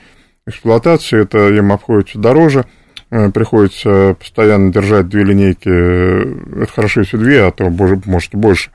эксплуатации, 0.47 1.21
это 1.21 1.49
им 1.49 1.71
обходится 1.71 2.19
дороже, 2.19 2.65
приходится 3.09 4.15
постоянно 4.19 4.71
держать 4.71 5.07
две 5.09 5.23
линейки, 5.23 5.69
это 6.61 6.71
хорошо, 6.71 7.01
если 7.01 7.17
две, 7.17 7.45
а 7.45 7.51
то, 7.51 7.69
может, 7.69 8.35
больше 8.35 8.71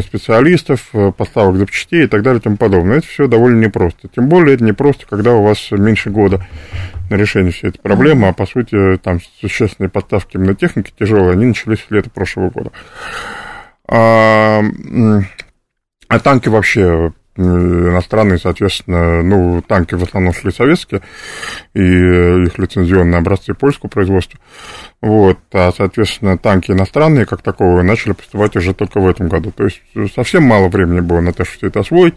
специалистов, 0.00 0.90
поставок 1.18 1.56
запчастей 1.56 2.04
и 2.04 2.06
так 2.06 2.22
далее 2.22 2.40
и 2.40 2.42
тому 2.42 2.56
подобное. 2.56 2.98
Это 2.98 3.06
все 3.06 3.26
довольно 3.26 3.62
непросто. 3.62 4.08
Тем 4.08 4.26
более 4.26 4.54
это 4.54 4.64
непросто, 4.64 5.04
когда 5.06 5.34
у 5.34 5.42
вас 5.42 5.70
меньше 5.70 6.08
года 6.08 6.46
на 7.10 7.16
решение 7.16 7.52
всей 7.52 7.68
этой 7.68 7.80
проблемы, 7.80 8.28
а 8.28 8.32
по 8.32 8.46
сути 8.46 8.96
там 8.96 9.20
существенные 9.40 9.90
поставки 9.90 10.36
именно 10.36 10.54
техники 10.54 10.94
тяжелые, 10.98 11.32
они 11.32 11.44
начались 11.44 11.80
с 11.80 11.90
лета 11.90 12.08
прошлого 12.08 12.48
года. 12.48 12.72
А, 13.86 14.62
а 16.08 16.18
танки 16.20 16.48
вообще 16.48 17.12
иностранные, 17.36 18.38
соответственно, 18.38 19.22
ну, 19.22 19.62
танки 19.62 19.94
в 19.94 20.02
основном 20.02 20.32
шли 20.34 20.52
советские, 20.52 21.02
и 21.74 21.80
их 21.80 22.58
лицензионные 22.58 23.18
образцы 23.18 23.54
польского 23.54 23.88
производства. 23.88 24.40
Вот, 25.00 25.38
а, 25.52 25.72
соответственно, 25.76 26.38
танки 26.38 26.70
иностранные, 26.70 27.26
как 27.26 27.42
таковые, 27.42 27.82
начали 27.82 28.12
поступать 28.12 28.56
уже 28.56 28.74
только 28.74 29.00
в 29.00 29.08
этом 29.08 29.28
году. 29.28 29.52
То 29.52 29.64
есть 29.64 29.80
совсем 30.14 30.42
мало 30.42 30.68
времени 30.68 31.00
было 31.00 31.20
на 31.20 31.32
то, 31.32 31.44
чтобы 31.44 31.58
все 31.58 31.66
это 31.68 31.80
освоить. 31.80 32.14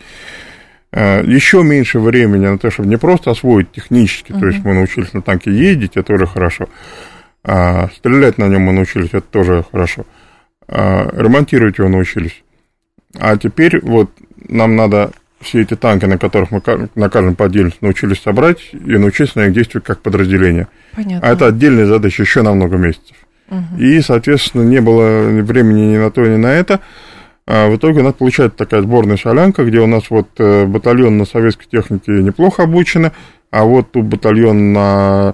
Еще 0.92 1.62
меньше 1.62 2.00
времени 2.00 2.48
на 2.48 2.58
то, 2.58 2.72
чтобы 2.72 2.90
не 2.90 2.98
просто 2.98 3.30
освоить 3.30 3.72
технически, 3.72 4.32
uh-huh. 4.32 4.40
то 4.40 4.48
есть 4.48 4.66
мы 4.66 4.74
научились 4.74 5.14
на 5.14 5.22
танке 5.22 5.52
ездить, 5.52 5.92
это 5.96 6.14
уже 6.14 6.26
хорошо. 6.26 6.68
А, 7.44 7.90
стрелять 7.96 8.38
на 8.38 8.48
нем 8.48 8.64
мы 8.64 8.74
научились, 8.74 9.10
это 9.10 9.22
тоже 9.22 9.64
хорошо. 9.72 10.06
А, 10.68 11.10
ремонтировать 11.14 11.78
его 11.78 11.90
научились. 11.90 12.44
А 13.18 13.38
теперь 13.38 13.80
вот 13.82 14.12
нам 14.50 14.76
надо 14.76 15.12
все 15.42 15.62
эти 15.62 15.76
танки, 15.76 16.06
на 16.06 16.18
которых 16.18 16.52
мы 16.52 16.62
на 16.96 17.10
каждом 17.10 17.36
по 17.36 17.46
отдельности 17.46 17.80
научились 17.82 18.22
собрать 18.22 18.74
и 18.74 18.98
научиться 18.98 19.40
на 19.40 19.46
них 19.46 19.54
действовать 19.54 19.86
как 19.86 20.02
подразделение. 20.02 20.68
Понятно. 20.96 21.28
А 21.28 21.32
это 21.32 21.48
отдельная 21.48 21.86
задача 21.86 22.24
еще 22.24 22.42
на 22.42 22.54
много 22.54 22.78
месяцев. 22.78 23.16
Угу. 23.50 23.80
И, 23.80 24.02
соответственно, 24.02 24.64
не 24.64 24.82
было 24.82 25.30
времени 25.42 25.94
ни 25.94 25.98
на 25.98 26.12
то, 26.12 26.26
ни 26.26 26.36
на 26.36 26.48
это. 26.48 26.82
А 27.48 27.68
в 27.68 27.78
итоге 27.78 28.02
у 28.02 28.04
нас 28.04 28.14
получается 28.14 28.58
такая 28.58 28.82
сборная 28.82 29.18
солянка, 29.18 29.64
где 29.66 29.80
у 29.80 29.88
нас 29.88 30.10
вот 30.10 30.28
э, 30.38 30.66
батальон 30.66 31.18
на 31.18 31.26
советской 31.26 31.66
технике 31.66 32.12
неплохо 32.12 32.64
обучены, 32.64 33.12
а 33.50 33.64
вот 33.64 33.92
тут 33.92 34.06
батальон 34.06 34.72
на 34.72 35.34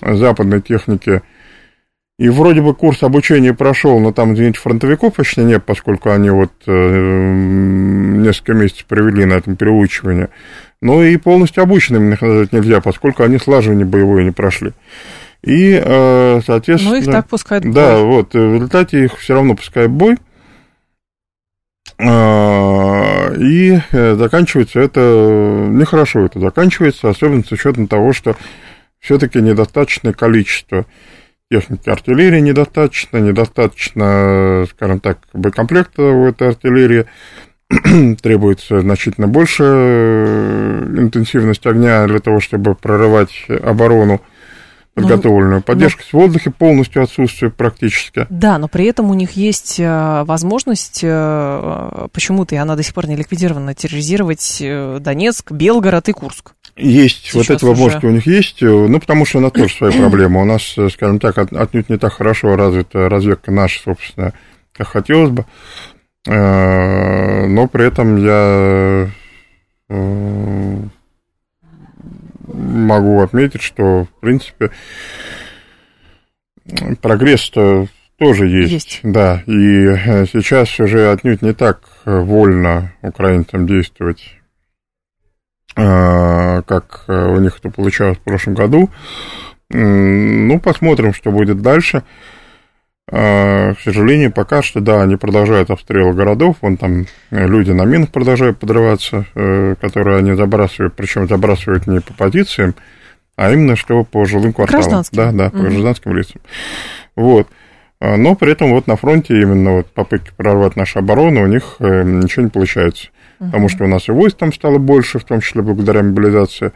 западной 0.00 0.60
технике 0.60 1.22
и 2.22 2.28
вроде 2.28 2.60
бы 2.60 2.72
курс 2.72 3.02
обучения 3.02 3.52
прошел, 3.52 3.98
но 3.98 4.12
там, 4.12 4.34
извините, 4.34 4.60
фронтовиков 4.60 5.14
почти 5.14 5.40
нет, 5.40 5.64
поскольку 5.66 6.10
они 6.10 6.30
вот 6.30 6.52
э, 6.68 7.34
несколько 8.22 8.54
месяцев 8.54 8.84
провели 8.86 9.24
на 9.24 9.34
этом 9.34 9.56
переучивании. 9.56 10.28
Ну 10.80 11.02
и 11.02 11.16
полностью 11.16 11.64
обученными 11.64 12.14
их 12.14 12.22
назвать 12.22 12.52
нельзя, 12.52 12.80
поскольку 12.80 13.24
они 13.24 13.38
слаживание 13.38 13.84
боевое 13.84 14.22
не 14.22 14.30
прошли. 14.30 14.70
И, 15.42 15.82
э, 15.84 16.40
соответственно... 16.46 16.94
Ну, 16.94 17.00
их 17.00 17.06
так 17.06 17.26
пускают 17.26 17.64
в 17.64 17.72
бой. 17.72 17.74
Да, 17.74 17.98
вот, 17.98 18.34
в 18.34 18.54
результате 18.54 19.04
их 19.04 19.18
все 19.18 19.34
равно 19.34 19.56
пускают 19.56 19.90
в 19.90 19.94
бой. 19.96 20.16
Э, 21.98 23.34
и 23.36 23.80
заканчивается 23.90 24.78
это, 24.78 25.00
нехорошо 25.72 26.24
это 26.26 26.38
заканчивается, 26.38 27.08
особенно 27.08 27.42
с 27.42 27.50
учетом 27.50 27.88
того, 27.88 28.12
что 28.12 28.36
все-таки 29.00 29.40
недостаточное 29.40 30.12
количество 30.12 30.86
техники 31.52 31.90
артиллерии 31.90 32.40
недостаточно, 32.40 33.18
недостаточно, 33.18 34.66
скажем 34.70 35.00
так, 35.00 35.18
боекомплекта 35.34 36.02
у 36.02 36.24
этой 36.24 36.48
артиллерии, 36.48 37.04
требуется 38.22 38.80
значительно 38.80 39.28
больше 39.28 39.64
э, 39.66 40.94
интенсивность 40.96 41.66
огня 41.66 42.06
для 42.06 42.20
того, 42.20 42.40
чтобы 42.40 42.74
прорывать 42.74 43.44
оборону 43.48 44.22
подготовленную. 44.94 45.56
Ну, 45.56 45.62
Поддержка 45.62 46.02
но... 46.12 46.18
в 46.18 46.22
воздухе 46.22 46.50
полностью 46.50 47.02
отсутствует 47.02 47.54
практически. 47.54 48.26
Да, 48.30 48.56
но 48.56 48.68
при 48.68 48.86
этом 48.86 49.10
у 49.10 49.14
них 49.14 49.32
есть 49.32 49.78
э, 49.78 50.22
возможность, 50.24 51.00
э, 51.02 52.08
почему-то 52.12 52.54
и 52.54 52.58
она 52.58 52.76
до 52.76 52.82
сих 52.82 52.94
пор 52.94 53.08
не 53.08 53.16
ликвидирована, 53.16 53.74
терроризировать 53.74 54.62
Донецк, 55.00 55.52
Белгород 55.52 56.08
и 56.08 56.12
Курск. 56.12 56.52
Есть, 56.82 57.24
Сейчас 57.24 57.34
вот 57.34 57.50
эта 57.50 57.66
возможность 57.66 58.04
уже... 58.04 58.12
у 58.12 58.14
них 58.14 58.26
есть, 58.26 58.60
ну, 58.60 59.00
потому 59.00 59.24
что 59.24 59.38
у 59.38 59.40
нас 59.40 59.52
тоже 59.52 59.74
свои 59.74 59.92
проблемы. 59.92 60.42
У 60.42 60.44
нас, 60.44 60.62
скажем 60.92 61.18
так, 61.18 61.38
отнюдь 61.38 61.88
не 61.88 61.98
так 61.98 62.12
хорошо 62.12 62.56
развита 62.56 63.08
разведка 63.08 63.50
наша, 63.50 63.80
собственно, 63.82 64.32
как 64.72 64.88
хотелось 64.88 65.30
бы. 65.30 65.44
Э, 66.26 67.46
но 67.46 67.66
при 67.68 67.86
этом 67.86 68.16
я 68.16 69.10
э, 69.88 70.76
могу 72.46 73.20
отметить, 73.20 73.62
что, 73.62 74.04
в 74.04 74.20
принципе, 74.20 74.70
прогресс-то 77.00 77.88
тоже 78.18 78.46
есть, 78.46 78.72
есть. 78.72 79.00
Да, 79.02 79.42
и 79.46 79.86
э, 79.86 80.26
сейчас 80.26 80.78
уже 80.78 81.10
отнюдь 81.10 81.42
не 81.42 81.54
так 81.54 81.80
вольно 82.04 82.92
украинцам 83.02 83.66
действовать 83.66 84.36
Э, 84.36 84.41
как 85.74 87.04
э, 87.08 87.28
у 87.28 87.38
них 87.40 87.58
это 87.58 87.70
получалось 87.70 88.18
в 88.18 88.22
прошлом 88.22 88.54
году. 88.54 88.90
Ну, 89.70 90.60
посмотрим, 90.60 91.14
что 91.14 91.30
будет 91.30 91.62
дальше. 91.62 92.02
Э, 93.10 93.74
к 93.74 93.80
сожалению, 93.80 94.32
пока 94.32 94.62
что, 94.62 94.80
да, 94.80 95.02
они 95.02 95.16
продолжают 95.16 95.70
обстрелы 95.70 96.12
городов, 96.12 96.56
вон 96.60 96.76
там 96.76 97.06
люди 97.30 97.70
на 97.70 97.84
минах 97.84 98.10
продолжают 98.10 98.58
подрываться, 98.58 99.24
которые 99.80 100.18
они 100.18 100.34
забрасывают, 100.34 100.94
причем 100.94 101.26
забрасывают 101.26 101.86
не 101.86 102.00
по 102.00 102.12
позициям, 102.12 102.74
а 103.36 103.50
именно 103.50 103.74
что 103.74 104.04
по 104.04 104.26
жилым 104.26 104.52
кварталам. 104.52 104.82
Гражданским. 104.82 105.16
Да, 105.16 105.32
да, 105.32 105.50
по 105.50 105.56
mm-hmm. 105.56 105.70
гражданским 105.70 106.16
лицам. 106.16 106.40
Вот. 107.16 107.48
Но 108.00 108.34
при 108.34 108.52
этом 108.52 108.72
вот 108.72 108.88
на 108.88 108.96
фронте 108.96 109.40
именно 109.40 109.76
вот 109.76 109.86
попытки 109.86 110.32
прорвать 110.36 110.76
нашу 110.76 110.98
оборону 110.98 111.42
у 111.42 111.46
них 111.46 111.76
ничего 111.78 112.42
не 112.42 112.50
получается 112.50 113.08
потому 113.46 113.68
что 113.68 113.84
у 113.84 113.88
нас 113.88 114.08
и 114.08 114.12
войск 114.12 114.38
там 114.38 114.52
стало 114.52 114.78
больше, 114.78 115.18
в 115.18 115.24
том 115.24 115.40
числе 115.40 115.62
благодаря 115.62 116.02
мобилизации. 116.02 116.72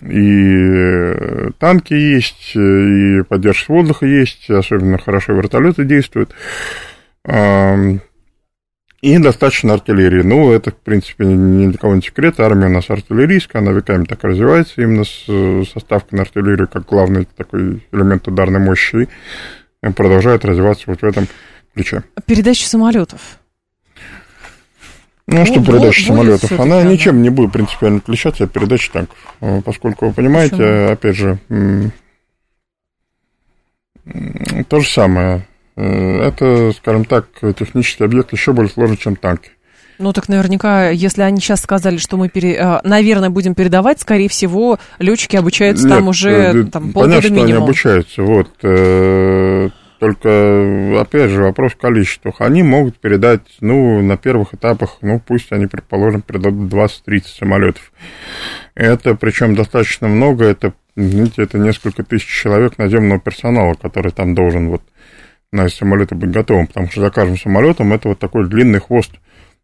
И 0.00 0.40
э, 0.42 1.50
танки 1.58 1.94
есть, 1.94 2.56
и 2.56 3.22
поддержка 3.28 3.70
воздуха 3.72 4.06
есть, 4.06 4.50
особенно 4.50 4.98
хорошо 4.98 5.34
вертолеты 5.34 5.84
действуют. 5.84 6.34
И 9.04 9.18
достаточно 9.18 9.74
артиллерии. 9.74 10.22
Ну, 10.22 10.50
это, 10.50 10.70
в 10.70 10.76
принципе, 10.76 11.26
ни 11.26 11.66
для 11.68 11.76
кого 11.78 11.94
не 11.94 12.00
секрет. 12.00 12.40
Армия 12.40 12.66
у 12.66 12.70
нас 12.70 12.88
артиллерийская, 12.88 13.60
она 13.60 13.72
веками 13.72 14.04
так 14.04 14.24
развивается, 14.24 14.80
именно 14.80 15.04
с 15.04 15.70
составкой 15.70 16.16
на 16.16 16.22
артиллерию, 16.22 16.68
как 16.68 16.86
главный 16.86 17.28
такой 17.36 17.86
элемент 17.92 18.26
ударной 18.26 18.60
мощи, 18.60 19.08
и 19.82 19.90
продолжает 19.90 20.46
развиваться 20.46 20.84
вот 20.86 21.02
в 21.02 21.04
этом 21.04 21.26
ключе. 21.74 22.02
Передача 22.24 22.66
самолетов. 22.66 23.38
Ну, 25.26 25.40
а 25.40 25.46
что 25.46 25.60
ну, 25.60 25.64
передача 25.64 26.04
самолетов? 26.04 26.52
Она 26.52 26.82
да. 26.82 26.84
ничем 26.84 27.22
не 27.22 27.30
будет 27.30 27.52
принципиально 27.52 27.98
отличаться 27.98 28.44
от 28.44 28.52
передачи 28.52 28.90
танков. 28.90 29.16
Э, 29.40 29.62
поскольку, 29.64 30.06
вы 30.06 30.12
понимаете, 30.12 30.56
Почему? 30.56 30.92
опять 30.92 31.16
же, 31.16 31.38
то 34.68 34.80
же 34.80 34.88
самое. 34.88 35.46
Э, 35.76 36.28
это, 36.28 36.72
скажем 36.72 37.06
так, 37.06 37.26
технический 37.56 38.04
объект 38.04 38.32
еще 38.32 38.52
более 38.52 38.70
сложный, 38.70 38.98
чем 38.98 39.16
танки. 39.16 39.50
Ну 39.98 40.12
так 40.12 40.28
наверняка, 40.28 40.90
если 40.90 41.22
они 41.22 41.40
сейчас 41.40 41.62
сказали, 41.62 41.96
что 41.96 42.16
мы, 42.16 42.28
пере, 42.28 42.56
э, 42.56 42.80
наверное, 42.84 43.30
будем 43.30 43.54
передавать, 43.54 44.00
скорее 44.00 44.28
всего, 44.28 44.78
летчики 44.98 45.36
обучаются 45.36 45.86
Нет, 45.86 45.96
там 45.96 46.08
уже 46.08 46.64
там, 46.66 46.92
полгода 46.92 47.22
понятно, 47.22 47.28
минимум. 47.28 47.46
что 47.46 47.54
они 47.54 47.64
обучаются. 47.64 48.22
Вот 48.22 49.72
только, 49.98 51.00
опять 51.00 51.30
же, 51.30 51.42
вопрос 51.42 51.72
в 51.72 51.76
количествах. 51.76 52.40
Они 52.40 52.62
могут 52.62 52.98
передать, 52.98 53.42
ну, 53.60 54.02
на 54.02 54.16
первых 54.16 54.54
этапах, 54.54 54.98
ну, 55.00 55.20
пусть 55.24 55.52
они, 55.52 55.66
предположим, 55.66 56.22
передадут 56.22 56.72
20-30 56.72 57.22
самолетов. 57.38 57.92
Это, 58.74 59.14
причем, 59.14 59.54
достаточно 59.54 60.08
много, 60.08 60.44
это, 60.44 60.74
знаете, 60.96 61.42
это 61.42 61.58
несколько 61.58 62.02
тысяч 62.02 62.26
человек 62.26 62.78
наземного 62.78 63.20
персонала, 63.20 63.74
который 63.74 64.12
там 64.12 64.34
должен 64.34 64.68
вот 64.68 64.82
на 65.52 65.68
самолеты 65.68 66.14
быть 66.16 66.32
готовым, 66.32 66.66
потому 66.66 66.90
что 66.90 67.00
за 67.00 67.10
каждым 67.10 67.38
самолетом 67.38 67.92
это 67.92 68.08
вот 68.08 68.18
такой 68.18 68.48
длинный 68.48 68.80
хвост 68.80 69.12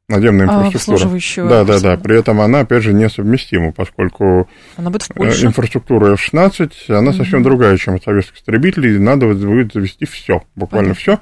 наземная 0.08 0.48
а, 0.48 0.66
инфраструктура. 0.66 1.48
Да, 1.48 1.64
да, 1.64 1.80
да. 1.80 1.96
При 1.96 2.18
этом 2.18 2.40
она, 2.40 2.60
опять 2.60 2.82
же, 2.82 2.92
несовместима, 2.92 3.72
поскольку 3.72 4.48
она 4.76 4.90
будет 4.90 5.02
в 5.02 5.14
Польше. 5.14 5.46
инфраструктура 5.46 6.12
F-16, 6.14 6.72
она 6.88 7.10
mm-hmm. 7.10 7.16
совсем 7.16 7.42
другая, 7.42 7.76
чем 7.76 7.94
у 7.94 8.00
советских 8.00 8.36
истребителей. 8.36 8.98
Надо 8.98 9.26
будет 9.26 9.72
завести 9.72 10.06
все, 10.06 10.42
буквально 10.56 10.94
все, 10.94 11.20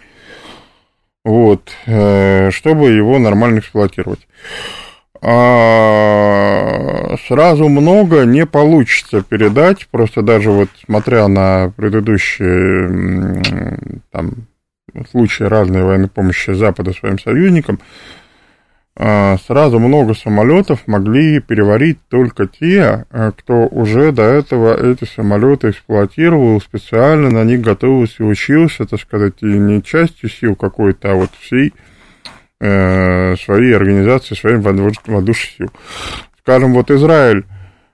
вот, 1.24 1.70
э, 1.86 2.50
чтобы 2.50 2.90
его 2.90 3.18
нормально 3.18 3.58
эксплуатировать. 3.58 4.26
А 5.20 7.16
сразу 7.26 7.68
много 7.68 8.24
не 8.24 8.46
получится 8.46 9.22
передать, 9.22 9.88
просто 9.88 10.22
даже 10.22 10.50
вот 10.50 10.68
смотря 10.84 11.26
на 11.26 11.72
предыдущие 11.76 13.40
там, 14.12 14.46
случаи 15.10 15.42
разной 15.42 15.82
военной 15.82 16.08
помощи 16.08 16.52
Запада 16.52 16.92
своим 16.92 17.18
союзникам, 17.18 17.80
сразу 18.98 19.78
много 19.78 20.14
самолетов 20.14 20.80
могли 20.88 21.38
переварить 21.38 21.98
только 22.08 22.48
те, 22.48 23.06
а, 23.10 23.30
кто 23.30 23.68
уже 23.68 24.10
до 24.10 24.22
этого 24.22 24.74
эти 24.74 25.04
самолеты 25.04 25.70
эксплуатировал, 25.70 26.60
специально 26.60 27.30
на 27.30 27.44
них 27.44 27.60
готовился 27.60 28.24
и 28.24 28.26
учился, 28.26 28.86
так 28.86 29.00
сказать, 29.00 29.34
и 29.40 29.46
не 29.46 29.84
частью 29.84 30.28
сил 30.28 30.56
какой-то, 30.56 31.12
а 31.12 31.14
вот 31.14 31.30
всей 31.38 31.72
э, 32.60 33.36
своей 33.36 33.76
организации, 33.76 34.34
своей 34.34 34.56
воздушных 34.56 35.36
сил. 35.36 35.70
Скажем, 36.40 36.72
вот 36.72 36.90
Израиль 36.90 37.44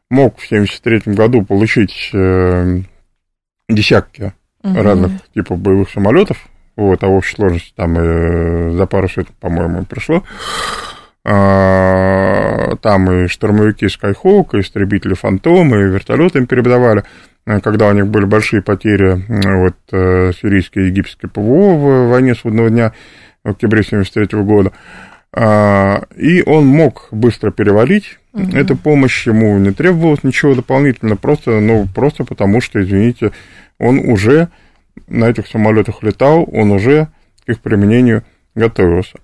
мог 0.09 0.39
в 0.39 0.47
1973 0.47 1.15
году 1.15 1.45
получить 1.45 2.11
э, 2.15 2.81
десятки 3.69 4.33
угу. 4.63 4.83
разных 4.83 5.13
типов 5.35 5.59
боевых 5.59 5.91
самолетов, 5.91 6.39
вот, 6.77 7.03
а 7.05 7.09
в 7.09 7.13
общей 7.13 7.37
сложности 7.37 7.73
там 7.77 7.95
э, 7.99 8.73
за 8.73 8.87
пару 8.87 9.09
суток, 9.09 9.35
по-моему, 9.37 9.85
пришло. 9.85 10.25
А, 11.27 12.77
там 12.83 13.11
и 13.11 13.29
штурмовики 13.29 13.87
Skyhawk, 13.87 14.57
и 14.57 14.61
истребители 14.61 15.15
Фантом, 15.15 15.75
и 15.75 15.83
вертолеты 15.85 16.39
им 16.39 16.47
передавали, 16.47 17.05
э, 17.47 17.61
когда 17.61 17.89
у 17.89 17.93
них 17.93 18.07
были 18.09 18.27
большие 18.27 18.61
потери, 18.61 19.25
вот, 19.29 19.77
э, 19.93 20.33
сирийское 20.41 20.85
и 20.85 20.87
египетское 20.89 21.31
ПВО 21.31 21.77
в 21.77 22.09
войне 22.11 22.35
судного 22.35 22.69
дня 22.69 22.93
в 23.43 23.51
октябре 23.51 23.83
1973 23.83 24.43
года. 24.43 24.73
А, 25.33 26.03
и 26.15 26.43
он 26.43 26.67
мог 26.67 27.09
быстро 27.11 27.51
перевалить. 27.51 28.19
Угу. 28.35 28.57
Эта 28.57 28.77
помощь 28.77 29.27
ему 29.27 29.57
не 29.59 29.73
требовалась 29.73 30.23
ничего 30.23 30.55
дополнительно, 30.55 31.17
просто, 31.17 31.61
ну, 31.61 31.89
просто 31.93 32.25
потому 32.25 32.61
что, 32.61 32.83
извините, 32.83 33.33
он 33.79 33.99
уже 33.99 34.49
на 35.09 35.29
этих 35.29 35.47
самолетах 35.47 36.03
летал, 36.03 36.47
он 36.53 36.71
уже 36.71 37.09
к 37.47 37.51
их 37.51 37.61
применению 37.61 38.25
готовился. 38.55 39.19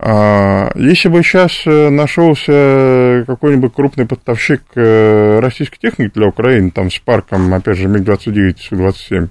А, 0.00 0.72
если 0.74 1.08
бы 1.08 1.22
сейчас 1.22 1.62
э, 1.66 1.88
нашелся 1.88 3.24
какой-нибудь 3.26 3.72
крупный 3.72 4.06
поставщик 4.06 4.62
э, 4.74 5.38
российской 5.40 5.78
техники 5.78 6.12
для 6.14 6.26
Украины, 6.26 6.70
там 6.72 6.90
с 6.90 6.98
парком, 6.98 7.54
опять 7.54 7.78
же, 7.78 7.88
МиГ-29, 7.88 8.56
Су-27 8.58 9.28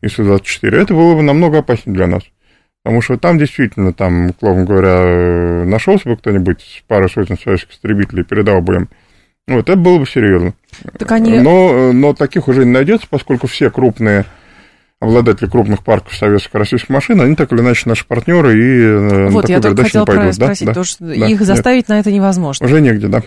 и 0.00 0.08
Су-24, 0.08 0.76
это 0.76 0.94
было 0.94 1.14
бы 1.14 1.22
намного 1.22 1.58
опаснее 1.58 1.94
для 1.94 2.06
нас. 2.06 2.22
Потому 2.82 3.02
что 3.02 3.16
там 3.16 3.38
действительно, 3.38 3.92
там, 3.92 4.30
условно 4.30 4.64
говоря, 4.64 5.64
нашелся 5.64 6.08
бы 6.08 6.16
кто-нибудь 6.16 6.60
с 6.60 6.82
парой 6.88 7.08
сотен 7.08 7.38
советских 7.38 7.74
истребителей, 7.74 8.24
передал 8.24 8.60
бы 8.60 8.74
им. 8.74 8.88
Вот 9.46 9.68
это 9.68 9.76
было 9.76 9.98
бы 9.98 10.06
серьезно. 10.06 10.54
Так 10.98 11.12
они... 11.12 11.38
но, 11.38 11.92
но 11.92 12.14
таких 12.14 12.48
уже 12.48 12.64
не 12.64 12.72
найдется, 12.72 13.06
поскольку 13.08 13.46
все 13.46 13.70
крупные 13.70 14.24
обладатели 15.02 15.48
крупных 15.48 15.82
парков 15.82 16.14
советских 16.14 16.54
российских 16.54 16.88
машин, 16.88 17.20
они 17.20 17.34
так 17.34 17.52
или 17.52 17.60
иначе 17.60 17.88
наши 17.88 18.06
партнеры 18.06 18.56
и 18.56 18.80
э, 18.82 19.28
вот, 19.30 19.48
я 19.48 19.60
только 19.60 19.82
хотела 19.82 20.04
пойдут. 20.04 20.34
спросить, 20.34 20.66
да? 20.66 20.70
потому 20.70 20.84
что 20.84 21.04
да, 21.04 21.26
их 21.26 21.42
заставить 21.42 21.86
да. 21.88 21.94
на 21.94 22.00
это 22.00 22.12
невозможно. 22.12 22.64
Уже 22.64 22.80
негде, 22.80 23.08
да. 23.08 23.22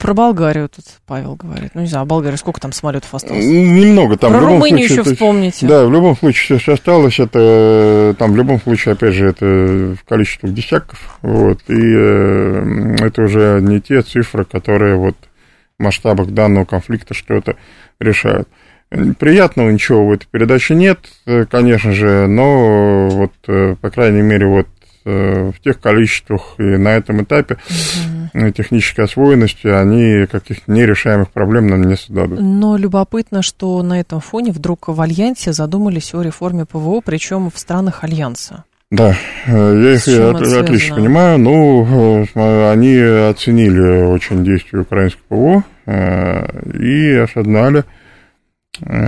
Про 0.00 0.14
Болгарию 0.14 0.68
тут 0.68 0.84
Павел 1.06 1.36
говорит. 1.36 1.70
Ну, 1.74 1.82
не 1.82 1.86
знаю, 1.86 2.02
а 2.02 2.06
Болгария 2.06 2.36
сколько 2.36 2.60
там 2.60 2.72
самолетов 2.72 3.14
осталось? 3.14 3.44
Немного 3.44 4.18
там. 4.18 4.32
Про 4.32 4.40
Румынию 4.40 4.86
случае, 4.86 5.00
еще 5.00 5.14
вспомните. 5.14 5.66
Да, 5.66 5.86
в 5.86 5.92
любом 5.92 6.16
случае 6.16 6.58
все 6.58 6.74
осталось. 6.74 7.18
Это 7.20 8.14
там 8.18 8.32
в 8.32 8.36
любом 8.36 8.60
случае, 8.60 8.92
опять 8.94 9.14
же, 9.14 9.28
это 9.28 9.96
в 9.98 10.04
количестве 10.06 10.50
десятков. 10.50 11.18
Вот, 11.22 11.60
и 11.68 11.94
э, 11.94 12.96
это 13.00 13.22
уже 13.22 13.60
не 13.62 13.80
те 13.80 14.02
цифры, 14.02 14.44
которые 14.44 14.96
вот 14.96 15.16
в 15.78 15.82
масштабах 15.82 16.28
данного 16.30 16.64
конфликта 16.64 17.14
что-то 17.14 17.56
решают. 17.98 18.48
Приятного 19.18 19.70
ничего 19.70 20.06
в 20.06 20.12
этой 20.12 20.26
передаче 20.30 20.74
нет, 20.74 20.98
э, 21.24 21.46
конечно 21.46 21.92
же, 21.92 22.26
но 22.26 23.08
вот, 23.08 23.32
э, 23.48 23.74
по 23.80 23.90
крайней 23.90 24.20
мере, 24.20 24.46
вот 24.46 24.66
э, 25.06 25.50
в 25.50 25.60
тех 25.62 25.80
количествах 25.80 26.54
и 26.58 26.62
на 26.62 26.88
этом 26.96 27.22
этапе 27.22 27.56
угу. 28.34 28.50
технической 28.50 29.06
освоенности 29.06 29.66
они 29.66 30.26
каких-то 30.26 30.70
нерешаемых 30.70 31.30
проблем 31.30 31.68
нам 31.68 31.84
не 31.84 31.96
создадут. 31.96 32.38
Но 32.40 32.76
любопытно, 32.76 33.40
что 33.40 33.82
на 33.82 33.98
этом 33.98 34.20
фоне 34.20 34.52
вдруг 34.52 34.88
в 34.88 35.00
Альянсе 35.00 35.54
задумались 35.54 36.12
о 36.12 36.20
реформе 36.20 36.66
ПВО, 36.66 37.00
причем 37.00 37.50
в 37.50 37.58
странах 37.58 38.04
Альянса. 38.04 38.64
Да, 38.90 39.16
я 39.46 39.94
их 39.94 40.06
отлично 40.06 40.96
понимаю. 40.96 41.38
Ну, 41.38 42.26
они 42.34 42.94
оценили 42.98 44.04
очень 44.04 44.44
действия 44.44 44.80
украинского 44.80 45.24
ПВО 45.30 45.64
и 46.78 47.14
осознали, 47.14 47.84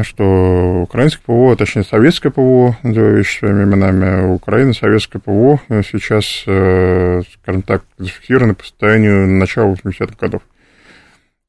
что 0.02 0.82
украинское 0.82 1.22
ПВО, 1.24 1.56
точнее 1.56 1.84
советское 1.84 2.30
ПВО, 2.30 2.76
называю 2.82 3.16
вещи 3.16 3.38
своими 3.38 3.64
именами, 3.64 4.34
Украина, 4.34 4.74
советское 4.74 5.20
ПВО 5.20 5.60
э, 5.68 5.82
сейчас, 5.82 6.44
э, 6.46 7.22
скажем 7.32 7.62
так, 7.62 7.82
зафиксировано 7.96 8.54
по 8.54 8.64
состоянию 8.64 9.26
начала 9.26 9.72
80-х 9.72 10.16
годов. 10.20 10.42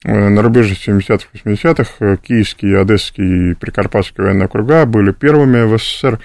На 0.03 0.41
рубеже 0.43 0.75
70-х, 0.75 1.27
80-х 1.33 2.17
Киевский, 2.17 2.79
Одесский 2.79 3.51
и 3.51 3.53
Прикарпатский 3.55 4.23
военные 4.23 4.45
округа 4.45 4.85
были 4.85 5.11
первыми 5.11 5.63
в 5.63 5.79
СССР, 5.79 6.19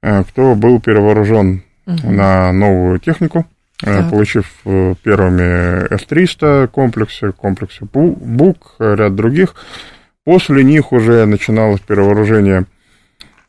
кто 0.00 0.54
был 0.54 0.80
перевооружен 0.80 1.64
угу. 1.86 2.10
на 2.10 2.52
новую 2.52 3.00
технику, 3.00 3.46
так. 3.78 4.10
получив 4.10 4.46
первыми 5.02 5.92
С-300 5.92 6.68
комплексы, 6.68 7.32
комплексы 7.32 7.84
БУК, 7.84 8.76
ряд 8.78 9.16
других, 9.16 9.56
После 10.24 10.62
них 10.64 10.92
уже 10.92 11.24
начиналось 11.24 11.80
перевооружение 11.80 12.66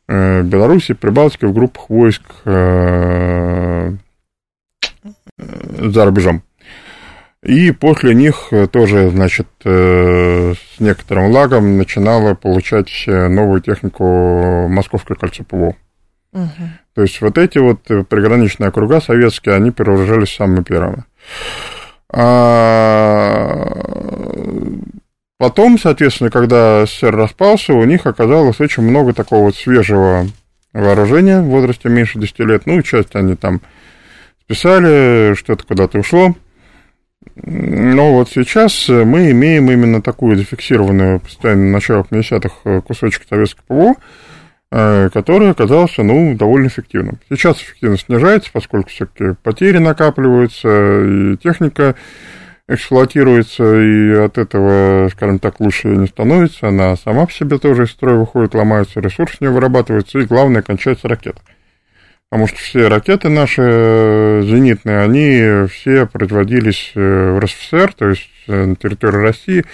э, 0.07 0.41
Беларуси, 0.41 0.93
Прибалтики 0.93 1.45
в 1.45 1.53
группах 1.53 1.89
войск 1.89 2.21
э, 2.45 3.91
за 5.37 6.05
рубежом. 6.05 6.43
И 7.43 7.71
после 7.71 8.13
них 8.15 8.51
тоже, 8.71 9.09
значит, 9.09 9.47
э, 9.65 10.53
с 10.53 10.79
некоторым 10.79 11.31
лагом 11.31 11.77
начинала 11.77 12.35
получать 12.35 13.03
новую 13.07 13.61
технику 13.61 14.67
Московское 14.69 15.17
кольцо 15.17 15.43
ПВО. 15.43 15.75
Угу. 16.33 16.69
То 16.93 17.01
есть 17.01 17.19
вот 17.19 17.37
эти 17.37 17.57
вот 17.57 17.83
приграничные 17.83 18.69
округа 18.69 19.01
советские, 19.01 19.55
они 19.55 19.71
перевооружались 19.71 20.33
самыми 20.33 20.63
первыми. 20.63 21.03
А 22.13 23.67
Потом, 25.41 25.79
соответственно, 25.79 26.29
когда 26.29 26.85
СССР 26.85 27.15
распался, 27.15 27.73
у 27.73 27.83
них 27.83 28.05
оказалось 28.05 28.59
очень 28.59 28.83
много 28.83 29.11
такого 29.11 29.45
вот 29.45 29.55
свежего 29.55 30.27
вооружения 30.71 31.41
в 31.41 31.45
возрасте 31.45 31.89
меньше 31.89 32.19
10 32.19 32.39
лет. 32.41 32.67
Ну, 32.67 32.79
часть 32.83 33.15
они 33.15 33.33
там 33.33 33.59
списали, 34.43 35.33
что-то 35.33 35.65
куда-то 35.65 35.97
ушло. 35.97 36.35
Но 37.33 38.13
вот 38.13 38.29
сейчас 38.29 38.87
мы 38.87 39.31
имеем 39.31 39.71
именно 39.71 40.03
такую 40.03 40.37
зафиксированную 40.37 41.19
постоянно 41.21 41.63
на 41.63 41.71
началах 41.71 42.05
50-х 42.11 42.81
кусочек 42.81 43.23
советского 43.27 43.63
ПВО, 43.65 43.95
э, 44.71 45.09
который 45.11 45.49
оказался, 45.49 46.03
ну, 46.03 46.35
довольно 46.35 46.67
эффективным. 46.67 47.17
Сейчас 47.29 47.57
эффективность 47.57 48.05
снижается, 48.05 48.51
поскольку 48.53 48.89
все-таки 48.89 49.33
потери 49.41 49.79
накапливаются, 49.79 51.01
и 51.03 51.37
техника 51.37 51.95
эксплуатируется, 52.73 53.63
и 53.63 54.13
от 54.13 54.37
этого, 54.37 55.09
скажем 55.09 55.39
так, 55.39 55.59
лучше 55.59 55.89
не 55.89 56.07
становится, 56.07 56.69
она 56.69 56.95
сама 56.95 57.25
по 57.25 57.31
себе 57.31 57.57
тоже 57.57 57.83
из 57.83 57.91
строя 57.91 58.15
выходит, 58.15 58.55
ломается, 58.55 58.99
ресурс 58.99 59.37
не 59.39 59.47
вырабатывается, 59.47 60.19
и 60.19 60.25
главное, 60.25 60.61
кончается 60.61 61.07
ракета. 61.07 61.41
Потому 62.29 62.47
что 62.47 62.57
все 62.57 62.87
ракеты 62.87 63.27
наши 63.27 63.61
э, 63.61 64.41
зенитные, 64.45 65.01
они 65.01 65.67
все 65.67 66.05
производились 66.05 66.93
э, 66.95 67.31
в 67.33 67.39
РСФСР, 67.39 67.93
то 67.93 68.09
есть 68.09 68.29
э, 68.47 68.65
на 68.65 68.75
территории 68.77 69.17
России, 69.17 69.65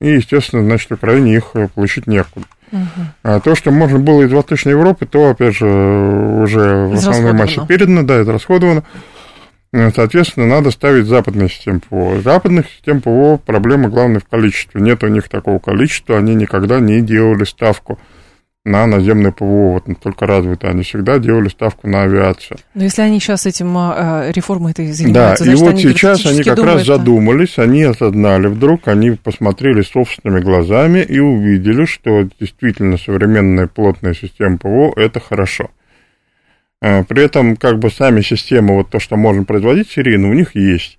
и, 0.00 0.10
естественно, 0.10 0.62
значит, 0.62 0.90
в 0.90 0.94
Украине 0.94 1.36
их 1.36 1.52
получить 1.74 2.06
некуда. 2.06 2.46
Угу. 2.70 2.82
А 3.22 3.40
то, 3.40 3.54
что 3.54 3.70
можно 3.70 3.98
было 3.98 4.22
из 4.22 4.32
Восточной 4.32 4.72
Европы, 4.72 5.06
то, 5.06 5.30
опять 5.30 5.56
же, 5.56 5.66
уже 5.66 6.86
в 6.88 6.94
основной 6.94 7.32
массе 7.32 7.62
передано, 7.66 8.02
да, 8.02 8.16
это 8.16 8.32
расходовано. 8.32 8.84
Э, 9.72 9.90
соответственно, 9.94 10.46
надо 10.46 10.70
ставить 10.70 11.06
западные 11.06 11.48
системы 11.48 11.80
ПВО. 11.80 12.20
Западных 12.20 12.66
систем 12.68 13.00
ПВО 13.00 13.36
проблема 13.36 13.88
главная 13.88 14.20
в 14.20 14.24
количестве. 14.24 14.80
Нет 14.80 15.02
у 15.04 15.08
них 15.08 15.28
такого 15.28 15.58
количества, 15.58 16.16
они 16.16 16.34
никогда 16.34 16.80
не 16.80 17.00
делали 17.02 17.44
ставку 17.44 17.98
на 18.64 18.86
наземное 18.86 19.32
ПВО, 19.32 19.72
вот 19.72 19.88
настолько 19.88 20.26
развито, 20.26 20.68
они 20.68 20.82
всегда 20.82 21.18
делали 21.18 21.48
ставку 21.48 21.88
на 21.88 22.02
авиацию. 22.02 22.58
Но 22.74 22.84
если 22.84 23.02
они 23.02 23.18
сейчас 23.18 23.46
этим 23.46 23.76
э, 23.76 24.30
реформой 24.32 24.72
это 24.72 24.82
занимаются, 24.92 25.44
Да, 25.44 25.52
и 25.52 25.54
вот 25.54 25.70
они 25.70 25.82
сейчас 25.82 26.26
они 26.26 26.42
как 26.42 26.56
думают, 26.56 26.78
раз 26.78 26.86
задумались, 26.86 27.58
они 27.58 27.82
осознали 27.84 28.48
вдруг, 28.48 28.88
они 28.88 29.12
посмотрели 29.12 29.80
собственными 29.82 30.40
глазами 30.40 31.00
и 31.00 31.18
увидели, 31.18 31.86
что 31.86 32.28
действительно 32.38 32.98
современная 32.98 33.68
плотная 33.68 34.14
система 34.14 34.58
ПВО– 34.58 34.92
это 34.96 35.18
хорошо. 35.20 35.70
Э, 36.80 37.04
при 37.04 37.24
этом, 37.24 37.56
как 37.56 37.78
бы 37.78 37.90
сами 37.90 38.20
системы, 38.20 38.74
вот 38.76 38.90
то, 38.90 39.00
что 39.00 39.16
можно 39.16 39.44
производить 39.44 39.90
серийно, 39.90 40.28
у 40.28 40.32
них 40.32 40.54
есть. 40.54 40.98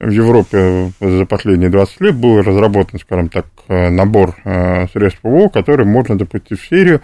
В 0.00 0.10
Европе 0.10 0.92
за 1.00 1.24
последние 1.24 1.70
20 1.70 2.00
лет 2.00 2.14
был 2.14 2.42
разработан, 2.42 2.98
скажем 2.98 3.28
так, 3.28 3.46
э, 3.68 3.88
набор 3.90 4.36
э, 4.44 4.86
средств 4.92 5.20
ПВО, 5.22 5.48
который 5.48 5.86
можно 5.86 6.18
запустить 6.18 6.60
в 6.60 6.68
серию. 6.68 7.00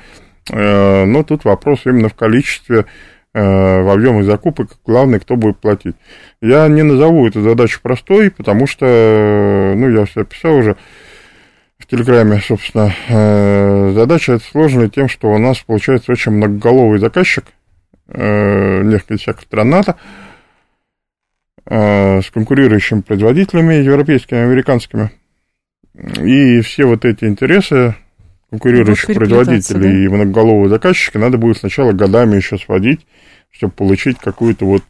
Но 0.53 1.23
тут 1.23 1.45
вопрос 1.45 1.83
именно 1.85 2.09
в 2.09 2.14
количестве 2.14 2.87
в 3.33 3.93
объемах 3.93 4.25
закупок, 4.25 4.71
главное, 4.85 5.21
кто 5.21 5.37
будет 5.37 5.59
платить. 5.59 5.95
Я 6.41 6.66
не 6.66 6.83
назову 6.83 7.29
эту 7.29 7.43
задачу 7.43 7.79
простой, 7.81 8.33
потому 8.33 8.66
что, 8.66 9.75
ну, 9.77 9.89
я 9.91 10.07
все 10.07 10.23
описал 10.23 10.57
уже 10.57 10.77
в 11.79 11.87
Телеграме, 11.87 12.41
собственно, 12.41 12.93
задача 13.95 14.33
эта 14.33 14.45
сложная 14.45 14.89
тем, 14.89 15.09
что 15.09 15.31
у 15.31 15.39
нас 15.39 15.59
получается 15.59 16.11
очень 16.11 16.33
многоголовый 16.33 16.99
заказчик, 16.99 17.45
десятков 18.12 19.44
стран 19.44 19.70
НАТО, 19.70 19.96
с 21.66 22.30
конкурирующими 22.32 23.02
производителями 23.02 23.74
европейскими, 23.74 24.40
американскими. 24.40 25.11
И 26.22 26.61
все 26.61 26.84
вот 26.84 27.04
эти 27.04 27.24
интересы 27.24 27.94
конкурирующих 28.50 29.14
производителей 29.14 29.80
да? 29.80 30.04
и 30.04 30.08
многоголового 30.08 30.68
заказчика 30.68 31.18
надо 31.18 31.38
будет 31.38 31.58
сначала 31.58 31.92
годами 31.92 32.36
еще 32.36 32.58
сводить, 32.58 33.06
чтобы 33.50 33.72
получить 33.72 34.18
какую-то 34.18 34.64
вот 34.64 34.82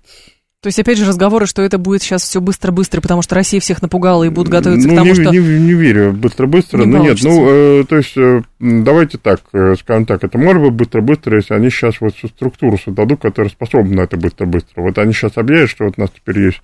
то 0.63 0.67
есть, 0.67 0.79
опять 0.79 0.99
же, 0.99 1.07
разговоры, 1.07 1.47
что 1.47 1.63
это 1.63 1.79
будет 1.79 2.03
сейчас 2.03 2.23
все 2.23 2.39
быстро-быстро, 2.39 3.01
потому 3.01 3.23
что 3.23 3.35
Россия 3.35 3.61
всех 3.61 3.81
напугала 3.81 4.25
и 4.25 4.29
будут 4.29 4.53
готовиться 4.53 4.89
ну, 4.89 4.95
к 4.95 4.97
тому, 4.97 5.09
не, 5.09 5.15
что... 5.15 5.31
Не, 5.33 5.39
не 5.39 5.73
верю, 5.73 6.13
быстро-быстро, 6.13 6.85
не 6.85 6.87
ну 6.87 7.03
нет, 7.03 7.19
ну, 7.23 7.47
э, 7.49 7.85
то 7.89 7.97
есть, 7.97 8.13
э, 8.17 8.43
давайте 8.59 9.17
так, 9.17 9.41
э, 9.55 9.75
скажем 9.81 10.05
так, 10.05 10.23
это 10.23 10.37
может 10.37 10.63
быть 10.63 10.73
быстро-быстро, 10.73 11.37
если 11.37 11.55
они 11.55 11.71
сейчас 11.71 12.01
вот 12.03 12.15
всю 12.15 12.29
структуру 12.29 12.77
создадут, 12.77 13.23
которая 13.23 13.51
способна 13.51 13.97
на 13.97 14.01
это 14.03 14.19
быстро-быстро. 14.19 14.83
Вот 14.83 14.99
они 14.99 15.15
сейчас 15.15 15.33
объявят, 15.37 15.71
что 15.71 15.85
вот 15.85 15.95
у 15.97 16.01
нас 16.03 16.11
теперь 16.15 16.39
есть 16.39 16.63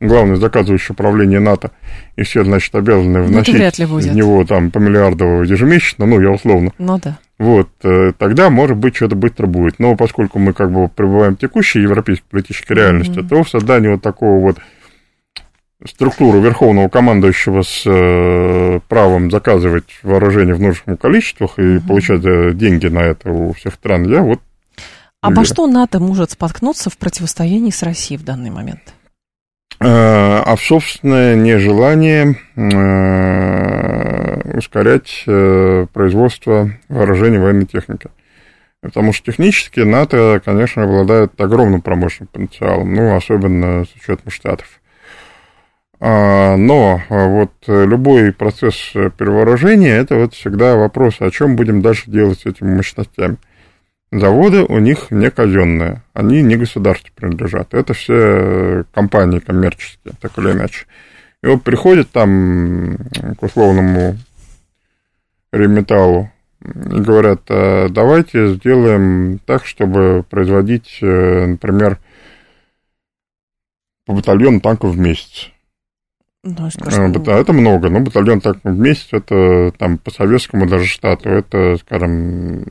главное 0.00 0.36
заказывающее 0.36 0.92
управление 0.92 1.40
НАТО, 1.40 1.72
и 2.14 2.22
все, 2.22 2.44
значит, 2.44 2.72
обязаны 2.76 3.20
ну, 3.20 3.24
вносить 3.24 3.78
ну, 3.80 3.98
в 3.98 4.14
него 4.14 4.44
там 4.44 4.70
по 4.70 4.78
миллиарду 4.78 5.42
ежемесячно, 5.42 6.06
ну, 6.06 6.20
я 6.20 6.30
условно. 6.30 6.70
Ну, 6.78 7.00
да. 7.02 7.18
Вот, 7.38 7.68
э, 7.82 8.12
тогда, 8.16 8.48
может 8.48 8.78
быть, 8.78 8.96
что-то 8.96 9.14
быстро 9.14 9.46
будет. 9.46 9.78
Но 9.78 9.94
поскольку 9.94 10.38
мы 10.38 10.54
как 10.54 10.72
бы 10.72 10.88
пребываем 10.88 11.36
в 11.36 11.38
текущей 11.38 11.80
европейской 11.80 12.24
политической 12.30 12.72
реальности, 12.72 13.18
mm-hmm. 13.18 13.28
то 13.28 13.42
в 13.42 13.48
создании 13.48 13.88
вот 13.88 14.02
такого 14.02 14.40
вот 14.40 14.58
структуры 15.84 16.40
верховного 16.40 16.88
командующего 16.88 17.60
с 17.60 17.82
э, 17.84 18.80
правом 18.88 19.30
заказывать 19.30 19.98
вооружение 20.02 20.54
в 20.54 20.60
нужных 20.60 20.98
количествах 20.98 21.58
и 21.58 21.62
mm-hmm. 21.62 21.86
получать 21.86 22.24
э, 22.24 22.52
деньги 22.54 22.86
на 22.86 23.00
это 23.00 23.30
у 23.30 23.52
всех 23.52 23.74
стран, 23.74 24.10
я 24.10 24.22
вот... 24.22 24.40
Обо 25.20 25.44
что 25.44 25.66
НАТО 25.66 25.98
может 25.98 26.30
споткнуться 26.30 26.88
в 26.88 26.96
противостоянии 26.96 27.70
с 27.70 27.82
Россией 27.82 28.18
в 28.18 28.24
данный 28.24 28.50
момент? 28.50 28.94
Э, 29.78 30.42
а 30.46 30.56
в 30.56 30.62
собственное 30.62 31.34
нежелание 31.34 32.38
ускорять 34.56 35.22
э, 35.26 35.86
производство 35.92 36.70
вооружений 36.88 37.38
военной 37.38 37.66
техники. 37.66 38.08
Потому 38.80 39.12
что 39.12 39.30
технически 39.30 39.80
НАТО, 39.80 40.40
конечно, 40.44 40.84
обладает 40.84 41.40
огромным 41.40 41.80
промышленным 41.80 42.28
потенциалом, 42.32 42.94
ну, 42.94 43.16
особенно 43.16 43.84
с 43.84 43.94
учетом 43.96 44.30
Штатов. 44.30 44.80
А, 45.98 46.56
но 46.56 47.02
вот 47.08 47.52
любой 47.66 48.32
процесс 48.32 48.92
перевооружения– 48.92 49.96
это 49.96 50.16
вот 50.16 50.34
всегда 50.34 50.76
вопрос, 50.76 51.16
о 51.20 51.30
чем 51.30 51.56
будем 51.56 51.80
дальше 51.82 52.10
делать 52.10 52.40
с 52.40 52.46
этими 52.46 52.76
мощностями. 52.76 53.38
Заводы 54.12 54.62
у 54.62 54.78
них 54.78 55.10
не 55.10 55.30
казенные, 55.30 56.02
они 56.12 56.42
не 56.42 56.56
государству 56.56 57.10
принадлежат. 57.14 57.74
Это 57.74 57.92
все 57.92 58.84
компании 58.94 59.40
коммерческие, 59.40 60.14
так 60.20 60.38
или 60.38 60.52
иначе. 60.52 60.86
И 61.42 61.48
вот 61.48 61.62
приходит 61.62 62.10
там 62.10 62.96
к 63.38 63.42
условному 63.42 64.16
реметаллу 65.56 66.30
и 66.62 67.00
говорят, 67.00 67.42
«А 67.48 67.88
давайте 67.88 68.54
сделаем 68.54 69.38
так, 69.46 69.66
чтобы 69.66 70.24
производить, 70.28 70.98
э, 71.00 71.46
например, 71.46 71.98
по 74.06 74.14
батальону 74.14 74.60
танков 74.60 74.94
в 74.94 74.98
месяц. 74.98 75.50
Да, 76.42 76.68
э, 76.68 77.40
это 77.40 77.52
много, 77.52 77.90
но 77.90 78.00
батальон 78.00 78.40
танков 78.40 78.72
в 78.72 78.78
месяц, 78.78 79.08
это 79.10 79.72
там 79.76 79.98
по 79.98 80.12
советскому 80.12 80.66
даже 80.66 80.86
штату, 80.86 81.28
это, 81.28 81.76
скажем, 81.76 82.64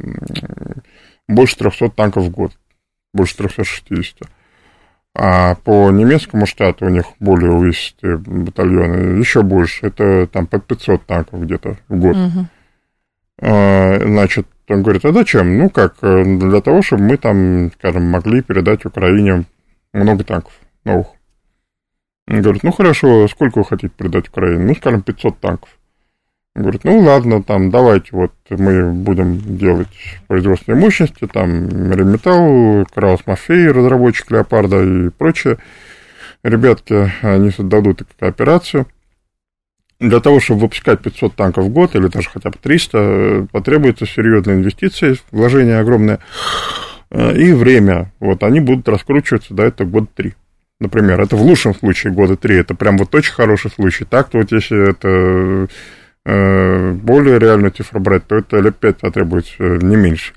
больше 1.27 1.57
300 1.57 1.89
танков 1.89 2.23
в 2.23 2.29
год, 2.31 2.53
больше 3.13 3.35
360. 3.35 4.29
А 5.17 5.55
по 5.55 5.91
немецкому 5.91 6.45
штату 6.45 6.85
у 6.85 6.89
них 6.89 7.05
более 7.19 7.51
увесистые 7.51 8.17
батальоны, 8.17 9.19
еще 9.19 9.43
больше, 9.43 9.87
это 9.87 10.27
там 10.27 10.47
по 10.47 10.59
500 10.59 11.05
танков 11.05 11.41
где-то 11.41 11.77
в 11.89 11.99
год. 11.99 12.15
Угу. 12.15 12.47
А, 13.41 13.99
значит, 13.99 14.47
он 14.69 14.81
говорит, 14.83 15.05
а 15.05 15.11
зачем? 15.11 15.57
Ну 15.57 15.69
как, 15.69 15.97
для 16.01 16.61
того, 16.61 16.81
чтобы 16.81 17.03
мы 17.03 17.17
там, 17.17 17.71
скажем, 17.73 18.03
могли 18.03 18.41
передать 18.41 18.85
Украине 18.85 19.45
много 19.93 20.23
танков 20.23 20.53
новых. 20.83 21.07
Он 22.27 22.41
говорит, 22.41 22.63
ну 22.63 22.71
хорошо, 22.71 23.27
сколько 23.27 23.59
вы 23.59 23.65
хотите 23.65 23.93
передать 23.95 24.29
Украине? 24.29 24.65
Ну, 24.65 24.75
скажем, 24.75 25.01
500 25.01 25.39
танков. 25.39 25.69
Говорит, 26.55 26.85
ну 26.85 26.99
ладно, 26.99 27.43
там 27.43 27.69
давайте 27.69 28.07
вот 28.13 28.31
мы 28.49 28.91
будем 28.93 29.39
делать 29.57 29.89
производственные 30.27 30.79
мощности, 30.79 31.27
там 31.27 31.91
Ремметал, 31.91 32.85
Краус 32.95 33.27
Мафей, 33.27 33.67
разработчик 33.67 34.31
Леопарда 34.31 34.81
и 34.81 35.09
прочее. 35.09 35.57
Ребятки, 36.43 37.11
они 37.21 37.51
создадут 37.51 38.03
кооперацию. 38.17 38.85
Для 39.99 40.19
того, 40.19 40.39
чтобы 40.39 40.61
выпускать 40.61 41.01
500 41.01 41.35
танков 41.35 41.65
в 41.65 41.69
год, 41.69 41.95
или 41.95 42.07
даже 42.07 42.29
хотя 42.29 42.49
бы 42.49 42.57
300, 42.61 43.47
потребуется 43.51 44.05
серьезные 44.05 44.57
инвестиции, 44.57 45.17
вложения 45.31 45.79
огромные, 45.79 46.19
и 47.11 47.53
время. 47.53 48.11
Вот 48.19 48.43
они 48.43 48.59
будут 48.59 48.89
раскручиваться 48.89 49.53
до 49.53 49.63
этого 49.63 49.87
года 49.87 50.07
три. 50.13 50.33
Например, 50.81 51.21
это 51.21 51.37
в 51.37 51.41
лучшем 51.41 51.73
случае 51.73 52.11
года 52.11 52.35
три, 52.35 52.57
это 52.57 52.75
прям 52.75 52.97
вот 52.97 53.15
очень 53.15 53.33
хороший 53.33 53.71
случай. 53.71 54.03
Так-то 54.03 54.39
вот 54.39 54.51
если 54.51 54.89
это 54.89 55.69
Э, 56.27 56.91
более 56.91 57.37
реальную 57.37 57.71
цифру 57.71 57.99
брать, 57.99 58.25
то 58.25 58.35
это 58.35 58.59
лет 58.59 58.75
5 58.77 58.97
потребуется, 58.97 59.53
э, 59.59 59.77
не 59.81 59.95
меньше. 59.95 60.33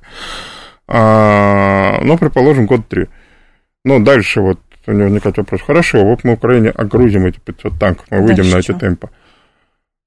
А, 0.86 1.98
ну, 2.02 2.18
предположим, 2.18 2.66
год 2.66 2.86
3. 2.88 3.06
Ну, 3.86 3.98
дальше 4.04 4.42
вот 4.42 4.60
у 4.86 4.92
него 4.92 5.04
возникает 5.04 5.38
вопрос. 5.38 5.62
Хорошо, 5.62 6.04
вот 6.04 6.24
мы 6.24 6.32
в 6.32 6.34
Украине 6.34 6.70
огрузим 6.70 7.24
эти 7.24 7.40
500 7.40 7.78
танков, 7.78 8.06
мы 8.10 8.20
выйдем 8.20 8.44
дальше 8.44 8.52
на 8.52 8.58
эти 8.58 8.64
что? 8.64 8.78
темпы. 8.78 9.08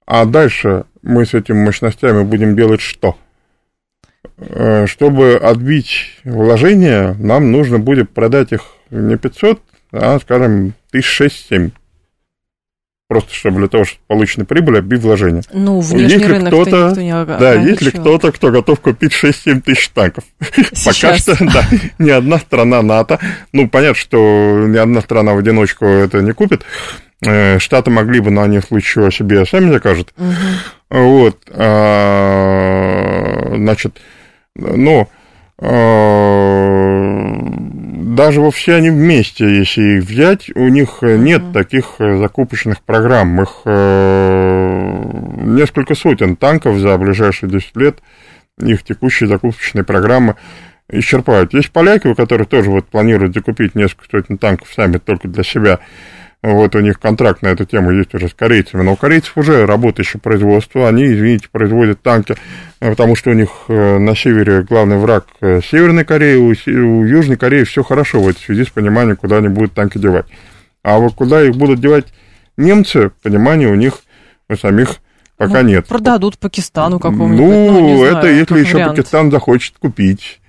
А 0.06 0.26
дальше 0.26 0.86
мы 1.02 1.26
с 1.26 1.34
этими 1.34 1.64
мощностями 1.64 2.24
будем 2.24 2.56
делать 2.56 2.82
что? 2.82 3.18
Э, 4.38 4.86
чтобы 4.88 5.36
отбить 5.36 6.20
вложения, 6.24 7.16
нам 7.20 7.52
нужно 7.52 7.80
будет 7.80 8.10
продать 8.10 8.52
их 8.52 8.62
не 8.89 9.18
500, 9.18 9.62
а, 9.93 10.20
скажем, 10.20 10.74
1006-7 10.93 11.72
просто 13.12 13.34
чтобы 13.34 13.60
для 13.60 13.68
того, 13.68 13.84
чтобы 13.84 13.99
полученной 14.08 14.45
прибыли 14.45 14.78
отбить 14.78 15.02
вложения. 15.02 15.41
Ну, 15.52 15.82
внешний 15.82 16.14
если 16.14 16.28
рынок 16.28 16.47
кто-то, 16.47 16.88
никто 16.91 17.02
не 17.02 17.26
Да, 17.26 17.54
есть 17.56 17.82
ли 17.82 17.91
кто-то, 17.91 18.32
кто 18.32 18.52
готов 18.52 18.80
купить 18.80 19.12
6-7 19.12 19.60
тысяч 19.60 19.89
танков? 19.89 20.24
Пока 20.86 21.18
что, 21.18 21.36
да, 21.38 21.68
ни 21.99 22.10
одна 22.10 22.38
страна 22.38 22.82
НАТО, 22.82 23.20
ну, 23.52 23.68
понятно, 23.68 23.95
что 23.95 24.66
ни 24.66 24.78
одна 24.78 25.02
страна 25.02 25.34
в 25.34 25.39
одиночку 25.39 25.84
это 25.84 26.22
не 26.22 26.32
купит, 26.32 26.62
Штаты 27.24 27.91
могли 27.91 28.19
бы, 28.19 28.32
но 28.32 28.41
они 28.41 28.59
в 28.59 28.65
случае 28.65 29.11
себе 29.11 29.45
сами 29.45 29.72
закажут. 29.72 30.11
Угу. 30.17 30.34
Вот, 30.89 31.38
а, 31.51 32.74
значит, 33.55 33.99
ну, 34.55 35.07
даже 38.15 38.41
во 38.41 38.51
все 38.51 38.76
они 38.76 38.89
вместе, 38.89 39.45
если 39.59 39.97
их 39.97 40.03
взять, 40.03 40.49
у 40.55 40.67
них 40.67 40.97
нет 41.01 41.53
таких 41.53 41.95
э, 41.99 42.17
закупочных 42.17 42.82
программ. 42.82 43.41
Их 43.41 43.61
э, 43.65 45.01
несколько 45.43 45.95
сотен 45.95 46.36
танков 46.36 46.78
за 46.80 46.97
ближайшие 46.97 47.49
10 47.49 47.78
лет, 47.78 47.99
их 48.59 48.84
текущие 48.84 49.30
закупочные 49.30 49.84
программы 49.84 50.36
исчерпают. 50.89 51.53
Есть 51.53 51.72
поляки, 51.72 52.07
у 52.07 52.15
которых 52.15 52.49
тоже 52.49 52.69
вот 52.69 52.88
планируют 52.88 53.34
закупить 53.34 53.76
несколько 53.76 54.05
сотен 54.09 54.38
танков 54.38 54.67
сами 54.76 54.97
только 54.97 55.28
для 55.28 55.43
себя. 55.43 55.80
Вот 56.44 56.76
у 56.76 56.80
них 56.80 57.00
контракт 57.00 57.44
на 57.44 57.50
эту 57.50 57.66
тему 57.66 57.92
есть 57.92 58.16
уже 58.16 58.28
с 58.28 58.34
корейцами. 58.34 58.82
Но 58.82 58.94
у 58.94 58.96
корейцев 58.96 59.38
уже 59.38 59.66
работающее 59.68 60.20
производство. 60.20 60.88
Они, 60.88 61.06
извините, 61.06 61.48
производят 61.52 62.02
танки, 62.02 62.36
э, 62.80 62.89
потому 62.89 63.16
что 63.16 63.30
у 63.30 63.34
них 63.34 63.50
э, 63.68 64.00
на 64.00 64.16
севере 64.16 64.64
главный 64.64 64.98
враг 64.98 65.28
э, 65.42 65.62
Северной 65.62 66.04
Кореи, 66.04 66.38
у, 66.38 66.50
у 66.50 67.06
Южной 67.06 67.38
Кореи 67.38 67.64
все 67.64 67.84
хорошо 67.84 68.22
в 68.22 68.28
этой 68.28 68.39
связи 68.39 68.66
с 68.66 68.70
пониманием, 68.70 69.18
куда 69.18 69.38
они 69.38 69.50
будут 69.50 69.74
танки 69.74 70.00
девать. 70.00 70.26
А 70.84 70.98
вот 70.98 71.14
куда 71.14 71.44
их 71.44 71.56
будут 71.56 71.80
девать 71.80 72.08
немцы, 72.58 73.12
понимания 73.22 73.68
у 73.68 73.76
них 73.76 74.00
у 74.50 74.56
самих 74.56 74.96
пока 75.38 75.62
ну, 75.62 75.70
нет. 75.70 75.86
Продадут 75.86 76.39
Пакистану 76.39 77.00
какому-нибудь. 77.00 77.39
Ну, 77.39 77.72
ну 77.72 78.04
это 78.04 78.22
знаю, 78.22 78.36
если 78.36 78.60
еще 78.60 78.74
вариант. 78.76 78.96
Пакистан 78.96 79.32
захочет 79.32 79.76
купить. 79.78 80.39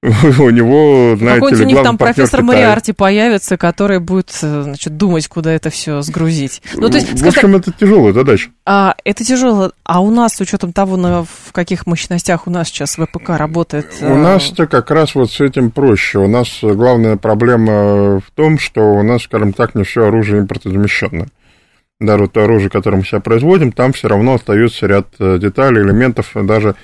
у 0.02 0.50
него, 0.50 1.16
знаете 1.16 1.40
Какой-нибудь 1.40 1.58
ли, 1.58 1.64
у 1.64 1.68
них 1.68 1.82
там 1.82 1.98
профессор. 1.98 2.42
Мариарти 2.42 2.92
появится, 2.92 3.56
который 3.56 3.98
будет, 3.98 4.30
э, 4.42 4.62
значит, 4.62 4.96
думать, 4.96 5.26
куда 5.26 5.52
это 5.52 5.70
все 5.70 6.02
сгрузить. 6.02 6.62
Ну, 6.74 6.88
то 6.88 6.98
есть, 6.98 7.20
в 7.20 7.26
общем, 7.26 7.56
это 7.56 7.72
тяжелая 7.72 8.12
задача. 8.12 8.50
А, 8.64 8.94
это 9.04 9.24
тяжело. 9.24 9.72
А 9.82 10.00
у 10.00 10.12
нас, 10.12 10.36
с 10.36 10.40
учетом 10.40 10.72
того, 10.72 10.96
на, 10.96 11.24
в 11.24 11.50
каких 11.50 11.88
мощностях 11.88 12.46
у 12.46 12.50
нас 12.50 12.68
сейчас 12.68 12.94
ВПК 12.94 13.30
работает? 13.30 13.88
У 14.00 14.04
э, 14.04 14.14
нас-то 14.14 14.68
как 14.68 14.88
раз 14.92 15.16
вот 15.16 15.32
с 15.32 15.40
этим 15.40 15.72
проще. 15.72 16.20
У 16.20 16.28
нас 16.28 16.60
главная 16.62 17.16
проблема 17.16 18.20
в 18.20 18.30
том, 18.36 18.60
что 18.60 18.80
у 18.80 19.02
нас, 19.02 19.22
скажем 19.22 19.52
так, 19.52 19.74
не 19.74 19.82
все 19.82 20.06
оружие 20.06 20.42
импортозамещенное. 20.42 21.26
Даже 21.98 22.28
то 22.28 22.44
оружие, 22.44 22.70
которое 22.70 22.98
мы 22.98 23.02
сейчас 23.02 23.20
производим, 23.20 23.72
там 23.72 23.92
все 23.92 24.06
равно 24.06 24.34
остается 24.34 24.86
ряд 24.86 25.08
э, 25.18 25.38
деталей, 25.40 25.82
элементов, 25.82 26.30
даже 26.34 26.68
э, 26.68 26.74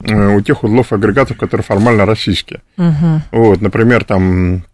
у 0.00 0.40
тех 0.40 0.64
узлов 0.64 0.92
агрегатов, 0.92 1.36
которые 1.36 1.64
формально 1.64 2.06
российские. 2.06 2.60
мгм. 2.76 3.22
Вот, 3.30 3.60
например, 3.60 4.04
там, 4.04 4.64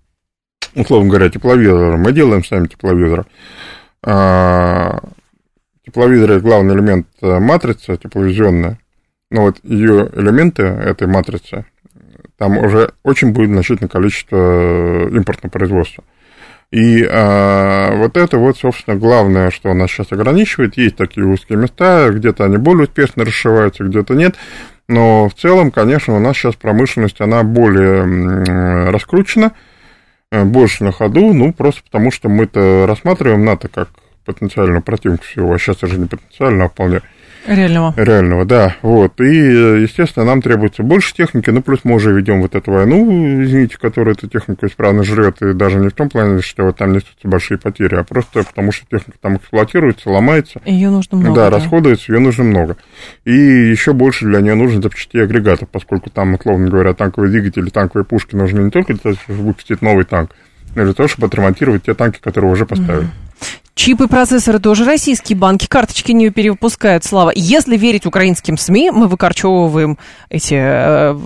условно 0.74 1.08
говоря, 1.08 1.28
тепловизор. 1.28 1.96
Мы 1.96 2.12
делаем 2.12 2.44
сами 2.44 2.66
тепловизор. 2.66 3.26
А, 4.02 5.00
тепловизор– 5.84 6.38
главный 6.40 6.74
элемент 6.74 7.06
э, 7.20 7.38
матрицы 7.38 7.96
тепловизионная. 7.96 8.78
Но 9.30 9.42
вот 9.42 9.58
ее 9.62 10.10
элементы 10.14 10.62
этой 10.62 11.06
матрицы, 11.06 11.66
там 12.38 12.56
уже 12.56 12.92
очень 13.02 13.32
будет 13.32 13.50
значительное 13.50 13.88
количество 13.88 14.36
э, 14.36 15.10
импортного 15.10 15.50
производства. 15.50 16.04
И 16.70 17.02
а, 17.10 17.96
вот 17.96 18.16
это 18.16 18.36
вот, 18.36 18.58
собственно, 18.58 18.96
главное, 18.96 19.50
что 19.50 19.72
нас 19.72 19.90
сейчас 19.90 20.12
ограничивает. 20.12 20.76
Есть 20.76 20.96
такие 20.96 21.26
узкие 21.26 21.58
места, 21.58 22.10
где-то 22.10 22.44
они 22.44 22.58
более 22.58 22.84
успешно 22.84 23.24
расшиваются, 23.24 23.84
где-то 23.84 24.14
нет. 24.14 24.36
Но 24.88 25.28
в 25.28 25.34
целом, 25.34 25.70
конечно, 25.70 26.16
у 26.16 26.18
нас 26.18 26.36
сейчас 26.36 26.54
промышленность, 26.54 27.20
она 27.20 27.42
более 27.42 28.02
м, 28.02 28.90
раскручена, 28.90 29.52
э, 30.32 30.44
больше 30.44 30.82
на 30.82 30.92
ходу, 30.92 31.32
ну, 31.34 31.52
просто 31.52 31.82
потому 31.84 32.10
что 32.10 32.28
мы-то 32.30 32.86
рассматриваем 32.86 33.44
НАТО 33.44 33.68
как 33.68 33.90
потенциального 34.24 34.80
противника 34.80 35.24
всего, 35.24 35.52
а 35.52 35.58
сейчас 35.58 35.82
уже 35.82 35.98
не 35.98 36.06
потенциально, 36.06 36.64
а 36.64 36.68
вполне 36.68 37.02
Реального. 37.46 37.94
реального, 37.96 38.44
да, 38.44 38.76
вот, 38.82 39.20
и, 39.20 39.82
естественно, 39.82 40.24
нам 40.24 40.42
требуется 40.42 40.82
больше 40.82 41.14
техники, 41.14 41.50
ну, 41.50 41.62
плюс 41.62 41.80
мы 41.84 41.94
уже 41.94 42.12
ведем 42.12 42.42
вот 42.42 42.54
эту 42.54 42.72
войну, 42.72 43.42
извините, 43.42 43.78
которая 43.78 44.14
эту 44.14 44.28
технику 44.28 44.66
исправно 44.66 45.02
жрет, 45.02 45.40
и 45.42 45.52
даже 45.54 45.78
не 45.78 45.88
в 45.88 45.92
том 45.92 46.08
плане, 46.08 46.42
что 46.42 46.64
вот 46.64 46.76
там 46.76 46.92
несутся 46.92 47.26
большие 47.28 47.58
потери, 47.58 47.94
а 47.94 48.04
просто 48.04 48.42
потому 48.42 48.72
что 48.72 48.86
техника 48.86 49.18
там 49.20 49.36
эксплуатируется, 49.36 50.10
ломается, 50.10 50.60
Ее 50.64 50.90
нужно 50.90 51.18
много. 51.18 51.34
да, 51.34 51.50
расходуется, 51.50 52.12
ее 52.12 52.18
нужно 52.18 52.44
много. 52.44 52.76
И 53.24 53.32
еще 53.32 53.92
больше 53.92 54.26
для 54.26 54.40
нее 54.40 54.54
нужно 54.54 54.82
запчастей 54.82 55.22
агрегатов, 55.22 55.68
поскольку 55.70 56.10
там, 56.10 56.34
условно 56.34 56.68
говоря, 56.68 56.92
танковые 56.94 57.30
двигатели, 57.30 57.70
танковые 57.70 58.04
пушки 58.04 58.34
нужны 58.34 58.60
не 58.60 58.70
только 58.70 58.92
для 58.94 59.02
того, 59.02 59.14
чтобы 59.14 59.42
выпустить 59.42 59.80
новый 59.82 60.04
танк, 60.04 60.30
но 60.74 60.82
и 60.82 60.84
для 60.84 60.94
того, 60.94 61.08
чтобы 61.08 61.26
отремонтировать 61.28 61.84
те 61.84 61.94
танки, 61.94 62.18
которые 62.20 62.52
уже 62.52 62.66
поставили. 62.66 63.08
Чипы, 63.78 64.08
процессоры 64.08 64.58
тоже 64.58 64.84
российские 64.84 65.38
банки, 65.38 65.68
карточки 65.68 66.10
не 66.10 66.30
перевыпускают, 66.30 67.04
Слава. 67.04 67.30
Если 67.32 67.76
верить 67.76 68.06
украинским 68.06 68.58
СМИ, 68.58 68.90
мы 68.90 69.06
выкорчевываем 69.06 69.98
эти 70.30 70.56
э, 70.58 71.16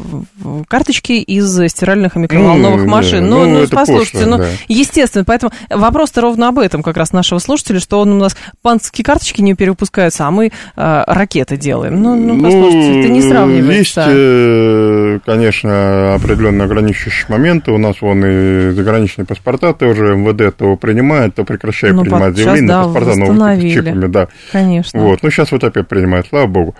карточки 0.68 1.12
из 1.12 1.50
стиральных 1.70 2.14
и 2.16 2.18
микроволновых 2.18 2.82
Ну, 2.82 2.86
машин. 2.90 3.20
да, 3.24 3.26
Ну, 3.30 3.44
ну, 3.46 3.60
ну, 3.60 3.68
послушайте, 3.70 4.18
пошло, 4.18 4.30
ну, 4.32 4.36
да. 4.36 4.48
естественно, 4.68 5.24
поэтому 5.24 5.50
вопрос-то 5.70 6.20
ровно 6.20 6.48
об 6.48 6.58
этом 6.58 6.82
как 6.82 6.98
раз 6.98 7.14
нашего 7.14 7.38
слушателя, 7.38 7.80
что 7.80 8.00
он 8.00 8.12
у 8.12 8.18
нас 8.18 8.36
банковские 8.62 9.02
карточки 9.06 9.40
не 9.40 9.54
перевыпускаются, 9.54 10.26
а 10.26 10.30
мы 10.30 10.48
э, 10.48 11.04
ракеты 11.06 11.56
делаем. 11.56 12.02
Ну, 12.02 12.16
ну, 12.16 12.34
послушайте, 12.38 13.00
это 13.00 13.08
не 13.08 13.16
Есть, 13.20 13.28
сравнивается. 13.30 14.04
э, 14.10 15.18
конечно, 15.24 16.16
определенные 16.16 16.66
ограничивающие 16.66 17.24
моменты. 17.30 17.72
У 17.72 17.78
нас 17.78 17.96
вон 18.02 18.22
и 18.26 18.72
заграничные 18.72 19.24
паспорта 19.24 19.72
тоже 19.72 20.14
МВД 20.16 20.54
то 20.54 20.76
принимает, 20.76 21.34
то 21.34 21.44
прекращает 21.44 21.94
Ну, 21.94 22.02
принимать 22.02 22.41
щас, 22.42 22.60
на 22.60 22.66
да, 22.66 22.84
паспорта 22.84 23.12
с 23.14 23.60
чипами, 23.60 24.06
да. 24.06 24.28
Конечно. 24.52 25.00
Вот. 25.00 25.22
Ну, 25.22 25.30
сейчас 25.30 25.52
вот 25.52 25.64
опять 25.64 25.88
принимает, 25.88 26.26
слава 26.28 26.46
богу. 26.46 26.74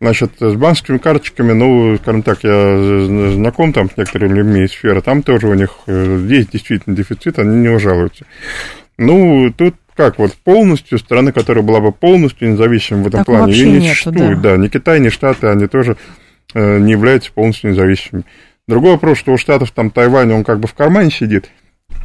Значит, 0.00 0.32
с 0.40 0.54
банковскими 0.54 0.98
карточками, 0.98 1.52
ну, 1.52 1.96
скажем 1.96 2.22
так, 2.22 2.42
я 2.42 2.78
знаком 3.32 3.72
там 3.72 3.90
с 3.90 3.96
некоторыми 3.96 4.38
людьми 4.38 4.64
из 4.64 4.72
сферы, 4.72 5.00
там 5.00 5.22
тоже 5.22 5.48
у 5.48 5.54
них 5.54 5.70
э, 5.86 6.26
есть 6.28 6.50
действительно 6.50 6.96
дефицит, 6.96 7.38
они 7.38 7.56
не 7.56 7.78
жалуются. 7.78 8.26
Ну, 8.98 9.52
тут 9.56 9.76
как 9.96 10.18
вот 10.18 10.32
полностью, 10.32 10.98
страны, 10.98 11.32
которая 11.32 11.62
была 11.62 11.80
бы 11.80 11.92
полностью 11.92 12.52
независимой 12.52 13.04
в 13.04 13.06
этом 13.06 13.20
Так 13.20 13.26
плане, 13.26 13.52
ее 13.52 13.66
не 13.66 13.72
нету, 13.74 13.88
существует, 13.88 14.40
да. 14.40 14.52
да. 14.52 14.56
Ни 14.56 14.68
Китай, 14.68 15.00
ни 15.00 15.08
Штаты, 15.08 15.46
они 15.46 15.66
тоже 15.66 15.96
э, 16.54 16.78
не 16.78 16.92
являются 16.92 17.32
полностью 17.32 17.70
независимыми. 17.70 18.24
Другой 18.66 18.92
вопрос, 18.92 19.18
что 19.18 19.32
у 19.32 19.38
Штатов 19.38 19.70
там 19.70 19.90
Тайвань, 19.90 20.32
он 20.32 20.42
как 20.42 20.58
бы 20.58 20.66
в 20.66 20.74
кармане 20.74 21.10
сидит, 21.10 21.50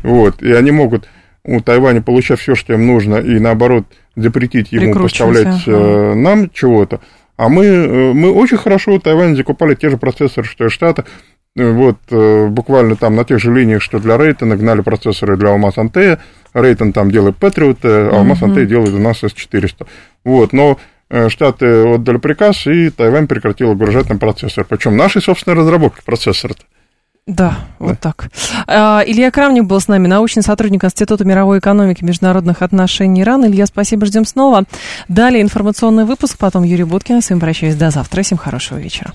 вот, 0.04 0.42
и 0.44 0.52
они 0.52 0.72
могут 0.72 1.08
у 1.50 1.62
Тайваня 1.62 2.02
получать 2.02 2.40
все, 2.40 2.54
что 2.54 2.74
им 2.74 2.86
нужно, 2.86 3.16
и 3.16 3.40
наоборот 3.40 3.86
запретить 4.16 4.72
ему 4.72 4.94
поставлять 4.94 5.64
ага. 5.68 5.78
э, 5.78 6.14
нам 6.14 6.50
чего-то. 6.52 7.02
А 7.38 7.50
мы, 7.50 7.66
э, 7.66 8.14
мы 8.14 8.32
очень 8.32 8.58
хорошо 8.58 8.94
у 8.94 9.00
Тайваня 9.00 9.36
закупали 9.36 9.74
те 9.74 9.90
же 9.90 9.98
процессоры, 9.98 10.46
что 10.48 10.66
и 10.66 10.70
Штаты. 10.70 11.06
Э, 11.56 11.72
Вот, 11.72 11.98
буквально 12.52 12.96
там 12.96 13.16
на 13.16 13.24
тех 13.24 13.40
же 13.40 13.54
линиях, 13.54 13.82
что 13.82 14.00
для 14.00 14.18
Рейтона, 14.18 14.58
гнали 14.58 14.82
процессоры 14.82 15.38
для 15.38 15.50
Алмаз 15.50 15.78
Антея. 15.78 16.20
Рейтон 16.54 16.94
там 16.94 17.10
делает 17.10 17.38
Патриот, 17.38 17.80
а 17.84 18.12
Алмаз 18.14 18.44
Антей 18.44 18.66
делает 18.68 18.94
у 18.94 19.00
нас 19.00 19.24
С-400. 19.24 19.88
Вот, 20.24 20.54
но 20.54 20.78
Штаты 21.30 21.96
отдали 21.96 22.18
приказ, 22.18 22.68
и 22.68 22.92
Тайвань 22.92 23.28
прекратил 23.28 23.74
гружать 23.74 24.10
на 24.10 24.18
процессор. 24.18 24.66
Причем 24.70 24.96
нашей 24.96 25.24
собственной 25.24 25.58
разработки 25.58 26.02
процессора-то. 26.06 26.62
Да, 27.28 27.60
вот 27.78 28.00
так. 28.00 28.30
А, 28.66 29.04
Илья 29.06 29.30
Крамник 29.30 29.66
был 29.66 29.80
с 29.80 29.88
нами, 29.88 30.08
научный 30.08 30.42
сотрудник 30.42 30.84
Института 30.84 31.26
мировой 31.26 31.60
экономики 31.60 32.02
и 32.02 32.06
международных 32.06 32.64
отношений 32.64 33.24
РАН. 33.24 33.46
Илья, 33.46 33.68
спасибо, 33.68 34.08
ждем 34.08 34.26
снова. 34.26 34.64
Далее 35.08 35.44
информационный 35.44 36.06
выпуск, 36.06 36.38
потом 36.40 36.64
Юрий 36.64 36.86
Буткин. 36.86 37.22
С 37.22 37.30
вами 37.30 37.40
прощаюсь 37.40 37.76
до 37.76 37.92
завтра. 37.92 38.24
Всем 38.24 38.38
хорошего 38.38 38.80
вечера. 38.80 39.14